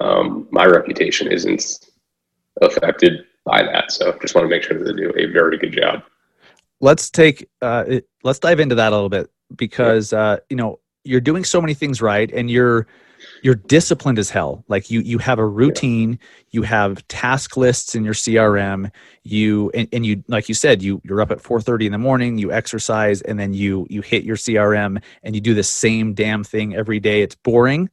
um, 0.00 0.46
my 0.52 0.64
reputation 0.66 1.30
isn't 1.30 1.90
affected 2.62 3.24
by 3.44 3.62
that. 3.62 3.90
So 3.90 4.16
just 4.20 4.34
want 4.34 4.44
to 4.44 4.48
make 4.48 4.62
sure 4.62 4.78
that 4.78 4.84
they 4.84 4.92
do 4.92 5.12
a 5.16 5.26
very 5.26 5.58
good 5.58 5.72
job. 5.72 6.02
Let's 6.80 7.10
take 7.10 7.48
uh, 7.60 8.00
let's 8.22 8.38
dive 8.38 8.60
into 8.60 8.76
that 8.76 8.92
a 8.92 8.94
little 8.94 9.08
bit 9.08 9.28
because 9.56 10.12
uh, 10.12 10.38
you 10.48 10.56
know 10.56 10.78
you're 11.04 11.20
doing 11.20 11.44
so 11.44 11.60
many 11.60 11.74
things 11.74 12.02
right 12.02 12.30
and 12.32 12.50
you're 12.50 12.86
you're 13.42 13.54
disciplined 13.54 14.18
as 14.18 14.30
hell. 14.30 14.64
Like 14.68 14.90
you 14.90 15.00
you 15.00 15.18
have 15.18 15.38
a 15.38 15.46
routine 15.46 16.18
you 16.50 16.62
have 16.62 17.06
task 17.08 17.56
lists 17.56 17.94
in 17.94 18.04
your 18.04 18.14
crm 18.14 18.90
you 19.22 19.70
and, 19.74 19.88
and 19.92 20.04
you 20.06 20.22
like 20.28 20.48
you 20.48 20.54
said 20.54 20.82
you 20.82 21.00
you're 21.04 21.20
up 21.20 21.30
at 21.30 21.38
4.30 21.38 21.86
in 21.86 21.92
the 21.92 21.98
morning 21.98 22.38
you 22.38 22.52
exercise 22.52 23.22
and 23.22 23.38
then 23.38 23.52
you 23.52 23.86
you 23.90 24.02
hit 24.02 24.24
your 24.24 24.36
crm 24.36 25.02
and 25.22 25.34
you 25.34 25.40
do 25.40 25.54
the 25.54 25.62
same 25.62 26.14
damn 26.14 26.44
thing 26.44 26.74
every 26.74 27.00
day. 27.00 27.22
It's 27.22 27.34
boring 27.34 27.90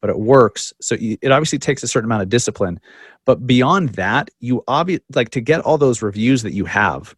but 0.00 0.08
it 0.08 0.18
works. 0.18 0.72
So 0.80 0.94
you, 0.94 1.18
it 1.20 1.30
obviously 1.30 1.58
takes 1.58 1.82
a 1.82 1.88
certain 1.88 2.08
amount 2.08 2.22
of 2.22 2.30
discipline. 2.30 2.80
But 3.26 3.46
beyond 3.46 3.90
that 3.90 4.30
you 4.40 4.64
obviously 4.66 5.04
like 5.14 5.30
to 5.30 5.40
get 5.40 5.60
all 5.60 5.78
those 5.78 6.02
reviews 6.02 6.42
that 6.42 6.52
you 6.52 6.64
have 6.64 7.14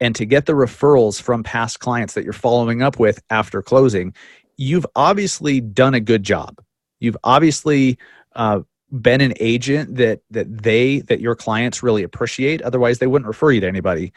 and 0.00 0.16
to 0.16 0.24
get 0.24 0.46
the 0.46 0.52
referrals 0.52 1.22
from 1.22 1.44
past 1.44 1.78
clients 1.78 2.14
that 2.14 2.24
you're 2.24 2.32
following 2.32 2.82
up 2.82 2.98
with 2.98 3.22
after 3.30 3.62
closing 3.62 4.12
you've 4.62 4.86
obviously 4.94 5.60
done 5.60 5.94
a 5.94 6.00
good 6.00 6.22
job 6.22 6.60
You've 7.02 7.16
obviously 7.24 7.98
uh, 8.36 8.60
been 8.92 9.20
an 9.20 9.34
agent 9.40 9.96
that 9.96 10.20
that 10.30 10.62
they 10.62 11.00
that 11.00 11.20
your 11.20 11.34
clients 11.34 11.82
really 11.82 12.04
appreciate. 12.04 12.62
Otherwise, 12.62 13.00
they 13.00 13.08
wouldn't 13.08 13.26
refer 13.26 13.50
you 13.50 13.60
to 13.60 13.66
anybody. 13.66 14.12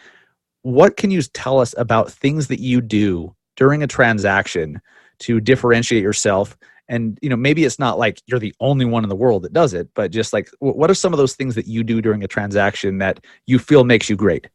What 0.62 0.95
can 0.95 1.10
you 1.10 1.23
tell 1.23 1.60
us 1.60 1.73
about 1.77 2.12
things 2.12 2.47
that 2.47 2.60
you 2.60 2.81
do 2.81 3.36
during 3.58 3.81
a 3.81 3.88
transaction 3.88 4.81
to 5.19 5.41
differentiate 5.41 6.03
yourself? 6.03 6.55
And 6.88 7.17
you 7.23 7.29
know, 7.29 7.36
maybe 7.36 7.65
it's 7.65 7.79
not 7.79 7.97
like 7.97 8.21
you're 8.27 8.39
the 8.39 8.53
only 8.60 8.86
one 8.86 9.03
in 9.03 9.10
the 9.10 9.15
world 9.15 9.41
that 9.43 9.53
does 9.53 9.73
it, 9.73 9.89
but 9.95 10.12
just 10.12 10.31
like 10.31 10.47
what 10.60 10.91
are 10.91 10.95
some 10.95 11.12
of 11.12 11.17
those 11.17 11.34
things 11.34 11.55
that 11.55 11.65
you 11.65 11.84
do 11.84 12.03
during 12.03 12.23
a 12.23 12.27
transaction 12.27 12.99
that 12.99 13.19
you 13.47 13.58
feel 13.58 13.84
makes 13.84 14.12
you 14.12 14.15
great? 14.15 14.47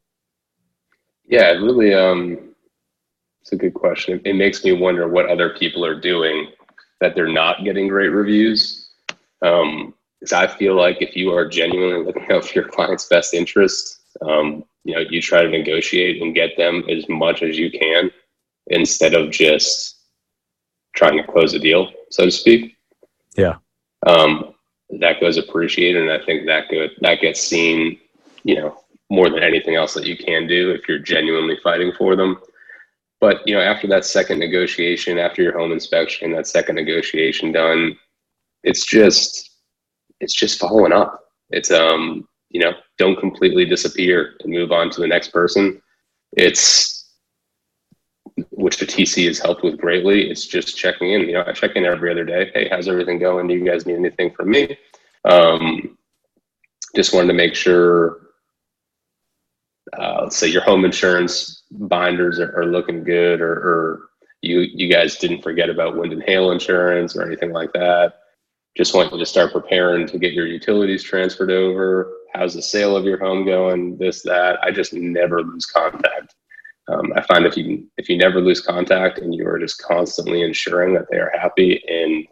Yeah, 1.26 1.50
really. 1.50 1.94
Um, 1.94 2.49
it's 3.40 3.52
a 3.52 3.56
good 3.56 3.74
question. 3.74 4.20
It 4.24 4.34
makes 4.34 4.64
me 4.64 4.72
wonder 4.72 5.08
what 5.08 5.28
other 5.28 5.50
people 5.50 5.84
are 5.84 5.98
doing 5.98 6.52
that 7.00 7.14
they're 7.14 7.28
not 7.28 7.64
getting 7.64 7.88
great 7.88 8.08
reviews. 8.08 8.90
Um, 9.42 9.94
because 10.20 10.32
I 10.34 10.46
feel 10.46 10.74
like 10.74 11.00
if 11.00 11.16
you 11.16 11.32
are 11.32 11.48
genuinely 11.48 12.04
looking 12.04 12.30
out 12.30 12.44
for 12.44 12.60
your 12.60 12.68
client's 12.68 13.06
best 13.06 13.32
interest, 13.32 14.02
um, 14.20 14.64
you 14.84 14.94
know, 14.94 15.00
you 15.00 15.22
try 15.22 15.42
to 15.42 15.48
negotiate 15.48 16.20
and 16.20 16.34
get 16.34 16.56
them 16.58 16.84
as 16.90 17.08
much 17.08 17.42
as 17.42 17.58
you 17.58 17.70
can 17.70 18.10
instead 18.66 19.14
of 19.14 19.30
just 19.30 19.96
trying 20.94 21.16
to 21.16 21.32
close 21.32 21.54
a 21.54 21.58
deal, 21.58 21.90
so 22.10 22.26
to 22.26 22.30
speak. 22.30 22.76
Yeah. 23.36 23.56
Um, 24.06 24.54
that 24.98 25.20
goes 25.20 25.38
appreciated, 25.38 26.02
and 26.02 26.10
I 26.10 26.24
think 26.24 26.46
that 26.46 26.68
good 26.68 26.90
that 27.00 27.20
gets 27.20 27.40
seen, 27.40 27.98
you 28.42 28.56
know, 28.56 28.80
more 29.08 29.30
than 29.30 29.42
anything 29.42 29.76
else 29.76 29.94
that 29.94 30.06
you 30.06 30.16
can 30.16 30.46
do 30.46 30.72
if 30.72 30.88
you're 30.88 30.98
genuinely 30.98 31.56
fighting 31.62 31.92
for 31.96 32.16
them. 32.16 32.40
But 33.20 33.46
you 33.46 33.54
know, 33.54 33.60
after 33.60 33.86
that 33.88 34.04
second 34.04 34.38
negotiation, 34.38 35.18
after 35.18 35.42
your 35.42 35.58
home 35.58 35.72
inspection, 35.72 36.32
that 36.32 36.46
second 36.46 36.76
negotiation 36.76 37.52
done, 37.52 37.96
it's 38.64 38.84
just 38.84 39.50
it's 40.20 40.34
just 40.34 40.58
following 40.58 40.92
up. 40.92 41.20
It's 41.50 41.70
um, 41.70 42.26
you 42.48 42.60
know, 42.60 42.72
don't 42.98 43.18
completely 43.18 43.64
disappear 43.64 44.36
and 44.40 44.52
move 44.52 44.72
on 44.72 44.90
to 44.90 45.00
the 45.00 45.06
next 45.06 45.28
person. 45.28 45.80
It's 46.36 47.00
which 48.50 48.78
the 48.78 48.86
TC 48.86 49.26
has 49.26 49.38
helped 49.38 49.62
with 49.62 49.78
greatly. 49.78 50.30
It's 50.30 50.46
just 50.46 50.76
checking 50.76 51.12
in. 51.12 51.22
You 51.22 51.32
know, 51.34 51.44
I 51.46 51.52
check 51.52 51.72
in 51.76 51.84
every 51.84 52.10
other 52.10 52.24
day. 52.24 52.50
Hey, 52.54 52.68
how's 52.70 52.88
everything 52.88 53.18
going? 53.18 53.48
Do 53.48 53.54
you 53.54 53.64
guys 53.64 53.86
need 53.86 53.96
anything 53.96 54.30
from 54.30 54.50
me? 54.50 54.78
Um, 55.24 55.98
just 56.96 57.14
wanted 57.14 57.28
to 57.28 57.34
make 57.34 57.54
sure 57.54 58.29
uh, 59.98 60.20
let's 60.22 60.36
say 60.36 60.46
your 60.46 60.62
home 60.62 60.84
insurance 60.84 61.64
binders 61.70 62.38
are, 62.38 62.56
are 62.56 62.66
looking 62.66 63.04
good 63.04 63.40
or, 63.40 63.52
or, 63.52 64.00
you 64.42 64.60
you 64.60 64.90
guys 64.90 65.16
didn't 65.16 65.42
forget 65.42 65.68
about 65.68 65.98
wind 65.98 66.14
and 66.14 66.22
hail 66.22 66.50
insurance 66.50 67.14
or 67.14 67.26
anything 67.26 67.52
like 67.52 67.70
that? 67.74 68.14
Just 68.74 68.94
want 68.94 69.12
you 69.12 69.18
to 69.18 69.26
start 69.26 69.52
preparing 69.52 70.06
to 70.06 70.18
get 70.18 70.32
your 70.32 70.46
utilities 70.46 71.02
transferred 71.02 71.50
over. 71.50 72.10
How's 72.32 72.54
the 72.54 72.62
sale 72.62 72.96
of 72.96 73.04
your 73.04 73.18
home 73.18 73.44
going? 73.44 73.98
This 73.98 74.22
that. 74.22 74.58
I 74.62 74.70
just 74.70 74.94
never 74.94 75.42
lose 75.42 75.66
contact. 75.66 76.36
Um, 76.88 77.12
i 77.14 77.20
find 77.20 77.44
if 77.44 77.54
you 77.54 77.86
if 77.98 78.08
you 78.08 78.16
never 78.16 78.40
lose 78.40 78.62
contact 78.62 79.18
and 79.18 79.34
you 79.34 79.46
are 79.46 79.58
just 79.58 79.82
constantly 79.82 80.42
ensuring 80.42 80.94
that 80.94 81.06
they 81.10 81.18
are 81.18 81.32
happy 81.38 81.84
and 81.86 82.26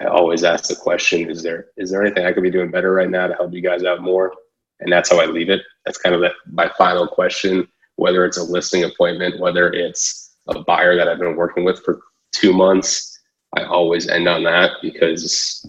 I 0.00 0.06
always 0.06 0.44
ask 0.44 0.68
the 0.68 0.76
question: 0.76 1.28
Is 1.28 1.42
there 1.42 1.66
is 1.76 1.90
there 1.90 2.02
anything 2.02 2.24
I 2.24 2.32
could 2.32 2.42
be 2.42 2.50
doing 2.50 2.70
better 2.70 2.92
right 2.92 3.10
now 3.10 3.26
to 3.26 3.34
help 3.34 3.52
you 3.52 3.60
guys 3.60 3.84
out 3.84 4.00
more? 4.00 4.32
And 4.80 4.92
that's 4.92 5.10
how 5.10 5.20
I 5.20 5.26
leave 5.26 5.50
it. 5.50 5.62
That's 5.84 5.98
kind 5.98 6.14
of 6.14 6.20
the, 6.20 6.30
my 6.50 6.70
final 6.78 7.06
question. 7.06 7.66
Whether 7.96 8.24
it's 8.24 8.38
a 8.38 8.44
listing 8.44 8.84
appointment, 8.84 9.40
whether 9.40 9.72
it's 9.72 10.36
a 10.46 10.62
buyer 10.62 10.96
that 10.96 11.08
I've 11.08 11.18
been 11.18 11.36
working 11.36 11.64
with 11.64 11.82
for 11.84 12.00
two 12.32 12.52
months, 12.52 13.18
I 13.56 13.64
always 13.64 14.08
end 14.08 14.28
on 14.28 14.44
that 14.44 14.72
because 14.82 15.66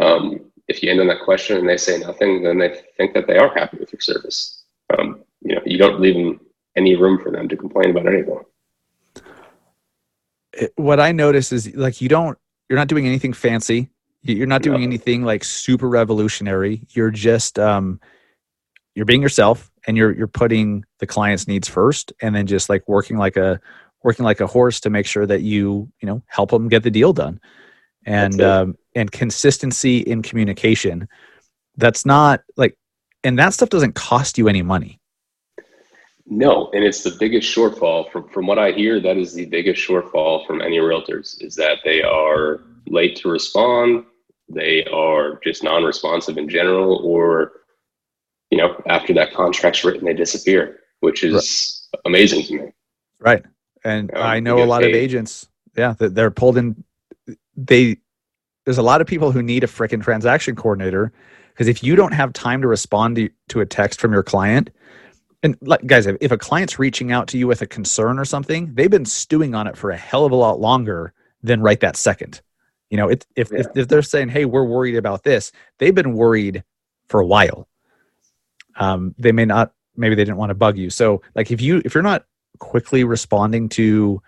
um, 0.00 0.40
if 0.68 0.82
you 0.82 0.90
end 0.90 1.00
on 1.00 1.06
that 1.08 1.22
question 1.24 1.56
and 1.58 1.68
they 1.68 1.76
say 1.76 1.98
nothing, 1.98 2.42
then 2.42 2.58
they 2.58 2.80
think 2.96 3.14
that 3.14 3.26
they 3.26 3.38
are 3.38 3.52
happy 3.54 3.78
with 3.78 3.92
your 3.92 4.00
service. 4.00 4.64
Um, 4.96 5.22
you 5.42 5.54
know, 5.54 5.62
you 5.64 5.78
don't 5.78 6.00
leave 6.00 6.14
them 6.14 6.40
any 6.76 6.96
room 6.96 7.22
for 7.22 7.30
them 7.30 7.48
to 7.48 7.56
complain 7.56 7.90
about 7.90 8.06
anything. 8.06 8.40
What 10.76 10.98
I 10.98 11.12
notice 11.12 11.52
is 11.52 11.74
like 11.76 12.00
you 12.00 12.08
don't, 12.08 12.38
you're 12.68 12.78
not 12.78 12.88
doing 12.88 13.06
anything 13.06 13.32
fancy. 13.32 13.90
You're 14.22 14.46
not 14.46 14.62
doing 14.62 14.80
no. 14.80 14.86
anything 14.86 15.24
like 15.24 15.44
super 15.44 15.88
revolutionary. 15.88 16.82
You're 16.90 17.10
just, 17.10 17.58
um, 17.58 18.00
you're 18.98 19.06
being 19.06 19.22
yourself 19.22 19.70
and 19.86 19.96
you're 19.96 20.10
you're 20.10 20.26
putting 20.26 20.84
the 20.98 21.06
client's 21.06 21.46
needs 21.46 21.68
first 21.68 22.12
and 22.20 22.34
then 22.34 22.48
just 22.48 22.68
like 22.68 22.86
working 22.88 23.16
like 23.16 23.36
a 23.36 23.60
working 24.02 24.24
like 24.24 24.40
a 24.40 24.46
horse 24.46 24.80
to 24.80 24.90
make 24.90 25.06
sure 25.06 25.24
that 25.24 25.42
you 25.42 25.88
you 26.00 26.06
know 26.06 26.20
help 26.26 26.50
them 26.50 26.68
get 26.68 26.82
the 26.82 26.90
deal 26.90 27.12
done 27.12 27.40
and 28.06 28.40
um, 28.40 28.76
and 28.96 29.12
consistency 29.12 29.98
in 29.98 30.20
communication 30.20 31.08
that's 31.76 32.04
not 32.04 32.40
like 32.56 32.76
and 33.22 33.38
that 33.38 33.54
stuff 33.54 33.68
doesn't 33.68 33.94
cost 33.94 34.36
you 34.36 34.48
any 34.48 34.62
money 34.62 34.97
no 36.30 36.70
and 36.72 36.84
it's 36.84 37.02
the 37.02 37.16
biggest 37.18 37.54
shortfall 37.54 38.10
from 38.10 38.28
from 38.28 38.46
what 38.46 38.58
i 38.58 38.70
hear 38.70 39.00
that 39.00 39.16
is 39.16 39.32
the 39.32 39.46
biggest 39.46 39.80
shortfall 39.86 40.46
from 40.46 40.60
any 40.60 40.78
realtors 40.78 41.42
is 41.42 41.54
that 41.54 41.78
they 41.84 42.02
are 42.02 42.60
late 42.86 43.16
to 43.16 43.28
respond 43.28 44.04
they 44.48 44.84
are 44.86 45.40
just 45.42 45.62
non-responsive 45.62 46.36
in 46.36 46.48
general 46.48 47.00
or 47.04 47.52
you 48.50 48.58
know 48.58 48.80
after 48.86 49.14
that 49.14 49.32
contract's 49.32 49.84
written 49.84 50.04
they 50.04 50.14
disappear 50.14 50.80
which 51.00 51.24
is 51.24 51.88
right. 51.94 52.00
amazing 52.04 52.42
to 52.42 52.54
me 52.54 52.72
right 53.20 53.44
and 53.84 54.14
um, 54.14 54.22
i 54.22 54.38
know 54.40 54.62
a 54.62 54.64
lot 54.64 54.82
paid. 54.82 54.90
of 54.90 54.94
agents 54.94 55.48
yeah 55.76 55.94
they're 55.98 56.30
pulled 56.30 56.58
in 56.58 56.84
they 57.56 57.96
there's 58.64 58.78
a 58.78 58.82
lot 58.82 59.00
of 59.00 59.06
people 59.06 59.32
who 59.32 59.42
need 59.42 59.64
a 59.64 59.66
freaking 59.66 60.02
transaction 60.02 60.54
coordinator 60.54 61.10
because 61.48 61.68
if 61.68 61.82
you 61.82 61.96
don't 61.96 62.12
have 62.12 62.32
time 62.34 62.60
to 62.62 62.68
respond 62.68 63.16
to, 63.16 63.30
to 63.48 63.60
a 63.60 63.66
text 63.66 63.98
from 63.98 64.12
your 64.12 64.22
client 64.22 64.70
and 65.42 65.56
like 65.60 65.84
guys 65.86 66.06
if, 66.06 66.32
a 66.32 66.38
client's 66.38 66.78
reaching 66.78 67.12
out 67.12 67.28
to 67.28 67.38
you 67.38 67.46
with 67.46 67.62
a 67.62 67.66
concern 67.66 68.18
or 68.18 68.24
something 68.24 68.74
they've 68.74 68.90
been 68.90 69.04
stewing 69.04 69.54
on 69.54 69.66
it 69.66 69.76
for 69.76 69.90
a 69.90 69.96
hell 69.96 70.24
of 70.24 70.32
a 70.32 70.36
lot 70.36 70.60
longer 70.60 71.12
than 71.42 71.60
right 71.60 71.80
that 71.80 71.96
second. 71.96 72.40
You 72.90 72.96
know 72.96 73.08
it, 73.08 73.26
if, 73.36 73.50
yeah. 73.52 73.60
if, 73.60 73.66
if 73.76 73.88
they're 73.88 74.02
saying 74.02 74.30
hey 74.30 74.44
we're 74.44 74.64
worried 74.64 74.96
about 74.96 75.22
this 75.22 75.52
they've 75.78 75.94
been 75.94 76.14
worried 76.14 76.64
for 77.08 77.20
a 77.20 77.26
while. 77.26 77.68
Um, 78.76 79.14
they 79.18 79.32
may 79.32 79.44
not 79.44 79.72
maybe 79.96 80.14
they 80.14 80.24
didn't 80.24 80.36
want 80.36 80.50
to 80.50 80.54
bug 80.54 80.78
you. 80.78 80.90
So 80.90 81.22
like 81.34 81.50
if 81.50 81.60
you 81.60 81.82
if 81.84 81.94
you're 81.94 82.02
not 82.02 82.24
quickly 82.58 83.04
responding 83.04 83.68
to 83.68 84.22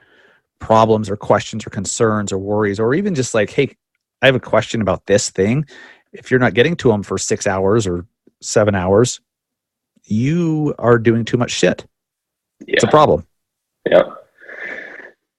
problems 0.60 1.10
or 1.10 1.16
questions 1.16 1.66
or 1.66 1.70
concerns 1.70 2.32
or 2.32 2.38
worries 2.38 2.78
or 2.78 2.94
even 2.94 3.14
just 3.14 3.34
like 3.34 3.50
hey 3.50 3.74
i 4.22 4.26
have 4.26 4.34
a 4.34 4.40
question 4.40 4.80
about 4.80 5.06
this 5.06 5.30
thing 5.30 5.66
if 6.12 6.30
you're 6.30 6.38
not 6.38 6.54
getting 6.54 6.76
to 6.76 6.88
them 6.88 7.02
for 7.02 7.18
six 7.18 7.46
hours 7.46 7.86
or 7.86 8.06
seven 8.40 8.74
hours 8.74 9.20
you 10.04 10.74
are 10.78 10.98
doing 10.98 11.24
too 11.24 11.36
much 11.36 11.50
shit 11.50 11.86
yeah. 12.66 12.74
it's 12.74 12.84
a 12.84 12.88
problem 12.88 13.26
yeah 13.88 14.02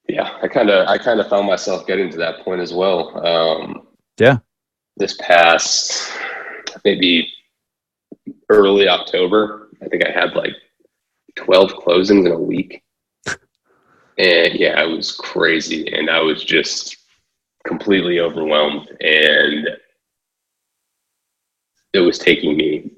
yeah 0.08 0.38
i 0.42 0.48
kind 0.48 0.70
of 0.70 0.88
i 0.88 0.98
kind 0.98 1.20
of 1.20 1.28
found 1.28 1.48
myself 1.48 1.86
getting 1.86 2.10
to 2.10 2.18
that 2.18 2.40
point 2.44 2.62
as 2.62 2.74
well 2.74 3.26
um 3.26 3.88
yeah 4.20 4.38
this 4.98 5.16
past 5.20 6.12
maybe 6.84 7.28
early 8.50 8.88
october 8.88 9.70
i 9.82 9.88
think 9.88 10.06
i 10.06 10.12
had 10.12 10.34
like 10.34 10.54
12 11.36 11.74
closings 11.74 12.26
in 12.26 12.32
a 12.32 12.40
week. 12.40 12.84
and 14.18 14.54
yeah, 14.54 14.82
it 14.84 14.90
was 14.90 15.16
crazy. 15.16 15.92
And 15.94 16.10
I 16.10 16.22
was 16.22 16.44
just 16.44 16.98
completely 17.66 18.20
overwhelmed. 18.20 18.90
And 19.02 19.70
it 21.94 22.00
was 22.00 22.18
taking 22.18 22.58
me, 22.58 22.92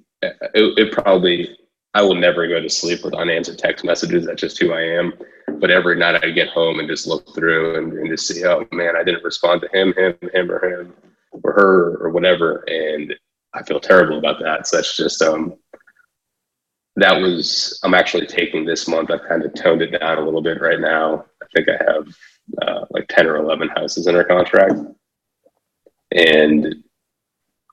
it, 0.54 0.78
it 0.78 0.92
probably, 0.92 1.58
I 1.94 2.02
will 2.02 2.16
never 2.16 2.48
go 2.48 2.62
to 2.62 2.70
sleep 2.70 3.04
with 3.04 3.14
unanswered 3.14 3.58
text 3.58 3.86
messages. 3.86 4.26
That's 4.26 4.42
just 4.42 4.60
who 4.60 4.74
I 4.74 4.82
am. 4.82 5.14
But 5.60 5.72
every 5.72 5.98
night 5.98 6.24
I 6.24 6.32
get 6.32 6.50
home 6.50 6.80
and 6.80 6.88
just 6.88 7.08
look 7.08 7.34
through 7.36 7.78
and, 7.78 7.94
and 7.94 8.08
just 8.10 8.28
see, 8.28 8.46
oh 8.46 8.68
man, 8.72 8.96
I 8.96 9.04
didn't 9.04 9.24
respond 9.24 9.62
to 9.62 9.78
him, 9.78 9.94
him, 9.94 10.18
him, 10.34 10.52
or 10.52 10.66
him, 10.66 10.94
or 11.44 11.54
her, 11.54 11.98
or 11.98 12.10
whatever. 12.10 12.64
And 12.68 13.14
I 13.54 13.64
feel 13.64 13.80
terrible 13.80 14.18
about 14.18 14.40
that. 14.42 14.68
So 14.68 14.78
that's 14.78 14.98
just 14.98 15.22
um, 15.22 15.56
that 16.96 17.20
was 17.20 17.80
i'm 17.84 17.94
actually 17.94 18.26
taking 18.26 18.66
this 18.66 18.88
month 18.88 19.10
i've 19.10 19.28
kind 19.28 19.44
of 19.44 19.54
toned 19.54 19.82
it 19.82 20.00
down 20.00 20.18
a 20.18 20.22
little 20.24 20.42
bit 20.42 20.62
right 20.62 20.80
now 20.80 21.26
i 21.42 21.46
think 21.54 21.68
i 21.70 21.84
have 21.84 22.08
uh, 22.62 22.86
like 22.92 23.08
10 23.10 23.28
or 23.28 23.38
11 23.38 23.70
houses 23.70 24.08
under 24.08 24.24
contract 24.24 24.76
and 26.12 26.76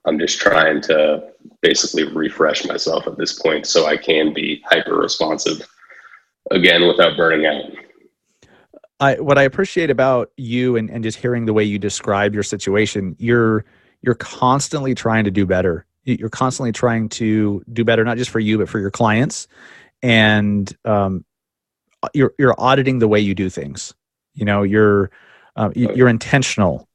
i'm 0.07 0.19
just 0.19 0.41
trying 0.41 0.81
to 0.81 1.30
basically 1.63 2.05
refresh 2.05 2.65
myself 2.67 3.07
at 3.07 3.17
this 3.19 3.39
point 3.41 3.67
so 3.67 3.87
i 3.87 3.97
can 3.97 4.33
be 4.33 4.63
hyper 4.67 4.97
responsive 4.97 5.67
again 6.51 6.87
without 6.87 7.17
burning 7.17 7.47
out. 7.47 7.63
I, 9.01 9.15
what 9.15 9.39
I 9.39 9.43
appreciate 9.43 9.91
about 9.91 10.31
you 10.37 10.77
and, 10.77 10.91
and 10.91 11.03
just 11.03 11.19
hearing 11.19 11.47
the 11.47 11.55
way 11.55 11.65
you 11.65 11.79
describe 11.79 12.35
your 12.35 12.43
situation, 12.43 13.17
you're 13.19 13.65
you're 14.03 14.15
constantly 14.15 14.95
trying 14.95 15.25
to 15.25 15.31
do 15.31 15.47
better. 15.47 15.87
You're 16.05 16.31
constantly 16.31 16.73
trying 16.73 17.09
to 17.11 17.63
do 17.73 17.85
better 17.85 18.05
not 18.05 18.17
just 18.17 18.31
for 18.31 18.41
you 18.41 18.59
but 18.59 18.69
for 18.69 18.79
your 18.79 18.91
clients. 18.91 19.49
And 20.03 20.75
um, 20.85 21.25
you're 22.15 22.35
you're 22.39 22.55
auditing 22.59 22.99
the 22.99 23.09
way 23.09 23.21
you 23.21 23.35
do 23.35 23.49
things. 23.49 23.95
You 24.35 24.45
know 24.45 24.63
you're 24.63 25.11
uh, 25.57 25.71
you're 25.75 26.09
intentional 26.09 26.89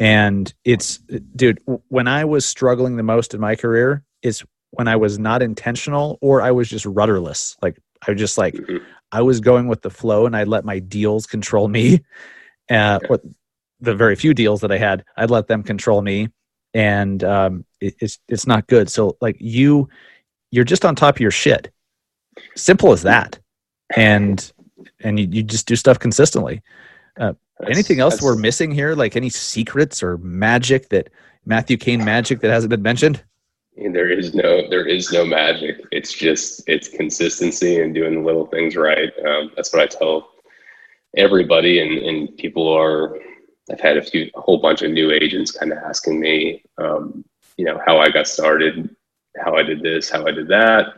and 0.00 0.54
it's 0.64 0.98
dude 1.36 1.60
when 1.88 2.08
i 2.08 2.24
was 2.24 2.46
struggling 2.46 2.96
the 2.96 3.02
most 3.02 3.34
in 3.34 3.40
my 3.40 3.54
career 3.54 4.02
is 4.22 4.42
when 4.70 4.88
i 4.88 4.96
was 4.96 5.18
not 5.18 5.42
intentional 5.42 6.18
or 6.20 6.40
i 6.42 6.50
was 6.50 6.68
just 6.68 6.86
rudderless 6.86 7.56
like 7.62 7.78
i 8.06 8.10
was 8.10 8.18
just 8.18 8.38
like 8.38 8.54
mm-hmm. 8.54 8.78
i 9.12 9.20
was 9.20 9.40
going 9.40 9.68
with 9.68 9.82
the 9.82 9.90
flow 9.90 10.26
and 10.26 10.36
i'd 10.36 10.48
let 10.48 10.64
my 10.64 10.78
deals 10.78 11.26
control 11.26 11.68
me 11.68 12.02
uh, 12.70 12.98
or 13.08 13.20
the 13.80 13.94
very 13.94 14.16
few 14.16 14.32
deals 14.32 14.60
that 14.60 14.72
i 14.72 14.78
had 14.78 15.04
i'd 15.16 15.30
let 15.30 15.46
them 15.46 15.62
control 15.62 16.00
me 16.00 16.28
and 16.74 17.22
um, 17.24 17.64
it, 17.80 17.94
it's 18.00 18.18
it's 18.28 18.46
not 18.46 18.66
good. 18.66 18.90
So 18.90 19.16
like 19.20 19.36
you, 19.38 19.88
you're 20.50 20.64
just 20.64 20.84
on 20.84 20.94
top 20.94 21.16
of 21.16 21.20
your 21.20 21.30
shit. 21.30 21.70
Simple 22.56 22.92
as 22.92 23.02
that, 23.02 23.38
and 23.94 24.52
and 25.00 25.18
you, 25.18 25.28
you 25.30 25.42
just 25.42 25.66
do 25.66 25.76
stuff 25.76 25.98
consistently. 25.98 26.62
Uh, 27.18 27.34
anything 27.66 28.00
else 28.00 28.20
we're 28.22 28.36
missing 28.36 28.70
here? 28.70 28.94
Like 28.94 29.16
any 29.16 29.30
secrets 29.30 30.02
or 30.02 30.18
magic 30.18 30.88
that 30.90 31.10
Matthew 31.44 31.76
Kane 31.76 32.04
magic 32.04 32.40
that 32.40 32.50
hasn't 32.50 32.70
been 32.70 32.82
mentioned? 32.82 33.22
There 33.76 34.10
is 34.10 34.34
no 34.34 34.68
there 34.68 34.86
is 34.86 35.12
no 35.12 35.24
magic. 35.24 35.80
It's 35.92 36.12
just 36.12 36.62
it's 36.66 36.88
consistency 36.88 37.80
and 37.80 37.94
doing 37.94 38.14
the 38.14 38.20
little 38.20 38.46
things 38.46 38.76
right. 38.76 39.10
Um, 39.26 39.50
that's 39.56 39.72
what 39.72 39.82
I 39.82 39.86
tell 39.86 40.28
everybody, 41.16 41.80
and 41.80 41.98
and 41.98 42.36
people 42.36 42.68
are 42.68 43.18
I've 43.70 43.80
had 43.80 43.96
a 43.96 44.02
few, 44.02 44.30
a 44.34 44.40
whole 44.40 44.58
bunch 44.58 44.82
of 44.82 44.90
new 44.90 45.10
agents 45.10 45.52
kind 45.52 45.72
of 45.72 45.78
asking 45.78 46.20
me, 46.20 46.64
um, 46.78 47.24
you 47.56 47.64
know, 47.64 47.80
how 47.86 47.98
I 47.98 48.10
got 48.10 48.26
started, 48.26 48.94
how 49.42 49.56
I 49.56 49.62
did 49.62 49.82
this, 49.82 50.10
how 50.10 50.26
I 50.26 50.32
did 50.32 50.48
that. 50.48 50.88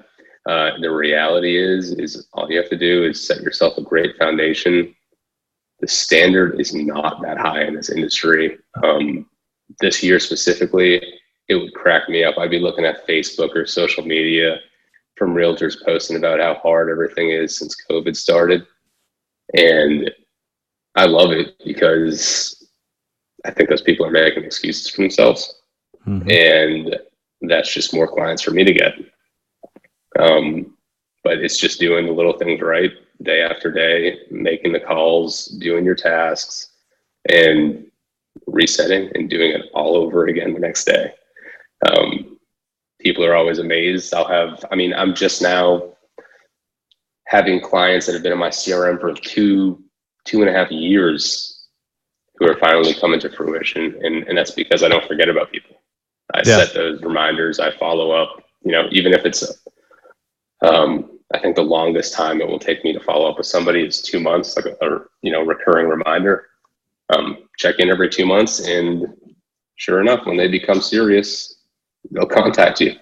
Uh, 0.46 0.70
the 0.80 0.90
reality 0.90 1.56
is, 1.56 1.92
is 1.92 2.26
all 2.32 2.50
you 2.50 2.58
have 2.58 2.70
to 2.70 2.76
do 2.76 3.04
is 3.04 3.26
set 3.26 3.40
yourself 3.42 3.78
a 3.78 3.82
great 3.82 4.16
foundation. 4.18 4.94
The 5.84 5.88
standard 5.88 6.58
is 6.58 6.74
not 6.74 7.20
that 7.20 7.36
high 7.36 7.64
in 7.64 7.74
this 7.74 7.90
industry. 7.90 8.56
Um, 8.82 9.28
this 9.80 10.02
year 10.02 10.18
specifically, 10.18 10.94
it 11.50 11.56
would 11.56 11.74
crack 11.74 12.08
me 12.08 12.24
up. 12.24 12.38
I'd 12.38 12.48
be 12.48 12.58
looking 12.58 12.86
at 12.86 13.06
Facebook 13.06 13.54
or 13.54 13.66
social 13.66 14.02
media 14.02 14.60
from 15.14 15.34
realtors 15.34 15.76
posting 15.84 16.16
about 16.16 16.40
how 16.40 16.54
hard 16.54 16.88
everything 16.88 17.32
is 17.32 17.58
since 17.58 17.76
COVID 17.90 18.16
started. 18.16 18.66
And 19.58 20.10
I 20.94 21.04
love 21.04 21.32
it 21.32 21.54
because 21.66 22.66
I 23.44 23.50
think 23.50 23.68
those 23.68 23.82
people 23.82 24.06
are 24.06 24.10
making 24.10 24.44
excuses 24.44 24.88
for 24.88 25.02
themselves. 25.02 25.54
Mm-hmm. 26.06 26.30
And 26.30 26.96
that's 27.42 27.70
just 27.70 27.92
more 27.92 28.08
clients 28.08 28.40
for 28.40 28.52
me 28.52 28.64
to 28.64 28.72
get. 28.72 28.94
Um, 30.18 30.73
but 31.24 31.38
it's 31.38 31.58
just 31.58 31.80
doing 31.80 32.06
the 32.06 32.12
little 32.12 32.38
things 32.38 32.60
right 32.60 32.92
day 33.22 33.42
after 33.42 33.72
day, 33.72 34.18
making 34.30 34.72
the 34.72 34.80
calls, 34.80 35.46
doing 35.46 35.84
your 35.84 35.94
tasks, 35.94 36.72
and 37.30 37.86
resetting 38.46 39.10
and 39.14 39.30
doing 39.30 39.50
it 39.52 39.62
all 39.74 39.96
over 39.96 40.26
again 40.26 40.52
the 40.52 40.60
next 40.60 40.84
day. 40.84 41.14
Um, 41.88 42.38
people 43.00 43.24
are 43.24 43.34
always 43.34 43.58
amazed. 43.58 44.12
I'll 44.14 44.26
have, 44.28 44.64
I 44.70 44.76
mean, 44.76 44.92
I'm 44.94 45.14
just 45.14 45.40
now 45.42 45.90
having 47.26 47.60
clients 47.60 48.06
that 48.06 48.12
have 48.12 48.22
been 48.22 48.32
in 48.32 48.38
my 48.38 48.50
CRM 48.50 49.00
for 49.00 49.12
two 49.14 49.82
two 50.24 50.40
and 50.40 50.48
a 50.48 50.52
half 50.52 50.70
years 50.70 51.66
who 52.36 52.48
are 52.50 52.56
finally 52.58 52.94
coming 52.94 53.20
to 53.20 53.28
fruition. 53.28 53.94
And, 54.02 54.26
and 54.26 54.36
that's 54.36 54.50
because 54.50 54.82
I 54.82 54.88
don't 54.88 55.06
forget 55.06 55.28
about 55.28 55.52
people. 55.52 55.82
I 56.32 56.38
Yeah. 56.38 56.64
set 56.64 56.74
those 56.74 57.02
reminders. 57.02 57.60
I 57.60 57.70
follow 57.76 58.10
up, 58.10 58.42
you 58.64 58.72
know, 58.72 58.88
even 58.90 59.12
if 59.12 59.26
it's, 59.26 59.62
um, 60.62 61.13
I 61.32 61.38
think 61.38 61.56
the 61.56 61.62
longest 61.62 62.12
time 62.14 62.40
it 62.40 62.48
will 62.48 62.58
take 62.58 62.84
me 62.84 62.92
to 62.92 63.00
follow 63.00 63.30
up 63.30 63.38
with 63.38 63.46
somebody 63.46 63.84
is 63.86 64.02
two 64.02 64.20
months, 64.20 64.56
like 64.56 64.66
a, 64.66 64.86
a 64.86 65.00
you 65.22 65.32
know, 65.32 65.42
recurring 65.42 65.88
reminder. 65.88 66.46
Um, 67.10 67.48
check 67.58 67.76
in 67.78 67.90
every 67.90 68.08
two 68.08 68.26
months 68.26 68.66
and 68.66 69.06
sure 69.76 70.00
enough, 70.00 70.26
when 70.26 70.36
they 70.36 70.48
become 70.48 70.80
serious, 70.80 71.58
they'll 72.10 72.26
contact 72.26 72.80
you. 72.80 72.92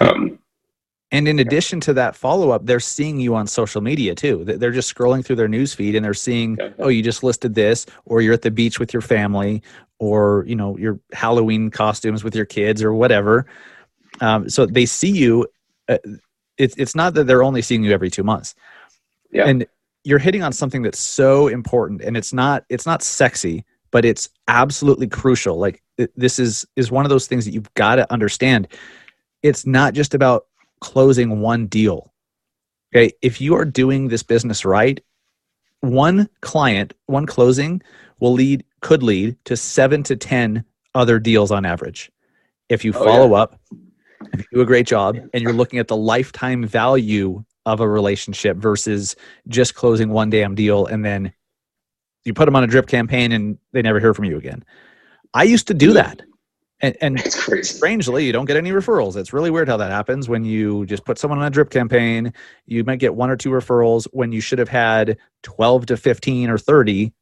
Um, 0.00 0.38
And 1.12 1.26
in 1.26 1.40
addition 1.40 1.80
to 1.80 1.92
that 1.94 2.14
follow 2.14 2.50
up, 2.50 2.66
they're 2.66 2.78
seeing 2.78 3.18
you 3.18 3.34
on 3.34 3.46
social 3.48 3.80
media 3.80 4.14
too. 4.14 4.44
They- 4.44 4.56
They're 4.56 4.70
just 4.70 4.94
scrolling 4.94 5.24
through 5.24 5.36
their 5.36 5.48
news 5.48 5.74
feed 5.74 5.96
and 5.96 6.04
they're 6.04 6.14
seeing, 6.14 6.56
Yeah. 6.60 6.68
oh, 6.78 6.88
you 6.88 7.02
just 7.02 7.24
listed 7.24 7.54
this, 7.54 7.84
or 8.04 8.20
you're 8.22 8.34
at 8.34 8.42
the 8.42 8.50
beach 8.50 8.78
with 8.78 8.92
your 8.92 9.00
family, 9.02 9.62
or 9.98 10.44
you 10.46 10.54
know 10.54 10.76
your 10.78 11.00
Halloween 11.12 11.70
costumes 11.70 12.22
with 12.22 12.34
your 12.36 12.44
kids, 12.46 12.82
or 12.82 12.94
whatever. 12.94 13.46
Um, 14.20 14.48
so 14.48 14.66
they 14.66 14.86
see 14.86 15.10
you. 15.10 15.46
Uh, 15.88 15.98
it's 16.60 16.74
it's 16.76 16.94
not 16.94 17.14
that 17.14 17.26
they're 17.26 17.42
only 17.42 17.62
seeing 17.62 17.82
you 17.82 17.92
every 17.92 18.10
two 18.10 18.22
months. 18.22 18.54
Yeah. 19.32 19.46
And 19.46 19.66
you're 20.04 20.18
hitting 20.18 20.42
on 20.42 20.52
something 20.52 20.82
that's 20.82 20.98
so 20.98 21.48
important, 21.48 22.02
and 22.02 22.16
it's 22.16 22.32
not 22.32 22.64
it's 22.68 22.86
not 22.86 23.02
sexy, 23.02 23.64
but 23.90 24.04
it's 24.04 24.28
absolutely 24.48 25.08
crucial. 25.08 25.58
Like 25.58 25.82
th- 25.96 26.10
this 26.16 26.38
is 26.38 26.66
is 26.76 26.90
one 26.90 27.04
of 27.04 27.10
those 27.10 27.26
things 27.26 27.44
that 27.44 27.52
you've 27.52 27.72
got 27.74 27.96
to 27.96 28.12
understand. 28.12 28.68
It's 29.42 29.66
not 29.66 29.94
just 29.94 30.14
about 30.14 30.46
closing 30.80 31.40
one 31.40 31.66
deal. 31.66 32.12
Okay. 32.94 33.12
If 33.22 33.40
you 33.40 33.54
are 33.54 33.64
doing 33.64 34.08
this 34.08 34.22
business 34.22 34.64
right, 34.64 35.02
one 35.80 36.28
client, 36.40 36.92
one 37.06 37.26
closing 37.26 37.80
will 38.18 38.32
lead, 38.32 38.64
could 38.80 39.02
lead 39.02 39.36
to 39.44 39.56
seven 39.56 40.02
to 40.04 40.16
10 40.16 40.64
other 40.94 41.18
deals 41.18 41.50
on 41.50 41.64
average. 41.64 42.10
If 42.68 42.84
you 42.84 42.92
Oh, 42.94 43.04
follow 43.04 43.30
yeah. 43.30 43.42
up, 43.42 43.60
if 44.32 44.40
you 44.40 44.46
do 44.52 44.60
a 44.60 44.66
great 44.66 44.86
job, 44.86 45.16
and 45.32 45.42
you're 45.42 45.52
looking 45.52 45.78
at 45.78 45.88
the 45.88 45.96
lifetime 45.96 46.64
value 46.66 47.44
of 47.66 47.80
a 47.80 47.88
relationship 47.88 48.56
versus 48.56 49.16
just 49.48 49.74
closing 49.74 50.10
one 50.10 50.30
damn 50.30 50.54
deal 50.54 50.86
and 50.86 51.04
then 51.04 51.32
you 52.24 52.34
put 52.34 52.46
them 52.46 52.56
on 52.56 52.64
a 52.64 52.66
drip 52.66 52.86
campaign 52.86 53.32
and 53.32 53.58
they 53.72 53.82
never 53.82 54.00
hear 54.00 54.14
from 54.14 54.24
you 54.24 54.38
again. 54.38 54.64
I 55.34 55.44
used 55.44 55.66
to 55.68 55.74
do 55.74 55.92
that. 55.92 56.22
And, 56.82 56.96
and 57.02 57.20
strangely 57.62 58.24
you 58.24 58.32
don't 58.32 58.46
get 58.46 58.56
any 58.56 58.70
referrals 58.70 59.14
it's 59.14 59.34
really 59.34 59.50
weird 59.50 59.68
how 59.68 59.76
that 59.76 59.90
happens 59.90 60.30
when 60.30 60.46
you 60.46 60.86
just 60.86 61.04
put 61.04 61.18
someone 61.18 61.38
on 61.38 61.44
a 61.44 61.50
drip 61.50 61.68
campaign 61.68 62.32
you 62.64 62.82
might 62.84 63.00
get 63.00 63.14
one 63.14 63.28
or 63.28 63.36
two 63.36 63.50
referrals 63.50 64.08
when 64.12 64.32
you 64.32 64.40
should 64.40 64.58
have 64.58 64.70
had 64.70 65.18
12 65.42 65.84
to 65.84 65.98
15 65.98 66.48
or 66.48 66.56
30 66.56 67.12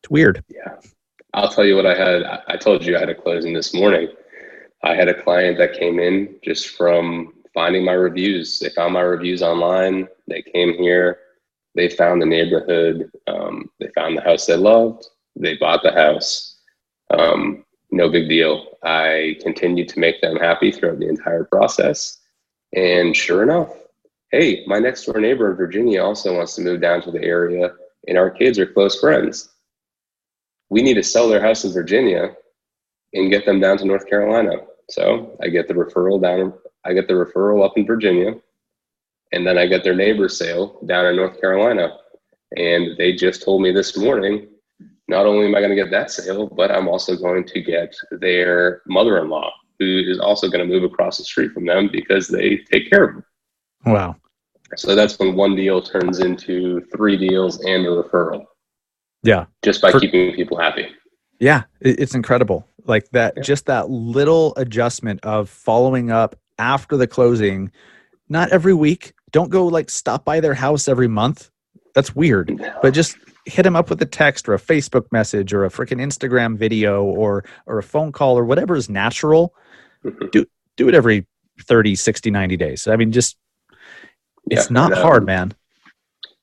it's 0.00 0.10
weird 0.10 0.42
Yeah. 0.48 0.80
I'll 1.34 1.48
tell 1.48 1.64
you 1.64 1.76
what 1.76 1.86
I 1.86 1.94
had. 1.94 2.22
I 2.48 2.56
told 2.56 2.84
you 2.84 2.96
I 2.96 2.98
had 3.00 3.08
a 3.08 3.14
closing 3.14 3.52
this 3.52 3.74
morning. 3.74 4.08
I 4.82 4.94
had 4.94 5.08
a 5.08 5.22
client 5.22 5.58
that 5.58 5.78
came 5.78 5.98
in 5.98 6.36
just 6.42 6.76
from 6.76 7.34
finding 7.52 7.84
my 7.84 7.92
reviews. 7.92 8.58
They 8.58 8.68
found 8.70 8.94
my 8.94 9.00
reviews 9.00 9.42
online. 9.42 10.08
They 10.26 10.42
came 10.42 10.74
here. 10.74 11.18
They 11.74 11.88
found 11.88 12.22
the 12.22 12.26
neighborhood. 12.26 13.10
Um, 13.26 13.70
they 13.80 13.88
found 13.94 14.16
the 14.16 14.22
house 14.22 14.46
they 14.46 14.56
loved. 14.56 15.06
They 15.36 15.56
bought 15.56 15.82
the 15.82 15.92
house. 15.92 16.60
Um, 17.10 17.64
no 17.90 18.08
big 18.08 18.28
deal. 18.28 18.66
I 18.82 19.36
continued 19.42 19.88
to 19.90 19.98
make 19.98 20.20
them 20.20 20.36
happy 20.36 20.70
throughout 20.70 20.98
the 20.98 21.08
entire 21.08 21.44
process. 21.44 22.18
And 22.74 23.16
sure 23.16 23.42
enough, 23.42 23.72
hey, 24.30 24.64
my 24.66 24.78
next 24.78 25.04
door 25.04 25.20
neighbor 25.20 25.50
in 25.50 25.56
Virginia 25.56 26.02
also 26.02 26.36
wants 26.36 26.54
to 26.56 26.62
move 26.62 26.80
down 26.80 27.02
to 27.02 27.10
the 27.10 27.22
area, 27.22 27.72
and 28.06 28.18
our 28.18 28.30
kids 28.30 28.58
are 28.58 28.66
close 28.66 29.00
friends 29.00 29.50
we 30.70 30.82
need 30.82 30.94
to 30.94 31.02
sell 31.02 31.28
their 31.28 31.40
house 31.40 31.64
in 31.64 31.72
Virginia 31.72 32.34
and 33.14 33.30
get 33.30 33.46
them 33.46 33.60
down 33.60 33.78
to 33.78 33.84
North 33.84 34.08
Carolina. 34.08 34.52
So 34.90 35.36
I 35.42 35.48
get 35.48 35.68
the 35.68 35.74
referral 35.74 36.20
down, 36.20 36.54
I 36.84 36.92
get 36.94 37.08
the 37.08 37.14
referral 37.14 37.64
up 37.64 37.76
in 37.76 37.86
Virginia, 37.86 38.34
and 39.32 39.46
then 39.46 39.58
I 39.58 39.66
get 39.66 39.84
their 39.84 39.94
neighbor 39.94 40.28
sale 40.28 40.80
down 40.86 41.06
in 41.06 41.16
North 41.16 41.40
Carolina. 41.40 41.98
And 42.56 42.96
they 42.96 43.12
just 43.12 43.42
told 43.42 43.60
me 43.62 43.72
this 43.72 43.96
morning, 43.96 44.48
not 45.06 45.26
only 45.26 45.46
am 45.46 45.54
I 45.54 45.60
going 45.60 45.70
to 45.70 45.76
get 45.76 45.90
that 45.90 46.10
sale, 46.10 46.46
but 46.48 46.70
I'm 46.70 46.88
also 46.88 47.16
going 47.16 47.44
to 47.46 47.60
get 47.62 47.94
their 48.10 48.82
mother 48.86 49.18
in 49.18 49.28
law, 49.28 49.50
who 49.78 50.02
is 50.06 50.18
also 50.18 50.48
going 50.48 50.66
to 50.66 50.72
move 50.72 50.84
across 50.84 51.18
the 51.18 51.24
street 51.24 51.52
from 51.52 51.66
them 51.66 51.90
because 51.92 52.28
they 52.28 52.58
take 52.70 52.88
care 52.90 53.04
of 53.04 53.14
them. 53.16 53.24
wow 53.86 54.16
So 54.76 54.94
that's 54.94 55.18
when 55.18 55.36
one 55.36 55.54
deal 55.56 55.82
turns 55.82 56.20
into 56.20 56.80
three 56.94 57.16
deals 57.18 57.62
and 57.64 57.84
a 57.86 57.90
referral, 57.90 58.44
yeah 59.22 59.44
just 59.62 59.82
by 59.82 59.90
For- 59.90 60.00
keeping 60.00 60.34
people 60.34 60.58
happy. 60.58 60.88
yeah 61.38 61.64
it's 61.80 62.14
incredible 62.14 62.66
like 62.88 63.10
that 63.10 63.34
Yeah. 63.36 63.42
just 63.42 63.66
that 63.66 63.90
little 63.90 64.54
adjustment 64.56 65.20
of 65.22 65.48
following 65.48 66.10
up 66.10 66.36
after 66.58 66.96
the 66.96 67.06
closing. 67.06 67.70
Not 68.28 68.50
every 68.50 68.74
week. 68.74 69.12
Don't 69.30 69.50
go 69.50 69.66
like 69.66 69.90
stop 69.90 70.24
by 70.24 70.40
their 70.40 70.54
house 70.54 70.88
every 70.88 71.08
month. 71.08 71.50
That's 71.94 72.14
weird. 72.16 72.60
But 72.82 72.94
just 72.94 73.16
hit 73.46 73.62
them 73.62 73.76
up 73.76 73.88
with 73.90 74.00
a 74.02 74.06
text 74.06 74.48
or 74.48 74.54
a 74.54 74.58
facebook 74.58 75.10
message 75.10 75.54
or 75.54 75.64
a 75.64 75.70
freaking 75.70 76.00
instagram 76.02 76.56
video 76.56 77.02
or 77.04 77.44
or 77.66 77.78
a 77.78 77.82
phone 77.82 78.12
call 78.12 78.38
or 78.38 78.44
whatever 78.44 78.76
is 78.76 78.88
natural. 78.90 79.54
Mhm. 80.04 80.30
do 80.30 80.46
do 80.76 80.88
it 80.88 80.94
every 80.94 81.26
30 81.66 81.94
60 81.94 82.30
90 82.30 82.56
days. 82.56 82.86
I 82.86 82.96
mean 82.96 83.10
just 83.12 83.36
it's 84.50 84.66
Yeah, 84.70 84.74
not 84.74 84.92
and, 84.92 85.00
um, 85.00 85.06
hard 85.06 85.26
man. 85.26 85.52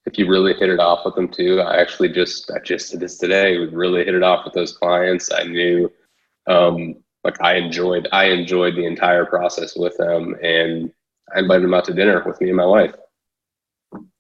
If 0.06 0.18
you 0.20 0.28
really 0.28 0.54
hit 0.54 0.70
it 0.70 0.80
off 0.80 1.04
with 1.06 1.16
them 1.16 1.28
too 1.28 1.62
i 1.62 1.78
actually 1.78 2.10
just 2.10 2.52
i 2.52 2.60
just 2.60 2.92
did 2.92 3.00
this 3.00 3.18
today. 3.18 3.58
We 3.60 3.68
really 3.68 4.04
hit 4.06 4.14
it 4.16 4.24
off 4.24 4.44
with 4.46 4.54
those 4.54 4.74
clients. 4.78 5.32
I 5.32 5.44
knew 5.44 5.92
um 6.48 6.96
like 7.24 7.42
i 7.42 7.56
enjoyed 7.56 8.08
i 8.12 8.26
enjoyed 8.26 8.76
the 8.76 8.86
entire 8.86 9.26
process 9.26 9.76
with 9.76 9.96
them 9.98 10.36
and 10.44 10.92
i 11.36 11.40
invited 11.40 11.64
them 11.64 11.74
out 11.74 11.86
to 11.86 11.94
dinner 11.94 12.22
with 12.26 12.40
me 12.42 12.50
and 12.50 12.58
my 12.58 12.66
wife. 12.66 12.94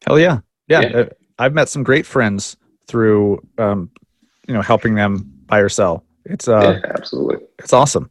Hell 0.07 0.19
yeah. 0.19 0.39
Yeah, 0.67 0.81
Yeah. 0.81 0.97
uh, 0.97 1.05
i've 1.37 1.53
met 1.53 1.69
some 1.69 1.83
great 1.83 2.05
friends 2.05 2.57
through 2.87 3.41
um 3.57 3.89
you 4.47 4.53
know 4.53 4.61
helping 4.61 4.95
them 4.95 5.31
buy 5.45 5.59
or 5.59 5.69
sell. 5.69 6.03
It's 6.25 6.47
uh 6.47 6.79
yeah 6.83 6.91
absolutely. 6.95 7.45
it's 7.59 7.73
awesome. 7.73 8.09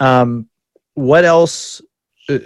Um 0.00 0.48
what 0.94 1.24
else 1.24 1.80
uh, 2.28 2.38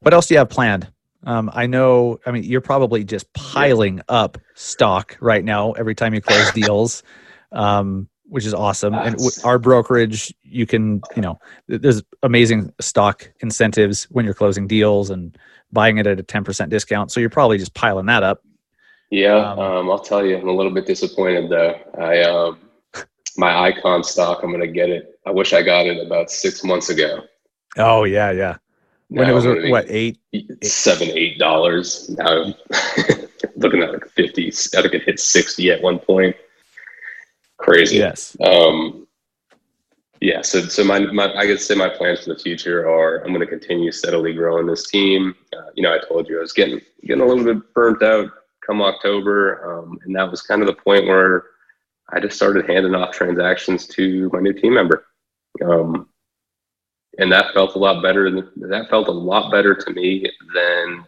what 0.00 0.14
else 0.14 0.26
do 0.26 0.34
you 0.34 0.38
have 0.38 0.48
planned? 0.48 0.90
Um 1.24 1.50
i 1.52 1.66
know 1.66 2.18
i 2.24 2.30
mean 2.30 2.44
you're 2.44 2.60
probably 2.60 3.04
just 3.04 3.30
piling 3.34 4.00
up 4.08 4.38
stock 4.54 5.16
right 5.20 5.44
now 5.44 5.72
every 5.72 5.94
time 5.94 6.14
you 6.14 6.20
close 6.22 6.50
deals. 6.62 7.02
Um 7.52 8.08
which 8.28 8.44
is 8.46 8.54
awesome. 8.54 8.94
And 8.94 9.12
w- 9.16 9.30
our 9.44 9.58
brokerage 9.58 10.34
you 10.42 10.66
can 10.66 11.00
you 11.14 11.22
know 11.22 11.38
there's 11.68 12.02
amazing 12.22 12.72
stock 12.80 13.30
incentives 13.40 14.04
when 14.04 14.24
you're 14.24 14.34
closing 14.34 14.66
deals 14.66 15.10
and 15.10 15.36
buying 15.72 15.98
it 15.98 16.06
at 16.06 16.20
a 16.20 16.22
10% 16.22 16.68
discount. 16.68 17.10
So 17.10 17.20
you're 17.20 17.30
probably 17.30 17.58
just 17.58 17.74
piling 17.74 18.06
that 18.06 18.22
up. 18.22 18.42
Yeah 19.10 19.52
Um, 19.52 19.58
um, 19.58 19.90
i'll 19.90 19.98
tell 19.98 20.24
you 20.26 20.36
i'm 20.36 20.48
a 20.48 20.52
little 20.52 20.72
bit 20.72 20.86
disappointed 20.86 21.50
though. 21.50 21.74
I 22.00 22.22
um 22.22 22.58
my 23.36 23.56
icon 23.68 24.02
stock 24.02 24.40
i'm 24.42 24.50
gonna 24.50 24.66
get 24.66 24.90
it. 24.90 25.18
I 25.26 25.30
wish 25.30 25.52
i 25.52 25.62
got 25.62 25.86
it 25.86 26.04
about 26.04 26.30
six 26.30 26.62
months 26.64 26.88
ago. 26.90 27.22
Oh 27.76 28.04
yeah 28.04 28.30
yeah. 28.32 28.56
When 29.08 29.26
Now 29.26 29.32
it 29.32 29.34
was 29.34 29.44
I'm 29.46 29.52
gonna 29.54 29.62
be- 29.66 29.70
what 29.70 29.86
eight? 29.88 30.18
seven, 30.64 31.08
eight 31.10 31.38
dollars. 31.38 32.08
Now 32.18 32.52
looking 33.56 33.82
at 33.82 33.92
like 33.92 34.06
fifty. 34.10 34.48
I 34.48 34.82
think 34.82 34.94
it 34.94 35.02
hit 35.04 35.20
sixty 35.20 35.70
at 35.70 35.80
one 35.82 35.98
point. 36.00 36.34
Crazy. 37.58 37.96
yes 37.96 38.36
Um, 38.44 39.06
yeah. 40.20 40.42
So, 40.42 40.62
so 40.62 40.84
my, 40.84 41.00
my, 41.00 41.34
I 41.34 41.46
could 41.46 41.60
say 41.60 41.74
my 41.74 41.88
plans 41.88 42.20
for 42.24 42.32
the 42.32 42.38
future 42.38 42.88
are 42.88 43.18
I'm 43.18 43.32
going 43.32 43.40
to 43.40 43.46
continue 43.46 43.92
steadily 43.92 44.32
growing 44.32 44.66
this 44.66 44.88
team. 44.88 45.34
Uh, 45.54 45.70
you 45.74 45.82
know, 45.82 45.94
I 45.94 45.98
told 45.98 46.28
you 46.28 46.38
I 46.38 46.40
was 46.40 46.52
getting 46.52 46.80
getting 47.02 47.22
a 47.22 47.26
little 47.26 47.44
bit 47.44 47.74
burnt 47.74 48.02
out 48.02 48.30
come 48.66 48.82
October, 48.82 49.80
um, 49.80 49.98
and 50.04 50.16
that 50.16 50.30
was 50.30 50.42
kind 50.42 50.62
of 50.62 50.66
the 50.66 50.74
point 50.74 51.06
where 51.06 51.44
I 52.12 52.20
just 52.20 52.36
started 52.36 52.68
handing 52.68 52.94
off 52.94 53.14
transactions 53.14 53.86
to 53.88 54.30
my 54.32 54.40
new 54.40 54.52
team 54.52 54.74
member. 54.74 55.06
Um, 55.64 56.08
and 57.18 57.30
that 57.32 57.54
felt 57.54 57.74
a 57.74 57.78
lot 57.78 58.02
better. 58.02 58.30
Than, 58.30 58.50
that 58.68 58.90
felt 58.90 59.08
a 59.08 59.12
lot 59.12 59.50
better 59.50 59.74
to 59.74 59.90
me 59.92 60.30
than 60.54 61.04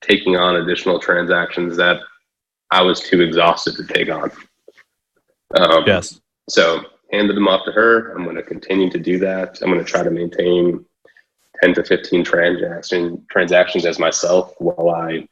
taking 0.00 0.36
on 0.36 0.56
additional 0.56 0.98
transactions 0.98 1.76
that 1.76 2.00
I 2.70 2.82
was 2.82 3.00
too 3.00 3.22
exhausted 3.22 3.76
to 3.76 3.84
take 3.84 4.10
on. 4.10 4.30
Um, 5.56 5.84
yes 5.86 6.20
so 6.48 6.82
handed 7.12 7.36
them 7.36 7.48
off 7.48 7.64
to 7.66 7.72
her. 7.72 8.12
I'm 8.12 8.24
going 8.24 8.36
to 8.36 8.42
continue 8.42 8.90
to 8.90 8.98
do 8.98 9.18
that. 9.18 9.58
I'm 9.62 9.70
going 9.70 9.84
to 9.84 9.90
try 9.90 10.02
to 10.02 10.10
maintain 10.10 10.84
10 11.62 11.74
to 11.74 11.84
15 11.84 12.24
transaction 12.24 13.24
transactions 13.30 13.86
as 13.86 13.98
myself 13.98 14.54
while 14.58 14.90
I 14.90 15.26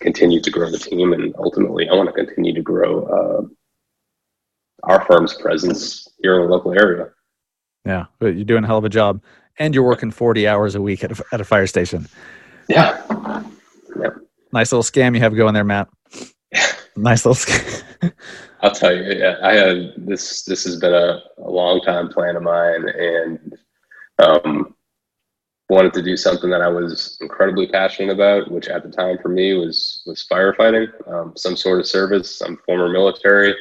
continue 0.00 0.40
to 0.40 0.50
grow 0.50 0.70
the 0.70 0.78
team. 0.78 1.12
And 1.12 1.34
ultimately, 1.38 1.88
I 1.88 1.94
want 1.94 2.08
to 2.08 2.24
continue 2.24 2.54
to 2.54 2.62
grow 2.62 3.04
uh, 3.04 3.42
our 4.84 5.04
firm's 5.06 5.34
presence 5.34 6.08
here 6.22 6.36
in 6.36 6.42
the 6.42 6.54
local 6.54 6.72
area. 6.72 7.10
Yeah, 7.84 8.06
but 8.18 8.34
you're 8.34 8.44
doing 8.44 8.64
a 8.64 8.66
hell 8.66 8.78
of 8.78 8.84
a 8.84 8.90
job, 8.90 9.22
and 9.58 9.74
you're 9.74 9.84
working 9.84 10.10
40 10.10 10.46
hours 10.46 10.74
a 10.74 10.82
week 10.82 11.04
at 11.04 11.18
a, 11.18 11.24
at 11.32 11.40
a 11.40 11.44
fire 11.44 11.66
station. 11.66 12.06
Yeah. 12.68 13.02
Nice 14.52 14.72
little 14.72 14.82
scam 14.82 15.14
you 15.14 15.20
have 15.20 15.34
going 15.34 15.54
there, 15.54 15.64
Matt. 15.64 15.88
Nice 16.96 17.24
little 17.24 17.36
scam. 17.36 18.12
I'll 18.60 18.72
tell 18.72 18.94
you, 18.94 19.34
I 19.42 19.54
had 19.54 19.94
this. 19.96 20.42
This 20.42 20.64
has 20.64 20.76
been 20.76 20.94
a, 20.94 21.22
a 21.38 21.50
long 21.50 21.80
time 21.80 22.08
plan 22.08 22.36
of 22.36 22.42
mine, 22.42 22.88
and 22.88 23.58
um, 24.18 24.74
wanted 25.68 25.92
to 25.94 26.02
do 26.02 26.16
something 26.16 26.50
that 26.50 26.62
I 26.62 26.68
was 26.68 27.18
incredibly 27.20 27.68
passionate 27.68 28.12
about, 28.12 28.50
which 28.50 28.68
at 28.68 28.82
the 28.82 28.90
time 28.90 29.18
for 29.22 29.28
me 29.28 29.54
was 29.54 30.02
was 30.06 30.26
firefighting, 30.30 30.88
um, 31.08 31.34
some 31.36 31.56
sort 31.56 31.78
of 31.78 31.86
service. 31.86 32.40
I'm 32.40 32.56
former 32.66 32.88
military. 32.88 33.54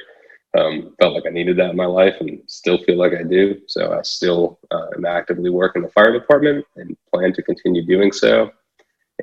Um, 0.58 0.96
felt 1.00 1.14
like 1.14 1.26
I 1.28 1.32
needed 1.32 1.58
that 1.58 1.72
in 1.72 1.76
my 1.76 1.86
life, 1.86 2.16
and 2.20 2.42
still 2.48 2.80
feel 2.80 2.98
like 2.98 3.14
I 3.14 3.22
do. 3.22 3.62
So 3.68 3.94
I 3.94 4.02
still 4.02 4.60
uh, 4.72 4.88
am 4.96 5.06
actively 5.06 5.52
working 5.52 5.84
the 5.84 5.90
fire 5.90 6.12
department, 6.12 6.66
and 6.76 6.98
plan 7.14 7.34
to 7.34 7.44
continue 7.44 7.86
doing 7.86 8.12
so. 8.12 8.52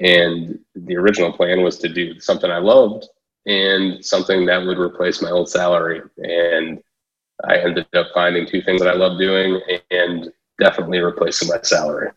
And 0.01 0.59
the 0.77 0.97
original 0.97 1.33
plan 1.33 1.62
was 1.62 1.79
to 1.79 1.89
do 1.89 2.20
something 2.20 2.51
I 2.51 2.59
loved 2.59 3.09
and 3.47 4.05
something 4.05 4.47
that 4.47 4.64
would 4.64 4.78
replace 4.78 5.20
my 5.20 5.30
old 5.30 5.49
salary. 5.49 6.03
And 6.18 6.82
I 7.42 7.59
ended 7.59 7.86
up 7.95 8.09
finding 8.14 8.47
two 8.47 8.62
things 8.62 8.80
that 8.80 8.88
I 8.88 8.95
love 8.95 9.18
doing 9.18 9.61
and 9.90 10.32
definitely 10.59 11.01
replacing 11.01 11.49
my 11.49 11.61
salary. 11.62 12.11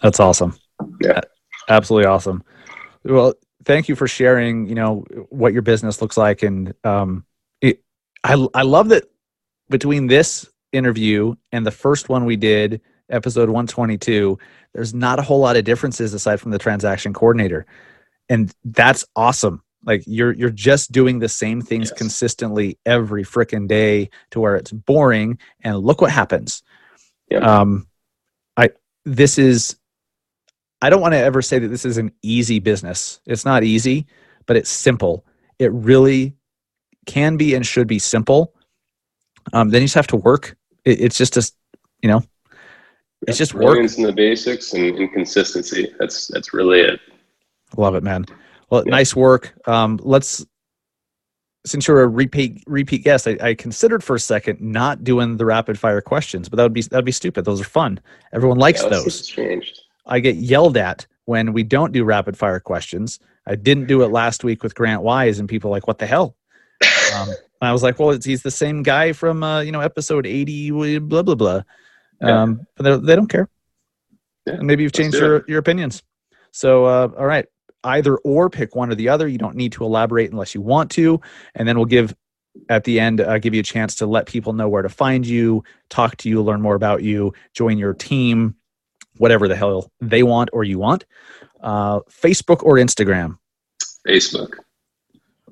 That's 0.00 0.20
awesome. 0.20 0.56
Yeah. 1.00 1.20
Absolutely 1.68 2.06
awesome. 2.06 2.44
Well, 3.04 3.34
thank 3.64 3.88
you 3.88 3.96
for 3.96 4.06
sharing, 4.06 4.66
you 4.68 4.74
know, 4.74 5.04
what 5.30 5.52
your 5.52 5.62
business 5.62 6.00
looks 6.02 6.16
like. 6.16 6.42
And 6.42 6.74
um, 6.84 7.24
it, 7.60 7.82
I, 8.24 8.46
I 8.54 8.62
love 8.62 8.88
that 8.90 9.04
between 9.70 10.06
this 10.06 10.48
interview 10.72 11.34
and 11.52 11.66
the 11.66 11.70
first 11.70 12.08
one 12.08 12.24
we 12.24 12.36
did, 12.36 12.80
episode 13.10 13.48
122, 13.48 14.38
there's 14.74 14.94
not 14.94 15.18
a 15.18 15.22
whole 15.22 15.40
lot 15.40 15.56
of 15.56 15.64
differences 15.64 16.14
aside 16.14 16.40
from 16.40 16.50
the 16.50 16.58
transaction 16.58 17.12
coordinator. 17.12 17.66
And 18.28 18.52
that's 18.64 19.04
awesome 19.14 19.62
like 19.84 20.02
you're 20.06 20.32
you're 20.32 20.50
just 20.50 20.92
doing 20.92 21.18
the 21.18 21.28
same 21.28 21.60
things 21.60 21.90
yes. 21.90 21.98
consistently 21.98 22.78
every 22.86 23.24
freaking 23.24 23.66
day 23.66 24.10
to 24.30 24.40
where 24.40 24.56
it's 24.56 24.72
boring 24.72 25.38
and 25.62 25.78
look 25.78 26.00
what 26.00 26.10
happens. 26.10 26.62
Um 27.40 27.86
i 28.56 28.68
this 29.06 29.38
is 29.38 29.76
i 30.82 30.90
don't 30.90 31.00
want 31.00 31.14
to 31.14 31.18
ever 31.18 31.40
say 31.40 31.58
that 31.58 31.68
this 31.68 31.84
is 31.84 31.96
an 31.98 32.12
easy 32.22 32.58
business. 32.58 33.20
It's 33.26 33.44
not 33.44 33.64
easy 33.64 34.06
but 34.46 34.56
it's 34.56 34.70
simple. 34.70 35.24
It 35.58 35.72
really 35.72 36.34
can 37.06 37.36
be 37.36 37.54
and 37.54 37.66
should 37.66 37.86
be 37.86 37.98
simple. 37.98 38.54
Um 39.52 39.70
then 39.70 39.80
you 39.80 39.86
just 39.86 39.94
have 39.94 40.08
to 40.08 40.16
work. 40.16 40.56
It, 40.84 41.00
it's 41.00 41.18
just 41.18 41.36
a 41.36 41.50
you 42.02 42.08
know? 42.08 42.22
It's 43.26 43.38
just 43.38 43.54
work. 43.54 43.78
In 43.78 44.02
the 44.02 44.12
basics 44.12 44.72
and, 44.74 44.96
and 44.98 45.12
consistency. 45.12 45.94
That's 45.98 46.26
that's 46.28 46.52
really 46.52 46.80
it. 46.80 47.00
Love 47.76 47.94
it 47.94 48.02
man 48.02 48.26
well, 48.72 48.82
yeah. 48.86 48.90
nice 48.90 49.14
work. 49.14 49.52
Um, 49.68 50.00
let's 50.02 50.46
since 51.66 51.86
you're 51.86 52.02
a 52.02 52.08
repeat 52.08 52.64
repeat 52.66 53.04
guest, 53.04 53.28
I, 53.28 53.36
I, 53.40 53.54
considered 53.54 54.02
for 54.02 54.16
a 54.16 54.18
second 54.18 54.62
not 54.62 55.04
doing 55.04 55.36
the 55.36 55.44
rapid 55.44 55.78
fire 55.78 56.00
questions, 56.00 56.48
but 56.48 56.56
that 56.56 56.62
would 56.62 56.72
be 56.72 56.80
that'd 56.80 57.04
be 57.04 57.12
stupid. 57.12 57.44
Those 57.44 57.60
are 57.60 57.64
fun. 57.64 58.00
Everyone 58.32 58.56
likes 58.56 58.82
yeah, 58.82 58.88
those. 58.88 59.26
Changed. 59.26 59.78
I 60.06 60.20
get 60.20 60.36
yelled 60.36 60.78
at 60.78 61.06
when 61.26 61.52
we 61.52 61.62
don't 61.62 61.92
do 61.92 62.02
rapid 62.02 62.38
fire 62.38 62.60
questions. 62.60 63.20
I 63.46 63.56
didn't 63.56 63.88
do 63.88 64.02
it 64.02 64.08
last 64.08 64.42
week 64.42 64.62
with 64.62 64.74
Grant 64.74 65.02
Wise, 65.02 65.38
and 65.38 65.46
people 65.46 65.70
like, 65.70 65.86
"What 65.86 65.98
the 65.98 66.06
hell?" 66.06 66.34
Um, 67.14 67.28
I 67.60 67.72
was 67.72 67.82
like, 67.82 67.98
"Well, 67.98 68.18
he's 68.24 68.42
the 68.42 68.50
same 68.50 68.82
guy 68.82 69.12
from 69.12 69.42
uh, 69.42 69.60
you 69.60 69.70
know 69.70 69.80
episode 69.80 70.26
eighty, 70.26 70.70
blah 70.98 71.22
blah 71.22 71.34
blah." 71.34 71.62
Um, 72.22 72.50
yeah. 72.52 72.64
But 72.76 73.06
they 73.06 73.16
don't 73.16 73.28
care. 73.28 73.50
Yeah, 74.46 74.54
and 74.54 74.66
maybe 74.66 74.82
you've 74.82 74.94
changed 74.94 75.18
your, 75.18 75.44
your 75.46 75.58
opinions. 75.58 76.02
So, 76.52 76.86
uh, 76.86 77.08
all 77.18 77.26
right, 77.26 77.46
either 77.84 78.16
or 78.18 78.50
pick 78.50 78.74
one 78.74 78.90
or 78.90 78.94
the 78.94 79.08
other. 79.08 79.28
You 79.28 79.38
don't 79.38 79.56
need 79.56 79.72
to 79.72 79.84
elaborate 79.84 80.30
unless 80.30 80.54
you 80.54 80.60
want 80.60 80.90
to. 80.92 81.20
And 81.54 81.66
then 81.66 81.76
we'll 81.76 81.86
give 81.86 82.14
at 82.68 82.84
the 82.84 83.00
end 83.00 83.20
uh, 83.20 83.38
give 83.38 83.54
you 83.54 83.60
a 83.60 83.64
chance 83.64 83.94
to 83.96 84.06
let 84.06 84.26
people 84.26 84.52
know 84.52 84.68
where 84.68 84.82
to 84.82 84.88
find 84.88 85.26
you 85.26 85.64
talk 85.88 86.16
to 86.18 86.28
you 86.28 86.42
learn 86.42 86.60
more 86.60 86.74
about 86.74 87.02
you 87.02 87.32
join 87.54 87.78
your 87.78 87.94
team 87.94 88.54
whatever 89.18 89.48
the 89.48 89.56
hell 89.56 89.90
they 90.00 90.22
want 90.22 90.50
or 90.52 90.64
you 90.64 90.78
want. 90.78 91.04
Uh, 91.60 92.00
facebook 92.00 92.62
or 92.62 92.74
instagram? 92.74 93.38
Facebook. 94.06 94.54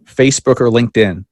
Facebook 0.04 0.60
or 0.60 0.68
linkedin? 0.68 1.24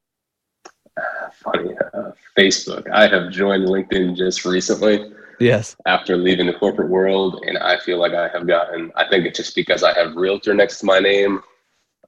Uh, 0.96 1.30
funny 1.32 1.70
uh, 1.94 2.12
facebook. 2.36 2.88
I 2.90 3.08
have 3.08 3.30
joined 3.30 3.66
linkedin 3.66 4.16
just 4.16 4.44
recently 4.44 5.12
Yes. 5.40 5.76
After 5.86 6.16
leaving 6.16 6.46
the 6.46 6.54
corporate 6.54 6.88
world, 6.88 7.42
and 7.46 7.58
I 7.58 7.78
feel 7.80 7.98
like 7.98 8.12
I 8.12 8.28
have 8.28 8.46
gotten. 8.46 8.90
I 8.96 9.08
think 9.08 9.24
it's 9.24 9.38
just 9.38 9.54
because 9.54 9.82
I 9.82 9.96
have 9.98 10.16
realtor 10.16 10.54
next 10.54 10.80
to 10.80 10.86
my 10.86 10.98
name, 10.98 11.40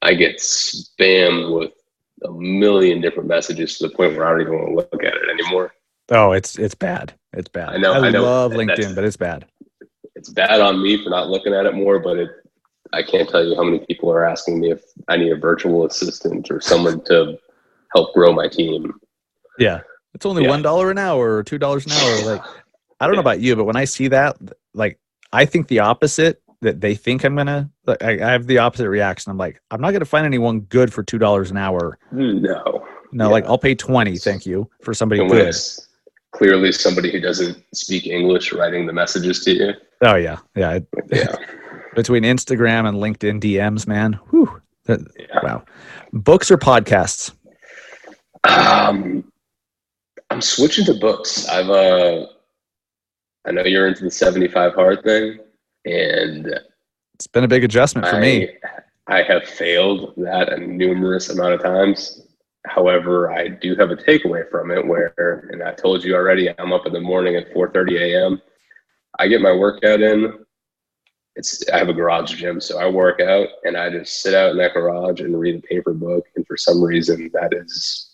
I 0.02 0.14
get 0.14 0.38
spammed 0.38 1.54
with 1.56 1.72
a 2.24 2.32
million 2.32 3.00
different 3.00 3.28
messages 3.28 3.78
to 3.78 3.88
the 3.88 3.94
point 3.94 4.16
where 4.16 4.26
I 4.26 4.32
don't 4.32 4.42
even 4.42 4.54
want 4.54 4.68
to 4.68 4.74
look 4.74 5.04
at 5.04 5.14
it 5.14 5.30
anymore. 5.30 5.72
Oh, 6.10 6.32
it's 6.32 6.58
it's 6.58 6.74
bad. 6.74 7.14
It's 7.32 7.48
bad. 7.48 7.70
I 7.70 7.76
know. 7.76 7.92
I, 7.92 8.08
I 8.08 8.10
know, 8.10 8.22
love 8.22 8.52
LinkedIn, 8.52 8.94
but 8.94 9.04
it's 9.04 9.16
bad. 9.16 9.46
It's 10.16 10.28
bad 10.28 10.60
on 10.60 10.82
me 10.82 11.02
for 11.02 11.10
not 11.10 11.28
looking 11.28 11.54
at 11.54 11.66
it 11.66 11.74
more, 11.74 11.98
but 11.98 12.18
it. 12.18 12.30
I 12.92 13.04
can't 13.04 13.28
tell 13.28 13.44
you 13.44 13.54
how 13.54 13.62
many 13.62 13.78
people 13.86 14.10
are 14.10 14.24
asking 14.24 14.58
me 14.58 14.72
if 14.72 14.82
I 15.06 15.16
need 15.16 15.30
a 15.30 15.36
virtual 15.36 15.86
assistant 15.86 16.50
or 16.50 16.60
someone 16.60 17.04
to 17.04 17.38
help 17.94 18.12
grow 18.14 18.32
my 18.32 18.48
team. 18.48 18.92
Yeah, 19.60 19.82
it's 20.14 20.26
only 20.26 20.48
one 20.48 20.62
dollar 20.62 20.90
an 20.90 20.98
hour 20.98 21.36
or 21.36 21.44
two 21.44 21.58
dollars 21.58 21.86
an 21.86 21.92
hour. 21.92 22.34
Like 22.34 22.42
I 23.00 23.06
don't 23.06 23.14
know 23.14 23.20
about 23.20 23.40
you, 23.40 23.56
but 23.56 23.64
when 23.64 23.76
I 23.76 23.84
see 23.84 24.08
that, 24.08 24.36
like, 24.74 24.98
I 25.32 25.44
think 25.46 25.68
the 25.68 25.78
opposite 25.78 26.42
that 26.60 26.80
they 26.80 26.94
think 26.94 27.24
I'm 27.24 27.36
gonna. 27.36 27.70
Like, 27.86 28.02
I, 28.02 28.28
I 28.28 28.32
have 28.32 28.46
the 28.46 28.58
opposite 28.58 28.88
reaction. 28.88 29.30
I'm 29.30 29.38
like, 29.38 29.60
I'm 29.70 29.80
not 29.80 29.92
gonna 29.92 30.04
find 30.04 30.26
anyone 30.26 30.60
good 30.60 30.92
for 30.92 31.02
two 31.02 31.18
dollars 31.18 31.50
an 31.50 31.56
hour. 31.56 31.98
No, 32.12 32.84
no, 33.12 33.24
yeah. 33.24 33.26
like 33.26 33.44
I'll 33.46 33.58
pay 33.58 33.74
twenty. 33.74 34.18
Thank 34.18 34.46
you 34.46 34.68
for 34.82 34.94
somebody 34.94 35.26
good. 35.26 35.54
Clearly, 36.32 36.70
somebody 36.70 37.10
who 37.10 37.20
doesn't 37.20 37.58
speak 37.74 38.06
English 38.06 38.52
writing 38.52 38.86
the 38.86 38.92
messages 38.92 39.42
to 39.44 39.52
you. 39.52 39.72
Oh 40.02 40.16
yeah, 40.16 40.38
yeah, 40.54 40.78
yeah. 41.10 41.36
Between 41.94 42.22
Instagram 42.22 42.88
and 42.88 42.98
LinkedIn 42.98 43.40
DMs, 43.40 43.86
man. 43.86 44.12
Whew. 44.30 44.60
That, 44.84 45.00
yeah. 45.18 45.40
Wow. 45.42 45.64
Books 46.12 46.50
or 46.50 46.56
podcasts? 46.56 47.32
Um, 48.44 49.24
I'm 50.30 50.40
switching 50.40 50.84
to 50.84 50.94
books. 50.94 51.48
I've 51.48 51.68
uh 51.68 52.26
I 53.46 53.52
know 53.52 53.64
you're 53.64 53.88
into 53.88 54.04
the 54.04 54.10
75 54.10 54.74
hard 54.74 55.02
thing, 55.02 55.38
and 55.84 56.60
it's 57.14 57.26
been 57.26 57.44
a 57.44 57.48
big 57.48 57.64
adjustment 57.64 58.06
for 58.06 58.16
I, 58.16 58.20
me. 58.20 58.48
I 59.06 59.22
have 59.22 59.44
failed 59.44 60.14
that 60.18 60.52
a 60.52 60.58
numerous 60.58 61.30
amount 61.30 61.54
of 61.54 61.62
times. 61.62 62.26
However, 62.66 63.32
I 63.32 63.48
do 63.48 63.74
have 63.76 63.90
a 63.90 63.96
takeaway 63.96 64.48
from 64.50 64.70
it 64.70 64.86
where, 64.86 65.48
and 65.50 65.62
I 65.62 65.72
told 65.72 66.04
you 66.04 66.14
already, 66.14 66.50
I'm 66.58 66.72
up 66.72 66.86
in 66.86 66.92
the 66.92 67.00
morning 67.00 67.36
at 67.36 67.52
4:30 67.54 67.98
a.m. 67.98 68.42
I 69.18 69.28
get 69.28 69.40
my 69.40 69.52
workout 69.52 70.02
in. 70.02 70.44
It's 71.36 71.68
I 71.70 71.78
have 71.78 71.88
a 71.88 71.94
garage 71.94 72.34
gym, 72.34 72.60
so 72.60 72.78
I 72.78 72.88
work 72.88 73.20
out 73.20 73.48
and 73.64 73.76
I 73.76 73.88
just 73.88 74.20
sit 74.20 74.34
out 74.34 74.50
in 74.50 74.58
that 74.58 74.74
garage 74.74 75.20
and 75.20 75.38
read 75.38 75.56
a 75.56 75.66
paper 75.66 75.94
book. 75.94 76.26
And 76.36 76.46
for 76.46 76.56
some 76.56 76.82
reason, 76.82 77.30
that 77.32 77.54
is 77.54 78.09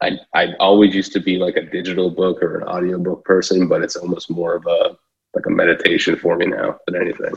I 0.00 0.18
I 0.34 0.54
always 0.58 0.94
used 0.94 1.12
to 1.12 1.20
be 1.20 1.38
like 1.38 1.56
a 1.56 1.62
digital 1.62 2.10
book 2.10 2.42
or 2.42 2.58
an 2.58 2.68
audiobook 2.68 3.24
person, 3.24 3.68
but 3.68 3.82
it's 3.82 3.96
almost 3.96 4.30
more 4.30 4.54
of 4.54 4.66
a 4.66 4.96
like 5.34 5.46
a 5.46 5.50
meditation 5.50 6.16
for 6.16 6.36
me 6.36 6.46
now 6.46 6.78
than 6.86 7.00
anything. 7.00 7.32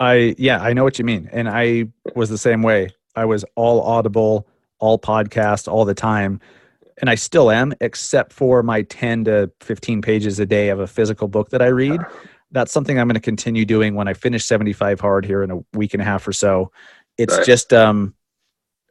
I 0.00 0.34
yeah, 0.38 0.60
I 0.60 0.72
know 0.72 0.84
what 0.84 0.98
you 0.98 1.04
mean. 1.04 1.28
And 1.32 1.48
I 1.48 1.86
was 2.14 2.28
the 2.28 2.38
same 2.38 2.62
way. 2.62 2.90
I 3.14 3.24
was 3.24 3.44
all 3.54 3.82
audible, 3.82 4.46
all 4.78 4.98
podcast 4.98 5.68
all 5.68 5.84
the 5.84 5.94
time. 5.94 6.40
And 7.00 7.08
I 7.08 7.14
still 7.14 7.50
am, 7.50 7.74
except 7.80 8.32
for 8.32 8.62
my 8.62 8.82
10 8.82 9.24
to 9.26 9.52
15 9.60 10.02
pages 10.02 10.40
a 10.40 10.46
day 10.46 10.68
of 10.68 10.80
a 10.80 10.86
physical 10.86 11.28
book 11.28 11.50
that 11.50 11.62
I 11.62 11.68
read. 11.68 12.00
That's 12.50 12.72
something 12.72 12.98
I'm 12.98 13.06
going 13.06 13.14
to 13.14 13.20
continue 13.20 13.64
doing 13.64 13.94
when 13.94 14.08
I 14.08 14.14
finish 14.14 14.44
75 14.44 14.98
hard 14.98 15.24
here 15.24 15.42
in 15.42 15.50
a 15.50 15.58
week 15.74 15.94
and 15.94 16.02
a 16.02 16.04
half 16.04 16.26
or 16.26 16.32
so. 16.32 16.72
It's 17.18 17.36
right. 17.36 17.46
just 17.46 17.72
um 17.72 18.14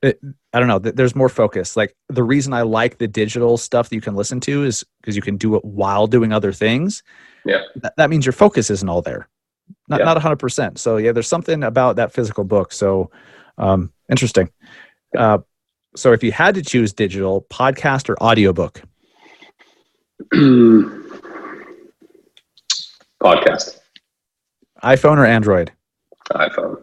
it, 0.01 0.19
I 0.57 0.59
don't 0.59 0.69
know. 0.69 0.79
There's 0.79 1.15
more 1.15 1.29
focus. 1.29 1.77
Like 1.77 1.95
the 2.09 2.23
reason 2.23 2.51
I 2.51 2.63
like 2.63 2.97
the 2.97 3.07
digital 3.07 3.57
stuff 3.57 3.89
that 3.89 3.95
you 3.95 4.01
can 4.01 4.15
listen 4.15 4.39
to 4.39 4.63
is 4.63 4.83
because 4.99 5.15
you 5.15 5.21
can 5.21 5.37
do 5.37 5.55
it 5.55 5.63
while 5.63 6.07
doing 6.07 6.33
other 6.33 6.51
things. 6.51 7.03
Yeah. 7.45 7.61
That, 7.75 7.93
that 7.97 8.09
means 8.09 8.25
your 8.25 8.33
focus 8.33 8.71
isn't 8.71 8.89
all 8.89 9.03
there. 9.03 9.29
Not 9.87 9.99
yeah. 9.99 10.05
not 10.05 10.15
100. 10.15 10.37
percent 10.37 10.79
So 10.79 10.97
yeah, 10.97 11.11
there's 11.11 11.27
something 11.27 11.63
about 11.63 11.97
that 11.97 12.11
physical 12.11 12.43
book. 12.43 12.71
So 12.71 13.11
um, 13.59 13.93
interesting. 14.09 14.49
Uh, 15.15 15.37
so 15.95 16.11
if 16.11 16.23
you 16.23 16.31
had 16.31 16.55
to 16.55 16.63
choose 16.63 16.91
digital, 16.91 17.45
podcast 17.51 18.09
or 18.09 18.19
audiobook? 18.19 18.81
podcast. 23.21 23.77
iPhone 24.83 25.17
or 25.17 25.25
Android? 25.27 25.71
iPhone. 26.31 26.81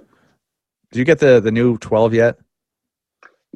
Did 0.93 0.99
you 1.01 1.05
get 1.05 1.19
the 1.19 1.41
the 1.41 1.51
new 1.51 1.77
12 1.79 2.15
yet? 2.15 2.39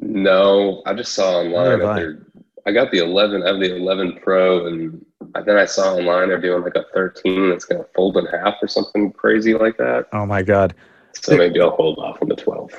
No, 0.01 0.81
I 0.85 0.93
just 0.93 1.13
saw 1.13 1.39
online. 1.39 1.85
I. 1.85 2.29
I 2.65 2.71
got 2.71 2.91
the 2.91 2.99
11. 2.99 3.43
I 3.43 3.47
have 3.47 3.59
the 3.59 3.75
11 3.75 4.19
Pro, 4.21 4.67
and 4.67 5.03
then 5.45 5.57
I 5.57 5.65
saw 5.65 5.95
online 5.95 6.27
they're 6.27 6.41
doing 6.41 6.61
like 6.61 6.75
a 6.75 6.85
13 6.93 7.49
that's 7.49 7.65
going 7.65 7.81
to 7.81 7.87
fold 7.95 8.17
in 8.17 8.25
half 8.27 8.55
or 8.61 8.67
something 8.67 9.11
crazy 9.11 9.53
like 9.53 9.77
that. 9.77 10.07
Oh 10.13 10.25
my 10.25 10.43
god! 10.43 10.75
So 11.13 11.35
maybe 11.35 11.59
I'll 11.59 11.71
hold 11.71 11.97
off 11.97 12.21
on 12.21 12.27
the 12.27 12.35
12. 12.35 12.71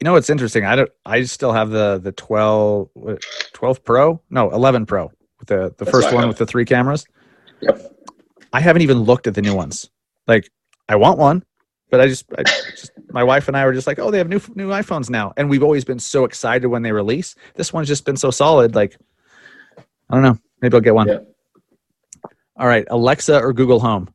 You 0.00 0.04
know 0.04 0.12
what's 0.12 0.30
interesting? 0.30 0.64
I 0.64 0.76
don't. 0.76 0.90
I 1.04 1.22
still 1.24 1.52
have 1.52 1.70
the 1.70 1.98
the 1.98 2.12
12, 2.12 2.88
12 3.52 3.84
Pro. 3.84 4.20
No, 4.30 4.50
eleven 4.50 4.86
Pro 4.86 5.10
with 5.38 5.48
the 5.48 5.74
the 5.76 5.84
That's 5.84 5.90
first 5.90 6.12
one 6.14 6.28
with 6.28 6.38
the 6.38 6.46
three 6.46 6.64
cameras. 6.64 7.06
Yep. 7.60 7.92
I 8.52 8.60
haven't 8.60 8.82
even 8.82 9.00
looked 9.00 9.26
at 9.26 9.34
the 9.34 9.42
new 9.42 9.54
ones. 9.54 9.90
Like, 10.26 10.50
I 10.88 10.96
want 10.96 11.18
one, 11.18 11.44
but 11.90 12.00
I 12.00 12.08
just, 12.08 12.26
I 12.36 12.42
just, 12.42 12.90
my 13.10 13.22
wife 13.22 13.48
and 13.48 13.56
I 13.56 13.64
were 13.64 13.72
just 13.72 13.86
like, 13.86 13.98
oh, 13.98 14.10
they 14.10 14.18
have 14.18 14.28
new 14.28 14.40
new 14.54 14.68
iPhones 14.68 15.08
now, 15.10 15.32
and 15.36 15.48
we've 15.48 15.62
always 15.62 15.84
been 15.84 15.98
so 15.98 16.24
excited 16.24 16.66
when 16.68 16.82
they 16.82 16.92
release. 16.92 17.34
This 17.54 17.72
one's 17.72 17.88
just 17.88 18.04
been 18.04 18.16
so 18.16 18.30
solid. 18.30 18.74
Like, 18.74 18.96
I 20.10 20.14
don't 20.14 20.22
know. 20.22 20.38
Maybe 20.60 20.74
I'll 20.74 20.80
get 20.80 20.94
one. 20.94 21.08
Yeah. 21.08 21.18
All 22.58 22.66
right, 22.66 22.86
Alexa 22.90 23.40
or 23.40 23.52
Google 23.52 23.80
Home. 23.80 24.08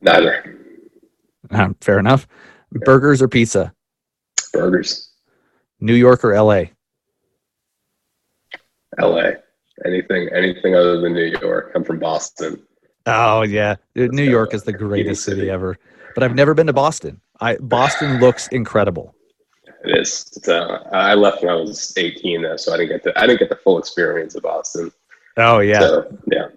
Neither. 0.00 0.56
Uh, 1.50 1.70
fair 1.80 1.98
enough. 1.98 2.26
Burgers 2.72 3.22
or 3.22 3.28
pizza. 3.28 3.72
Burgers. 4.52 5.10
New 5.80 5.94
York 5.94 6.24
or 6.24 6.34
LA. 6.34 6.64
LA. 8.98 9.32
Anything 9.84 10.28
anything 10.34 10.74
other 10.74 11.00
than 11.00 11.12
New 11.12 11.36
York. 11.40 11.72
I'm 11.74 11.84
from 11.84 11.98
Boston. 11.98 12.62
Oh 13.04 13.42
yeah, 13.42 13.76
New. 13.94 14.22
York 14.22 14.54
is 14.54 14.62
the 14.62 14.72
greatest 14.72 15.24
city. 15.24 15.50
ever. 15.50 15.76
But 16.16 16.24
I've 16.24 16.34
never 16.34 16.54
been 16.54 16.66
to 16.66 16.72
Boston. 16.72 17.20
I 17.42 17.58
Boston 17.58 18.20
looks 18.20 18.48
incredible. 18.48 19.14
It 19.84 19.98
is. 20.00 20.26
Uh, 20.48 20.78
I 20.90 21.12
left 21.12 21.42
when 21.42 21.52
I 21.52 21.56
was 21.56 21.92
18 21.94 22.40
though, 22.40 22.56
so 22.56 22.72
I 22.72 22.78
didn't 22.78 22.88
get 22.88 23.04
the 23.04 23.20
I 23.20 23.26
didn't 23.26 23.40
get 23.40 23.50
the 23.50 23.56
full 23.56 23.78
experience 23.78 24.34
of 24.34 24.42
Boston. 24.42 24.90
Oh 25.36 25.58
yeah. 25.58 25.80
So 25.80 26.18
yeah. 26.32 26.48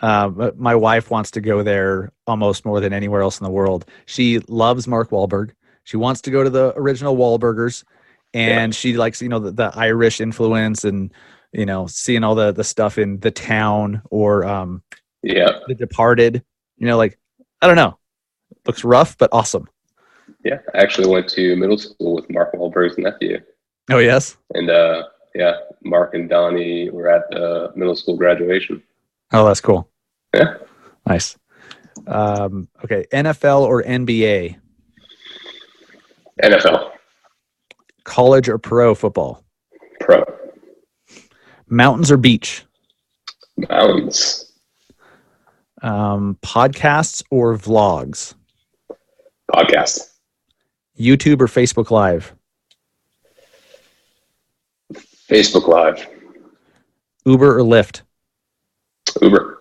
But 0.00 0.58
my 0.58 0.74
wife 0.74 1.10
wants 1.10 1.30
to 1.32 1.42
go 1.42 1.62
there 1.62 2.12
almost 2.26 2.64
more 2.64 2.80
than 2.80 2.94
anywhere 2.94 3.20
else 3.20 3.38
in 3.38 3.44
the 3.44 3.50
world. 3.50 3.84
She 4.06 4.38
loves 4.48 4.88
Mark 4.88 5.10
Wahlberg. 5.10 5.50
She 5.84 5.98
wants 5.98 6.22
to 6.22 6.30
go 6.30 6.42
to 6.42 6.48
the 6.48 6.72
original 6.76 7.18
Wahlburgers, 7.18 7.84
and 8.32 8.74
she 8.74 8.96
likes 8.96 9.20
you 9.20 9.28
know 9.28 9.38
the, 9.38 9.50
the 9.50 9.70
Irish 9.74 10.18
influence 10.18 10.84
and 10.84 11.12
you 11.52 11.66
know 11.66 11.86
seeing 11.86 12.24
all 12.24 12.34
the 12.34 12.52
the 12.52 12.64
stuff 12.64 12.96
in 12.96 13.20
the 13.20 13.30
town 13.30 14.00
or 14.10 14.46
um, 14.46 14.82
Yeah. 15.22 15.58
The 15.68 15.74
Departed. 15.74 16.42
You 16.78 16.86
know, 16.86 16.96
like 16.96 17.18
I 17.60 17.66
don't 17.66 17.76
know, 17.76 17.98
looks 18.66 18.84
rough 18.84 19.16
but 19.18 19.28
awesome. 19.32 19.68
Yeah. 20.44 20.58
I 20.74 20.78
actually 20.78 21.08
went 21.08 21.28
to 21.30 21.56
middle 21.56 21.78
school 21.78 22.14
with 22.14 22.30
Mark 22.30 22.52
Wahlberg's 22.54 22.98
nephew. 22.98 23.40
Oh 23.90 23.98
yes. 23.98 24.36
And 24.54 24.70
uh 24.70 25.04
yeah, 25.34 25.54
Mark 25.84 26.14
and 26.14 26.28
Donnie 26.28 26.90
were 26.90 27.08
at 27.08 27.30
the 27.30 27.72
middle 27.76 27.94
school 27.94 28.16
graduation. 28.16 28.82
Oh, 29.32 29.46
that's 29.46 29.60
cool. 29.60 29.88
Yeah. 30.34 30.54
Nice. 31.06 31.36
Um, 32.08 32.66
okay, 32.84 33.04
NFL 33.12 33.60
or 33.62 33.82
NBA, 33.84 34.56
NFL. 36.42 36.90
college 38.04 38.48
or 38.48 38.58
pro 38.58 38.94
football, 38.94 39.44
Pro. 40.00 40.24
mountains 41.68 42.10
or 42.10 42.16
beach, 42.16 42.64
Mountains. 43.56 44.50
um, 45.82 46.38
podcasts 46.42 47.22
or 47.30 47.56
vlogs, 47.56 48.34
Podcast. 49.50 50.08
YouTube 50.98 51.40
or 51.40 51.46
Facebook 51.46 51.90
Live, 51.90 52.34
Facebook 55.28 55.66
Live. 55.68 56.06
Uber 57.24 57.58
or 57.58 57.62
Lyft, 57.62 58.02
Uber. 59.20 59.58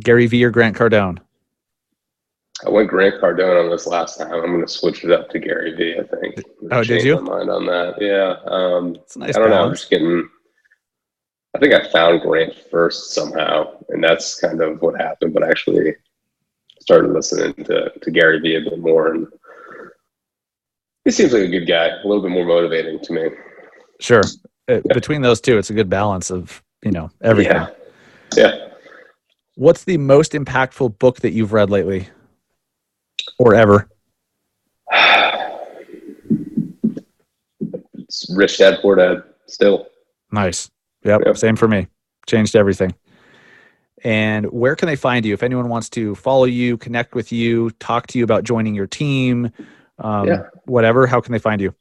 Gary 0.00 0.26
Vee 0.26 0.44
or 0.44 0.50
Grant 0.50 0.76
Cardone. 0.76 1.18
I 2.66 2.70
went 2.70 2.88
Grant 2.88 3.20
Cardone 3.20 3.64
on 3.64 3.70
this 3.70 3.86
last 3.86 4.18
time. 4.18 4.32
I'm 4.32 4.40
going 4.46 4.60
to 4.60 4.68
switch 4.68 5.04
it 5.04 5.10
up 5.10 5.28
to 5.30 5.38
Gary 5.38 5.74
Vee. 5.76 5.98
I 5.98 6.16
think. 6.16 6.42
Oh, 6.70 6.82
did 6.82 7.04
you? 7.04 7.20
My 7.20 7.36
mind 7.38 7.50
on 7.50 7.66
that. 7.66 7.94
Yeah. 8.00 8.36
Um, 8.50 8.94
It's 8.96 9.16
a 9.16 9.18
nice 9.18 9.36
I 9.36 9.40
don't 9.40 9.50
know. 9.50 9.64
I'm 9.64 9.72
just 9.72 9.90
getting. 9.90 10.28
I 11.54 11.58
think 11.58 11.74
I 11.74 11.88
found 11.90 12.22
Grant 12.22 12.54
first 12.70 13.12
somehow, 13.12 13.76
and 13.90 14.02
that's 14.02 14.40
kind 14.40 14.60
of 14.60 14.80
what 14.82 15.00
happened. 15.00 15.34
But 15.34 15.44
actually 15.44 15.94
started 16.84 17.12
listening 17.12 17.54
to 17.64 17.90
to 17.90 18.10
Gary 18.10 18.40
Vee 18.40 18.56
a 18.56 18.60
bit 18.60 18.78
more, 18.78 19.10
and 19.10 19.26
he 21.04 21.10
seems 21.10 21.32
like 21.32 21.44
a 21.44 21.48
good 21.48 21.66
guy. 21.66 21.88
A 21.88 22.06
little 22.06 22.22
bit 22.22 22.30
more 22.30 22.44
motivating 22.44 23.00
to 23.00 23.12
me. 23.12 23.30
Sure. 24.00 24.22
Uh, 24.68 24.80
Between 24.92 25.22
those 25.22 25.40
two, 25.40 25.56
it's 25.56 25.70
a 25.70 25.74
good 25.74 25.88
balance 25.88 26.30
of 26.30 26.62
you 26.84 26.90
know 26.90 27.10
everything. 27.22 27.56
Yeah. 27.56 27.68
Yeah. 28.36 28.68
What's 29.54 29.84
the 29.84 29.96
most 29.96 30.32
impactful 30.32 30.98
book 30.98 31.20
that 31.20 31.32
you've 31.32 31.54
read 31.54 31.70
lately, 31.70 32.08
or 33.38 33.54
ever? 33.54 33.88
It's 37.94 38.26
Rich 38.36 38.58
Dad 38.58 38.80
Poor 38.82 38.96
Dad. 38.96 39.22
Still. 39.46 39.86
Nice. 40.32 40.70
Yep. 41.04 41.22
Yep. 41.26 41.36
Same 41.38 41.56
for 41.56 41.68
me. 41.68 41.86
Changed 42.26 42.56
everything. 42.56 42.94
And 44.04 44.46
where 44.52 44.76
can 44.76 44.86
they 44.86 44.96
find 44.96 45.24
you 45.24 45.32
if 45.32 45.42
anyone 45.42 45.70
wants 45.70 45.88
to 45.90 46.14
follow 46.14 46.44
you, 46.44 46.76
connect 46.76 47.14
with 47.14 47.32
you, 47.32 47.70
talk 47.80 48.06
to 48.08 48.18
you 48.18 48.24
about 48.24 48.44
joining 48.44 48.74
your 48.74 48.86
team, 48.86 49.50
um, 49.98 50.28
Yeah. 50.28 50.42
whatever? 50.66 51.06
How 51.06 51.20
can 51.20 51.32
they 51.32 51.38
find 51.38 51.60
you? 51.60 51.74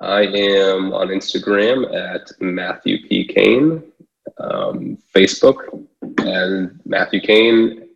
I 0.00 0.22
am 0.22 0.92
on 0.92 1.08
Instagram 1.08 1.94
at 1.94 2.30
Matthew 2.40 3.06
P. 3.06 3.26
Kane, 3.26 3.82
um, 4.38 4.96
Facebook, 5.14 5.84
and 6.18 6.80
Matthew 6.86 7.20
Kane, 7.20 7.88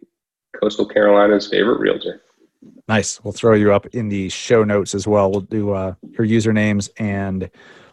Coastal 0.60 0.86
Carolina's 0.86 1.48
favorite 1.48 1.80
realtor. 1.80 2.20
Nice. 2.88 3.22
We'll 3.22 3.32
throw 3.32 3.54
you 3.54 3.72
up 3.72 3.86
in 3.88 4.08
the 4.08 4.28
show 4.28 4.64
notes 4.64 4.94
as 4.94 5.06
well. 5.06 5.30
We'll 5.30 5.40
do 5.40 5.70
uh, 5.70 5.94
your 6.18 6.26
usernames 6.26 6.90
and 6.98 7.50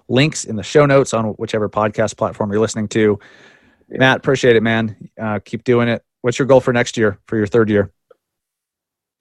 links 0.08 0.46
in 0.46 0.56
the 0.56 0.64
show 0.64 0.86
notes 0.86 1.14
on 1.14 1.26
whichever 1.32 1.70
podcast 1.70 2.18
platform 2.18 2.52
you're 2.52 2.62
listening 2.62 2.88
to. 2.90 3.20
Yeah. 3.90 3.98
Matt, 4.00 4.18
appreciate 4.18 4.56
it, 4.56 4.64
man. 4.64 5.10
Uh, 5.20 5.40
keep 5.44 5.64
doing 5.64 5.88
it. 5.88 6.04
What's 6.22 6.40
your 6.40 6.48
goal 6.48 6.60
for 6.62 6.74
next 6.74 6.98
year, 6.98 7.20
for 7.28 7.38
your 7.38 7.48
third 7.48 7.70
year? 7.70 7.92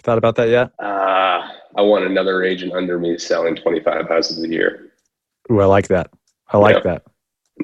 Thought 0.03 0.19
about 0.19 0.37
that 0.37 0.49
yet? 0.49 0.71
Uh, 0.79 1.49
I 1.77 1.83
want 1.83 2.05
another 2.05 2.43
agent 2.43 2.73
under 2.73 2.99
me 2.99 3.19
selling 3.19 3.57
25 3.57 4.09
houses 4.09 4.43
a 4.43 4.49
year. 4.49 4.93
Ooh, 5.51 5.61
I 5.61 5.67
like 5.67 5.89
that. 5.89 6.11
I 6.49 6.59
like 6.59 6.77
Yep. 6.77 6.85
that. 6.85 7.03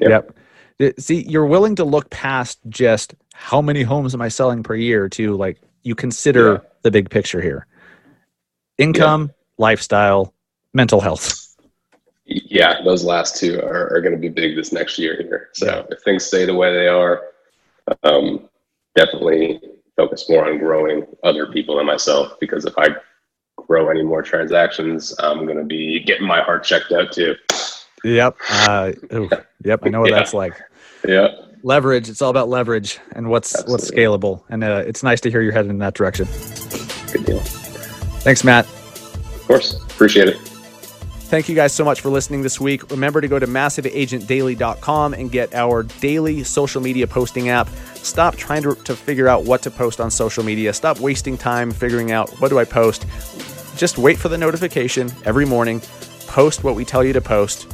Yep. 0.01 0.35
Yep. 0.79 0.99
See, 0.99 1.23
you're 1.27 1.45
willing 1.45 1.75
to 1.75 1.83
look 1.83 2.09
past 2.09 2.59
just 2.69 3.13
how 3.33 3.61
many 3.61 3.83
homes 3.83 4.13
am 4.13 4.21
I 4.21 4.27
selling 4.29 4.63
per 4.63 4.75
year 4.75 5.07
to 5.09 5.35
like 5.37 5.59
you 5.83 5.93
consider 5.95 6.53
Yeah. 6.53 6.59
the 6.83 6.91
big 6.91 7.09
picture 7.09 7.41
here. 7.41 7.67
Income, 8.77 9.31
lifestyle, 9.57 10.33
mental 10.73 10.99
health. 11.01 11.50
Yeah, 12.45 12.81
those 12.83 13.03
last 13.03 13.35
two 13.37 13.59
are, 13.61 13.93
are 13.93 14.01
going 14.01 14.13
to 14.13 14.19
be 14.19 14.29
big 14.29 14.55
this 14.55 14.71
next 14.71 14.97
year 14.97 15.15
here. 15.17 15.49
So 15.53 15.65
Yeah. 15.65 15.83
if 15.89 16.01
things 16.03 16.23
stay 16.25 16.45
the 16.45 16.53
way 16.55 16.71
they 16.73 16.87
are, 16.87 17.23
um, 18.03 18.47
definitely 18.95 19.59
focus 19.97 20.29
more 20.29 20.49
on 20.49 20.57
growing 20.59 21.05
other 21.23 21.47
people 21.47 21.77
than 21.77 21.85
myself 21.85 22.33
because 22.39 22.65
if 22.65 22.73
I 22.77 22.89
grow 23.57 23.89
any 23.89 24.03
more 24.03 24.21
transactions, 24.21 25.13
I'm 25.19 25.45
going 25.45 25.57
to 25.57 25.63
be 25.63 25.99
getting 26.03 26.25
my 26.27 26.41
heart 26.41 26.63
checked 26.63 26.91
out 26.91 27.11
too. 27.11 27.35
Yep. 28.03 28.37
Uh, 28.49 28.91
ooh, 29.13 29.29
yep. 29.63 29.81
I 29.83 29.89
know 29.89 30.01
what 30.01 30.09
Yeah. 30.11 30.17
that's 30.17 30.33
like. 30.33 30.53
Yeah. 31.07 31.27
Leverage. 31.63 32.09
It's 32.09 32.21
all 32.21 32.31
about 32.31 32.49
leverage 32.49 32.99
and 33.11 33.29
what's 33.29 33.61
what's 33.65 33.89
scalable. 33.91 34.43
And 34.49 34.63
uh, 34.63 34.83
it's 34.87 35.03
nice 35.03 35.21
to 35.21 35.29
hear 35.29 35.41
you're 35.41 35.51
headed 35.51 35.69
in 35.69 35.77
that 35.79 35.93
direction. 35.93 36.27
Good 37.11 37.25
deal. 37.25 37.39
Thanks, 38.21 38.43
Matt. 38.43 38.65
Of 38.65 39.43
course. 39.47 39.73
Appreciate 39.83 40.27
it. 40.29 40.50
Thank 41.31 41.47
you 41.47 41.55
guys 41.55 41.71
so 41.71 41.85
much 41.85 42.01
for 42.01 42.09
listening 42.09 42.41
this 42.41 42.59
week. 42.59 42.91
Remember 42.91 43.21
to 43.21 43.27
go 43.29 43.39
to 43.39 43.47
massiveagentdaily.com 43.47 45.13
and 45.13 45.31
get 45.31 45.55
our 45.55 45.83
daily 45.83 46.43
social 46.43 46.81
media 46.81 47.07
posting 47.07 47.47
app. 47.47 47.69
Stop 47.95 48.35
trying 48.35 48.63
to, 48.63 48.75
to 48.75 48.93
figure 48.93 49.29
out 49.29 49.45
what 49.45 49.61
to 49.61 49.71
post 49.71 50.01
on 50.01 50.11
social 50.11 50.43
media. 50.43 50.73
Stop 50.73 50.99
wasting 50.99 51.37
time 51.37 51.71
figuring 51.71 52.11
out 52.11 52.29
what 52.41 52.49
do 52.49 52.59
I 52.59 52.65
post. 52.65 53.05
Just 53.77 53.97
wait 53.97 54.17
for 54.17 54.27
the 54.27 54.37
notification 54.37 55.09
every 55.23 55.45
morning. 55.45 55.79
Post 56.27 56.65
what 56.65 56.75
we 56.75 56.83
tell 56.83 57.01
you 57.01 57.13
to 57.13 57.21
post. 57.21 57.65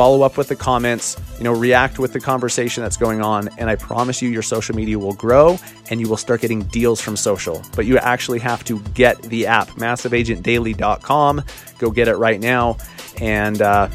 Follow 0.00 0.22
up 0.22 0.38
with 0.38 0.48
the 0.48 0.56
comments, 0.56 1.18
you 1.36 1.44
know, 1.44 1.52
react 1.52 1.98
with 1.98 2.14
the 2.14 2.20
conversation 2.20 2.82
that's 2.82 2.96
going 2.96 3.20
on. 3.20 3.48
And 3.58 3.68
I 3.68 3.76
promise 3.76 4.22
you, 4.22 4.30
your 4.30 4.40
social 4.40 4.74
media 4.74 4.98
will 4.98 5.12
grow 5.12 5.58
and 5.90 6.00
you 6.00 6.08
will 6.08 6.16
start 6.16 6.40
getting 6.40 6.62
deals 6.62 7.02
from 7.02 7.18
social. 7.18 7.62
But 7.76 7.84
you 7.84 7.98
actually 7.98 8.38
have 8.38 8.64
to 8.64 8.80
get 8.94 9.20
the 9.20 9.46
app, 9.46 9.68
massiveagentdaily.com. 9.72 11.42
Go 11.78 11.90
get 11.90 12.08
it 12.08 12.16
right 12.16 12.40
now 12.40 12.78
and, 13.20 13.60
uh, 13.60 13.90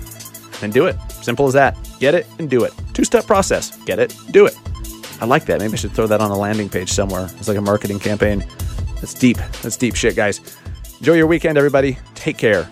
and 0.61 0.71
do 0.71 0.85
it. 0.85 0.95
Simple 1.09 1.47
as 1.47 1.53
that. 1.53 1.75
Get 1.99 2.13
it 2.13 2.27
and 2.37 2.51
do 2.51 2.65
it. 2.65 2.73
Two 2.93 3.03
step 3.03 3.25
process. 3.25 3.75
Get 3.85 3.97
it, 3.97 4.15
do 4.29 4.45
it. 4.45 4.55
I 5.21 5.25
like 5.25 5.45
that. 5.45 5.59
Maybe 5.59 5.73
I 5.73 5.77
should 5.77 5.93
throw 5.93 6.05
that 6.05 6.21
on 6.21 6.29
a 6.29 6.37
landing 6.37 6.69
page 6.69 6.91
somewhere. 6.91 7.27
It's 7.39 7.47
like 7.47 7.57
a 7.57 7.61
marketing 7.61 7.97
campaign. 7.97 8.45
That's 8.97 9.15
deep. 9.15 9.37
That's 9.63 9.75
deep 9.75 9.95
shit, 9.95 10.15
guys. 10.15 10.39
Enjoy 10.99 11.15
your 11.15 11.25
weekend, 11.25 11.57
everybody. 11.57 11.97
Take 12.13 12.37
care. 12.37 12.69